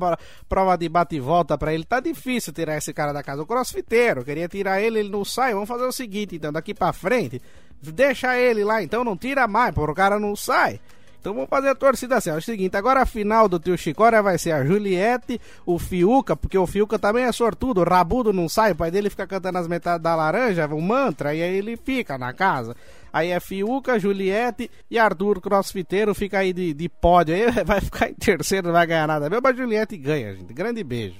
prova 0.47 0.77
de 0.77 0.87
bate 0.87 1.15
e 1.15 1.19
volta 1.19 1.57
pra 1.57 1.73
ele, 1.73 1.83
tá 1.83 1.99
difícil 1.99 2.53
tirar 2.53 2.77
esse 2.77 2.93
cara 2.93 3.11
da 3.11 3.23
casa. 3.23 3.41
O 3.41 3.47
crossfiteiro, 3.47 4.23
queria 4.23 4.47
tirar 4.47 4.79
ele, 4.79 4.99
ele 4.99 5.09
não 5.09 5.25
sai, 5.25 5.53
vamos 5.53 5.67
fazer 5.67 5.85
o 5.85 5.91
seguinte, 5.91 6.35
então, 6.35 6.51
daqui 6.51 6.73
pra 6.73 6.93
frente, 6.93 7.41
deixa 7.81 8.37
ele 8.37 8.63
lá, 8.63 8.81
então 8.81 9.03
não 9.03 9.17
tira 9.17 9.47
mais, 9.47 9.73
porque 9.73 9.91
o 9.91 9.95
cara 9.95 10.19
não 10.19 10.35
sai. 10.35 10.79
Então 11.19 11.35
vamos 11.35 11.49
fazer 11.49 11.67
a 11.67 11.75
torcida 11.75 12.15
assim. 12.15 12.29
É 12.29 12.35
o 12.35 12.41
seguinte, 12.41 12.77
agora 12.77 13.01
a 13.01 13.05
final 13.05 13.49
do 13.49 13.59
tio 13.59 13.77
Chicória 13.77 14.21
vai 14.21 14.37
ser 14.37 14.51
a 14.51 14.63
Juliette, 14.63 15.41
o 15.65 15.77
Fiuca, 15.77 16.37
porque 16.37 16.57
o 16.57 16.65
Fiuca 16.65 16.97
também 16.97 17.25
é 17.25 17.31
sortudo, 17.33 17.81
o 17.81 17.83
rabudo 17.83 18.31
não 18.31 18.47
sai, 18.47 18.71
o 18.71 18.75
pai 18.75 18.89
dele 18.89 19.09
fica 19.09 19.27
cantando 19.27 19.57
as 19.57 19.67
metades 19.67 20.01
da 20.01 20.15
laranja, 20.15 20.67
um 20.67 20.79
mantra, 20.79 21.35
e 21.35 21.41
aí 21.41 21.57
ele 21.57 21.75
fica 21.75 22.17
na 22.17 22.31
casa. 22.31 22.75
Aí 23.11 23.31
é 23.31 23.39
Fiuca, 23.39 23.99
Juliette 23.99 24.71
e 24.89 24.97
Arthur 24.97 25.41
Crossfiteiro 25.41 26.15
fica 26.15 26.39
aí 26.39 26.53
de, 26.53 26.73
de 26.73 26.87
pódio. 26.87 27.35
Aí 27.35 27.51
vai 27.65 27.81
ficar 27.81 28.09
em 28.09 28.13
terceiro, 28.13 28.67
não 28.67 28.73
vai 28.73 28.87
ganhar 28.87 29.07
nada 29.07 29.29
mesmo, 29.29 29.41
mas 29.43 29.57
Juliette 29.57 29.97
ganha, 29.97 30.33
gente. 30.33 30.53
Grande 30.53 30.81
beijo. 30.81 31.17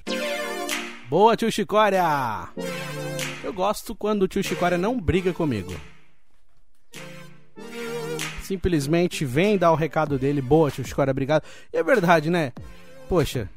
Boa, 1.10 1.36
tio 1.36 1.52
Chicória! 1.52 2.48
Eu 3.44 3.52
gosto 3.52 3.94
quando 3.94 4.24
o 4.24 4.28
tio 4.28 4.44
Chicória 4.44 4.78
não 4.78 5.00
briga 5.00 5.34
comigo 5.34 5.74
simplesmente 8.48 9.26
vem 9.26 9.58
dar 9.58 9.72
o 9.72 9.76
recado 9.76 10.18
dele, 10.18 10.42
boa, 10.42 10.72
tio 10.72 10.86
Chicória, 10.86 11.12
obrigado. 11.12 11.44
E 11.72 11.78
é 11.78 11.84
verdade, 11.84 12.30
né? 12.30 12.54
Poxa, 13.10 13.50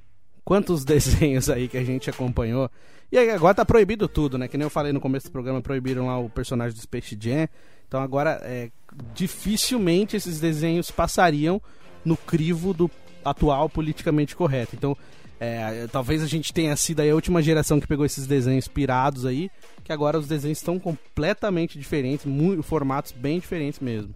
quantos 0.44 0.84
desenhos 0.84 1.48
aí 1.48 1.68
que 1.68 1.78
a 1.78 1.84
gente 1.84 2.10
acompanhou. 2.10 2.70
E 3.12 3.18
agora 3.18 3.54
tá 3.54 3.64
proibido 3.64 4.06
tudo, 4.08 4.36
né? 4.36 4.46
Que 4.46 4.56
nem 4.56 4.64
eu 4.64 4.70
falei 4.70 4.92
no 4.92 5.00
começo 5.00 5.26
do 5.26 5.32
programa, 5.32 5.60
proibiram 5.60 6.06
lá 6.06 6.18
o 6.18 6.28
personagem 6.28 6.76
do 6.76 6.82
Space 6.82 7.16
Jam. 7.20 7.48
Então 7.86 8.00
agora, 8.00 8.40
é, 8.42 8.70
dificilmente 9.14 10.16
esses 10.16 10.38
desenhos 10.38 10.90
passariam 10.90 11.60
no 12.04 12.16
crivo 12.16 12.72
do 12.72 12.90
atual 13.24 13.68
politicamente 13.68 14.36
correto. 14.36 14.76
Então, 14.76 14.96
é, 15.40 15.86
talvez 15.90 16.22
a 16.22 16.26
gente 16.26 16.52
tenha 16.52 16.74
sido 16.76 17.00
a 17.00 17.14
última 17.14 17.42
geração 17.42 17.80
que 17.80 17.86
pegou 17.86 18.04
esses 18.04 18.26
desenhos 18.26 18.68
pirados 18.68 19.26
aí, 19.26 19.50
que 19.82 19.92
agora 19.92 20.18
os 20.18 20.28
desenhos 20.28 20.58
estão 20.58 20.78
completamente 20.78 21.78
diferentes, 21.78 22.26
muito, 22.26 22.62
formatos 22.62 23.12
bem 23.12 23.40
diferentes 23.40 23.80
mesmo. 23.80 24.14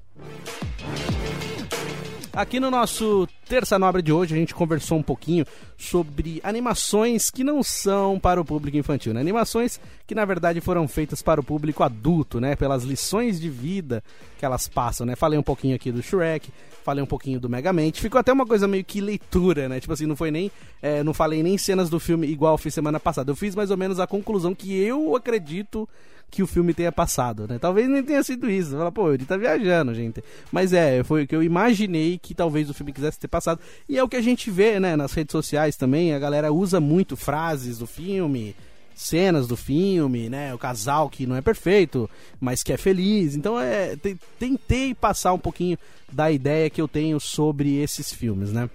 Aqui 2.32 2.58
no 2.58 2.70
nosso 2.70 3.28
Terça 3.48 3.78
Nobre 3.78 4.02
de 4.02 4.12
hoje 4.12 4.34
a 4.34 4.38
gente 4.38 4.54
conversou 4.54 4.98
um 4.98 5.02
pouquinho 5.02 5.46
sobre 5.76 6.40
animações 6.42 7.30
que 7.30 7.44
não 7.44 7.62
são 7.62 8.18
para 8.18 8.40
o 8.40 8.44
público 8.44 8.76
infantil, 8.76 9.12
né? 9.12 9.20
Animações 9.20 9.78
que 10.06 10.14
na 10.14 10.24
verdade 10.24 10.60
foram 10.60 10.88
feitas 10.88 11.22
para 11.22 11.40
o 11.40 11.44
público 11.44 11.82
adulto, 11.82 12.40
né? 12.40 12.56
Pelas 12.56 12.84
lições 12.84 13.40
de 13.40 13.50
vida 13.50 14.02
que 14.38 14.44
elas 14.44 14.66
passam, 14.66 15.06
né? 15.06 15.14
Falei 15.14 15.38
um 15.38 15.42
pouquinho 15.42 15.76
aqui 15.76 15.92
do 15.92 16.02
Shrek, 16.02 16.50
falei 16.84 17.02
um 17.02 17.06
pouquinho 17.06 17.38
do 17.38 17.48
Megamente, 17.48 18.00
ficou 18.00 18.18
até 18.18 18.32
uma 18.32 18.46
coisa 18.46 18.66
meio 18.66 18.84
que 18.84 19.00
leitura, 19.00 19.68
né? 19.68 19.78
Tipo 19.78 19.92
assim, 19.92 20.06
não 20.06 20.16
foi 20.16 20.30
nem, 20.30 20.50
é, 20.82 21.02
não 21.02 21.14
falei 21.14 21.42
nem 21.42 21.58
cenas 21.58 21.90
do 21.90 22.00
filme 22.00 22.26
igual 22.26 22.54
eu 22.54 22.58
fiz 22.58 22.72
semana 22.72 22.98
passada. 22.98 23.30
Eu 23.30 23.36
fiz 23.36 23.54
mais 23.54 23.70
ou 23.70 23.76
menos 23.76 24.00
a 24.00 24.06
conclusão 24.06 24.54
que 24.54 24.74
eu 24.74 25.14
acredito 25.14 25.88
que 26.34 26.42
o 26.42 26.46
filme 26.48 26.74
tenha 26.74 26.90
passado, 26.90 27.46
né? 27.46 27.58
Talvez 27.60 27.88
nem 27.88 28.02
tenha 28.02 28.20
sido 28.24 28.50
isso. 28.50 28.76
Fala, 28.76 28.90
pô, 28.90 29.12
ele 29.12 29.24
tá 29.24 29.36
viajando, 29.36 29.94
gente. 29.94 30.22
Mas 30.50 30.72
é, 30.72 31.04
foi 31.04 31.22
o 31.22 31.26
que 31.28 31.36
eu 31.36 31.44
imaginei 31.44 32.18
que 32.18 32.34
talvez 32.34 32.68
o 32.68 32.74
filme 32.74 32.92
quisesse 32.92 33.20
ter 33.20 33.28
passado. 33.28 33.43
E 33.88 33.98
é 33.98 34.02
o 34.02 34.08
que 34.08 34.16
a 34.16 34.22
gente 34.22 34.50
vê, 34.50 34.78
né, 34.80 34.96
nas 34.96 35.12
redes 35.12 35.32
sociais 35.32 35.76
também. 35.76 36.14
A 36.14 36.18
galera 36.18 36.52
usa 36.52 36.80
muito 36.80 37.16
frases 37.16 37.78
do 37.78 37.86
filme, 37.86 38.54
cenas 38.94 39.46
do 39.46 39.56
filme, 39.56 40.28
né? 40.28 40.54
O 40.54 40.58
casal 40.58 41.10
que 41.10 41.26
não 41.26 41.36
é 41.36 41.40
perfeito, 41.40 42.08
mas 42.40 42.62
que 42.62 42.72
é 42.72 42.76
feliz. 42.76 43.34
Então, 43.34 43.58
é, 43.58 43.96
tentei 44.38 44.94
passar 44.94 45.32
um 45.32 45.38
pouquinho 45.38 45.76
da 46.12 46.30
ideia 46.30 46.70
que 46.70 46.80
eu 46.80 46.88
tenho 46.88 47.18
sobre 47.18 47.76
esses 47.76 48.12
filmes, 48.12 48.52
né? 48.52 48.70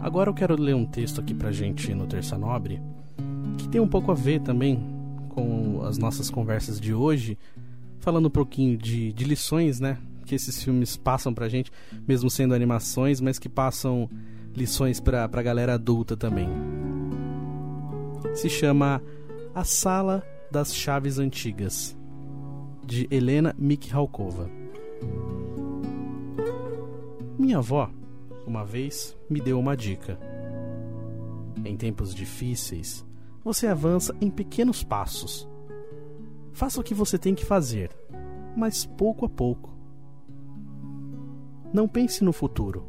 Agora 0.00 0.30
eu 0.30 0.34
quero 0.34 0.60
ler 0.60 0.74
um 0.74 0.84
texto 0.84 1.20
aqui 1.20 1.32
pra 1.32 1.52
gente 1.52 1.94
no 1.94 2.06
Terça 2.06 2.36
Nobre, 2.36 2.80
que 3.58 3.68
tem 3.68 3.80
um 3.80 3.86
pouco 3.86 4.10
a 4.10 4.14
ver 4.14 4.40
também 4.40 4.82
com 5.28 5.82
as 5.84 5.96
nossas 5.98 6.28
conversas 6.28 6.80
de 6.80 6.92
hoje, 6.92 7.38
falando 8.00 8.26
um 8.26 8.30
pouquinho 8.30 8.76
de, 8.76 9.12
de 9.12 9.24
lições, 9.24 9.78
né? 9.78 9.98
Que 10.30 10.36
esses 10.36 10.62
filmes 10.62 10.96
passam 10.96 11.34
pra 11.34 11.48
gente, 11.48 11.72
mesmo 12.06 12.30
sendo 12.30 12.54
animações, 12.54 13.20
mas 13.20 13.36
que 13.36 13.48
passam 13.48 14.08
lições 14.54 15.00
pra, 15.00 15.28
pra 15.28 15.42
galera 15.42 15.74
adulta 15.74 16.16
também. 16.16 16.48
Se 18.32 18.48
chama 18.48 19.02
A 19.52 19.64
Sala 19.64 20.22
das 20.48 20.72
Chaves 20.72 21.18
Antigas, 21.18 21.98
de 22.86 23.08
Helena 23.10 23.56
Mikhalkova. 23.58 24.48
Minha 27.36 27.58
avó, 27.58 27.90
uma 28.46 28.64
vez, 28.64 29.18
me 29.28 29.40
deu 29.40 29.58
uma 29.58 29.76
dica. 29.76 30.16
Em 31.64 31.76
tempos 31.76 32.14
difíceis, 32.14 33.04
você 33.42 33.66
avança 33.66 34.14
em 34.20 34.30
pequenos 34.30 34.84
passos. 34.84 35.48
Faça 36.52 36.80
o 36.80 36.84
que 36.84 36.94
você 36.94 37.18
tem 37.18 37.34
que 37.34 37.44
fazer, 37.44 37.90
mas 38.56 38.86
pouco 38.86 39.26
a 39.26 39.28
pouco. 39.28 39.79
Não 41.72 41.86
pense 41.86 42.24
no 42.24 42.32
futuro, 42.32 42.84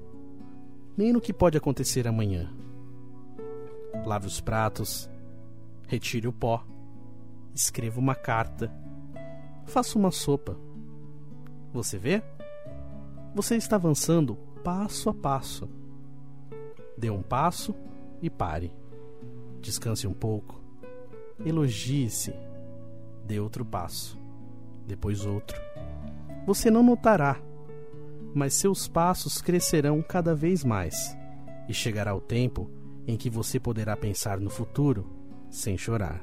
nem 0.97 1.13
no 1.13 1.21
que 1.21 1.31
pode 1.31 1.55
acontecer 1.55 2.07
amanhã. 2.07 2.51
Lave 4.05 4.25
os 4.25 4.41
pratos, 4.41 5.07
retire 5.87 6.27
o 6.27 6.33
pó, 6.33 6.65
escreva 7.53 7.99
uma 7.99 8.15
carta, 8.15 8.73
faça 9.65 9.99
uma 9.99 10.09
sopa. 10.09 10.57
Você 11.71 11.97
vê? 11.97 12.23
Você 13.35 13.55
está 13.55 13.75
avançando 13.75 14.35
passo 14.63 15.09
a 15.09 15.13
passo. 15.13 15.69
Dê 16.97 17.09
um 17.09 17.21
passo 17.21 17.75
e 18.21 18.29
pare. 18.29 18.73
Descanse 19.61 20.07
um 20.07 20.13
pouco. 20.13 20.59
Elogie-se. 21.45 22.33
Dê 23.25 23.39
outro 23.39 23.63
passo. 23.63 24.19
Depois 24.87 25.25
outro. 25.25 25.61
Você 26.45 26.71
não 26.71 26.83
notará, 26.83 27.39
mas 28.33 28.53
seus 28.53 28.87
passos 28.87 29.41
crescerão 29.41 30.01
cada 30.01 30.33
vez 30.33 30.63
mais, 30.63 31.17
e 31.67 31.73
chegará 31.73 32.15
o 32.15 32.21
tempo 32.21 32.69
em 33.07 33.17
que 33.17 33.29
você 33.29 33.59
poderá 33.59 33.95
pensar 33.97 34.39
no 34.39 34.49
futuro 34.49 35.09
sem 35.49 35.77
chorar. 35.77 36.21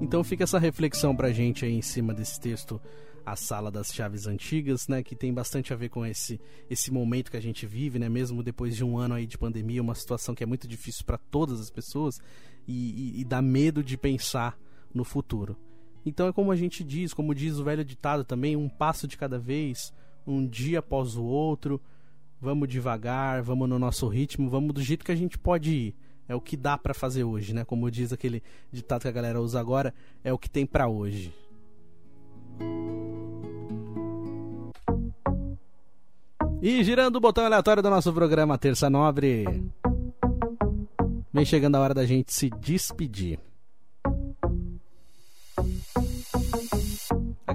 Então 0.00 0.22
fica 0.22 0.44
essa 0.44 0.58
reflexão 0.58 1.16
para 1.16 1.32
gente 1.32 1.64
aí 1.64 1.72
em 1.72 1.82
cima 1.82 2.14
desse 2.14 2.38
texto 2.38 2.80
A 3.24 3.34
Sala 3.34 3.72
das 3.72 3.92
Chaves 3.92 4.28
Antigas, 4.28 4.86
né, 4.86 5.02
que 5.02 5.16
tem 5.16 5.34
bastante 5.34 5.72
a 5.72 5.76
ver 5.76 5.88
com 5.88 6.06
esse 6.06 6.40
esse 6.70 6.92
momento 6.92 7.28
que 7.28 7.36
a 7.36 7.42
gente 7.42 7.66
vive, 7.66 7.98
né, 7.98 8.08
mesmo 8.08 8.40
depois 8.40 8.76
de 8.76 8.84
um 8.84 8.96
ano 8.96 9.14
aí 9.14 9.26
de 9.26 9.36
pandemia, 9.36 9.82
uma 9.82 9.96
situação 9.96 10.32
que 10.32 10.44
é 10.44 10.46
muito 10.46 10.68
difícil 10.68 11.04
para 11.04 11.18
todas 11.18 11.60
as 11.60 11.70
pessoas 11.70 12.20
e, 12.68 13.16
e, 13.16 13.20
e 13.20 13.24
dá 13.24 13.42
medo 13.42 13.82
de 13.82 13.96
pensar 13.96 14.56
no 14.94 15.02
futuro. 15.02 15.56
Então 16.06 16.28
é 16.28 16.32
como 16.32 16.52
a 16.52 16.56
gente 16.56 16.84
diz, 16.84 17.12
como 17.12 17.34
diz 17.34 17.58
o 17.58 17.64
velho 17.64 17.84
ditado 17.84 18.22
também, 18.22 18.54
um 18.54 18.68
passo 18.68 19.08
de 19.08 19.16
cada 19.16 19.40
vez, 19.40 19.92
um 20.24 20.46
dia 20.46 20.78
após 20.78 21.16
o 21.16 21.24
outro, 21.24 21.80
vamos 22.40 22.68
devagar, 22.68 23.42
vamos 23.42 23.68
no 23.68 23.76
nosso 23.76 24.06
ritmo, 24.06 24.48
vamos 24.48 24.72
do 24.72 24.80
jeito 24.80 25.04
que 25.04 25.10
a 25.10 25.16
gente 25.16 25.36
pode 25.36 25.72
ir. 25.72 25.94
É 26.28 26.34
o 26.34 26.40
que 26.40 26.56
dá 26.56 26.78
para 26.78 26.94
fazer 26.94 27.24
hoje, 27.24 27.52
né? 27.52 27.64
Como 27.64 27.90
diz 27.90 28.12
aquele 28.12 28.40
ditado 28.72 29.02
que 29.02 29.08
a 29.08 29.12
galera 29.12 29.40
usa 29.40 29.58
agora, 29.58 29.92
é 30.22 30.32
o 30.32 30.38
que 30.38 30.48
tem 30.48 30.64
para 30.64 30.88
hoje. 30.88 31.32
E 36.62 36.82
girando 36.84 37.16
o 37.16 37.20
botão 37.20 37.44
aleatório 37.44 37.82
do 37.82 37.90
nosso 37.90 38.12
programa 38.12 38.58
Terça 38.58 38.88
Nobre. 38.88 39.44
Vem 41.32 41.44
chegando 41.44 41.76
a 41.76 41.80
hora 41.80 41.94
da 41.94 42.06
gente 42.06 42.32
se 42.32 42.48
despedir. 42.48 43.38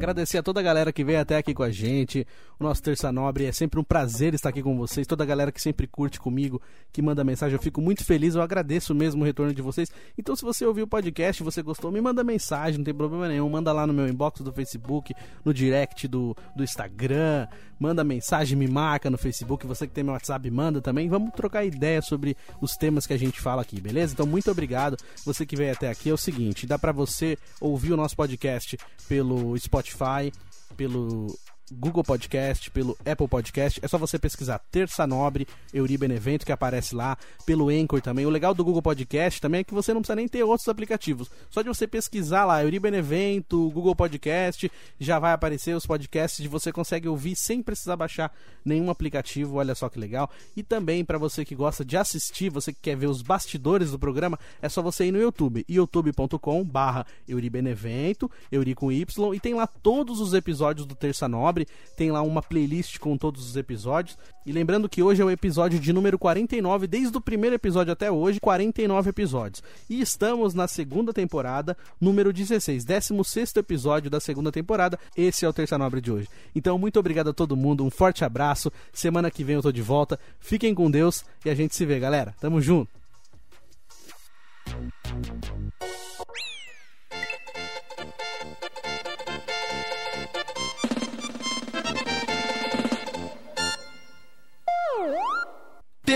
Agradecer 0.01 0.39
a 0.39 0.41
toda 0.41 0.59
a 0.59 0.63
galera 0.63 0.91
que 0.91 1.03
veio 1.03 1.21
até 1.21 1.37
aqui 1.37 1.53
com 1.53 1.61
a 1.61 1.69
gente. 1.69 2.25
O 2.59 2.63
nosso 2.63 2.81
Terça 2.81 3.11
Nobre 3.11 3.45
é 3.45 3.51
sempre 3.51 3.79
um 3.79 3.83
prazer 3.83 4.33
estar 4.33 4.49
aqui 4.49 4.63
com 4.63 4.75
vocês. 4.75 5.05
Toda 5.05 5.23
a 5.23 5.27
galera 5.27 5.51
que 5.51 5.61
sempre 5.61 5.85
curte 5.85 6.19
comigo, 6.19 6.59
que 6.91 7.03
manda 7.03 7.23
mensagem, 7.23 7.55
eu 7.55 7.61
fico 7.61 7.79
muito 7.79 8.03
feliz. 8.03 8.33
Eu 8.33 8.41
agradeço 8.41 8.95
mesmo 8.95 9.21
o 9.21 9.25
retorno 9.25 9.53
de 9.53 9.61
vocês. 9.61 9.91
Então, 10.17 10.35
se 10.35 10.41
você 10.41 10.65
ouviu 10.65 10.85
o 10.85 10.87
podcast, 10.87 11.43
você 11.43 11.61
gostou, 11.61 11.91
me 11.91 12.01
manda 12.01 12.23
mensagem, 12.23 12.79
não 12.79 12.83
tem 12.83 12.95
problema 12.95 13.27
nenhum. 13.27 13.47
Manda 13.47 13.71
lá 13.71 13.85
no 13.85 13.93
meu 13.93 14.07
inbox 14.07 14.41
do 14.41 14.51
Facebook, 14.51 15.13
no 15.45 15.53
direct 15.53 16.07
do, 16.07 16.35
do 16.55 16.63
Instagram. 16.63 17.45
Manda 17.79 18.03
mensagem, 18.03 18.57
me 18.57 18.67
marca 18.67 19.07
no 19.07 19.19
Facebook. 19.19 19.67
Você 19.67 19.85
que 19.85 19.93
tem 19.93 20.03
meu 20.03 20.13
WhatsApp, 20.13 20.49
manda 20.49 20.81
também. 20.81 21.09
Vamos 21.09 21.31
trocar 21.35 21.63
ideia 21.63 22.01
sobre 22.01 22.35
os 22.59 22.75
temas 22.75 23.05
que 23.05 23.13
a 23.13 23.17
gente 23.17 23.39
fala 23.39 23.61
aqui, 23.61 23.79
beleza? 23.79 24.13
Então, 24.13 24.25
muito 24.25 24.49
obrigado. 24.49 24.97
Você 25.25 25.45
que 25.45 25.55
veio 25.55 25.71
até 25.73 25.91
aqui 25.91 26.09
é 26.09 26.13
o 26.13 26.17
seguinte: 26.17 26.65
dá 26.65 26.79
para 26.79 26.91
você 26.91 27.37
ouvir 27.59 27.93
o 27.93 27.97
nosso 27.97 28.15
podcast 28.15 28.77
pelo 29.07 29.57
Spotify 29.59 29.90
Spotify, 29.91 30.31
pelo 30.75 31.27
Google 31.71 32.03
Podcast, 32.03 32.69
pelo 32.69 32.97
Apple 33.05 33.27
Podcast. 33.27 33.79
É 33.81 33.87
só 33.87 33.97
você 33.97 34.19
pesquisar 34.19 34.59
Terça 34.71 35.07
Nobre, 35.07 35.47
Euri 35.73 35.97
Benevento, 35.97 36.45
que 36.45 36.51
aparece 36.51 36.93
lá, 36.93 37.17
pelo 37.45 37.69
Anchor 37.69 38.01
também. 38.01 38.25
O 38.25 38.29
legal 38.29 38.53
do 38.53 38.63
Google 38.63 38.81
Podcast 38.81 39.39
também 39.39 39.61
é 39.61 39.63
que 39.63 39.73
você 39.73 39.93
não 39.93 40.01
precisa 40.01 40.15
nem 40.15 40.27
ter 40.27 40.43
outros 40.43 40.67
aplicativos. 40.67 41.29
Só 41.49 41.61
de 41.61 41.69
você 41.69 41.87
pesquisar 41.87 42.43
lá, 42.43 42.61
Euri 42.61 42.79
Benevento, 42.79 43.69
Google 43.71 43.95
Podcast, 43.95 44.69
já 44.99 45.17
vai 45.17 45.31
aparecer 45.31 45.75
os 45.75 45.85
podcasts 45.85 46.43
e 46.43 46.47
você 46.47 46.71
consegue 46.71 47.07
ouvir 47.07 47.35
sem 47.35 47.63
precisar 47.63 47.95
baixar 47.95 48.35
nenhum 48.65 48.89
aplicativo. 48.89 49.55
Olha 49.55 49.73
só 49.73 49.87
que 49.87 49.99
legal. 49.99 50.29
E 50.57 50.63
também, 50.63 51.05
para 51.05 51.17
você 51.17 51.45
que 51.45 51.55
gosta 51.55 51.85
de 51.85 51.95
assistir, 51.95 52.49
você 52.49 52.73
que 52.73 52.79
quer 52.81 52.97
ver 52.97 53.07
os 53.07 53.21
bastidores 53.21 53.91
do 53.91 53.99
programa, 53.99 54.37
é 54.61 54.67
só 54.67 54.81
você 54.81 55.05
ir 55.05 55.11
no 55.11 55.21
YouTube, 55.21 55.65
youtube.com 55.69 56.63
barra 56.65 57.05
Euri 57.27 57.49
Benevento, 57.49 58.29
Euri 58.51 58.75
com 58.75 58.91
Y, 58.91 59.33
e 59.33 59.39
tem 59.39 59.53
lá 59.53 59.65
todos 59.65 60.19
os 60.19 60.33
episódios 60.33 60.85
do 60.85 60.95
Terça 60.95 61.27
Nobre 61.27 61.60
tem 61.95 62.11
lá 62.11 62.21
uma 62.21 62.41
playlist 62.41 62.99
com 62.99 63.17
todos 63.17 63.49
os 63.49 63.55
episódios. 63.55 64.17
E 64.45 64.51
lembrando 64.51 64.89
que 64.89 65.03
hoje 65.03 65.21
é 65.21 65.25
o 65.25 65.31
episódio 65.31 65.79
de 65.79 65.93
número 65.93 66.17
49, 66.17 66.87
desde 66.87 67.15
o 67.17 67.21
primeiro 67.21 67.55
episódio 67.55 67.93
até 67.93 68.11
hoje, 68.11 68.39
49 68.39 69.09
episódios. 69.09 69.63
E 69.89 70.01
estamos 70.01 70.53
na 70.53 70.67
segunda 70.67 71.13
temporada, 71.13 71.77
número 71.99 72.33
16, 72.33 72.83
16 72.83 73.55
episódio 73.57 74.09
da 74.09 74.19
segunda 74.19 74.51
temporada. 74.51 74.99
Esse 75.15 75.45
é 75.45 75.49
o 75.49 75.53
Terça 75.53 75.77
Nobre 75.77 76.01
de 76.01 76.11
hoje. 76.11 76.27
Então, 76.55 76.77
muito 76.77 76.99
obrigado 76.99 77.29
a 77.29 77.33
todo 77.33 77.55
mundo, 77.55 77.83
um 77.83 77.89
forte 77.89 78.25
abraço. 78.25 78.71
Semana 78.91 79.29
que 79.29 79.43
vem 79.43 79.55
eu 79.55 79.61
tô 79.61 79.71
de 79.71 79.81
volta. 79.81 80.19
Fiquem 80.39 80.73
com 80.73 80.89
Deus 80.89 81.23
e 81.45 81.49
a 81.49 81.55
gente 81.55 81.75
se 81.75 81.85
vê, 81.85 81.99
galera. 81.99 82.33
Tamo 82.39 82.61
junto. 82.61 82.89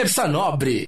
Terça 0.06 0.28
Nobre. 0.28 0.84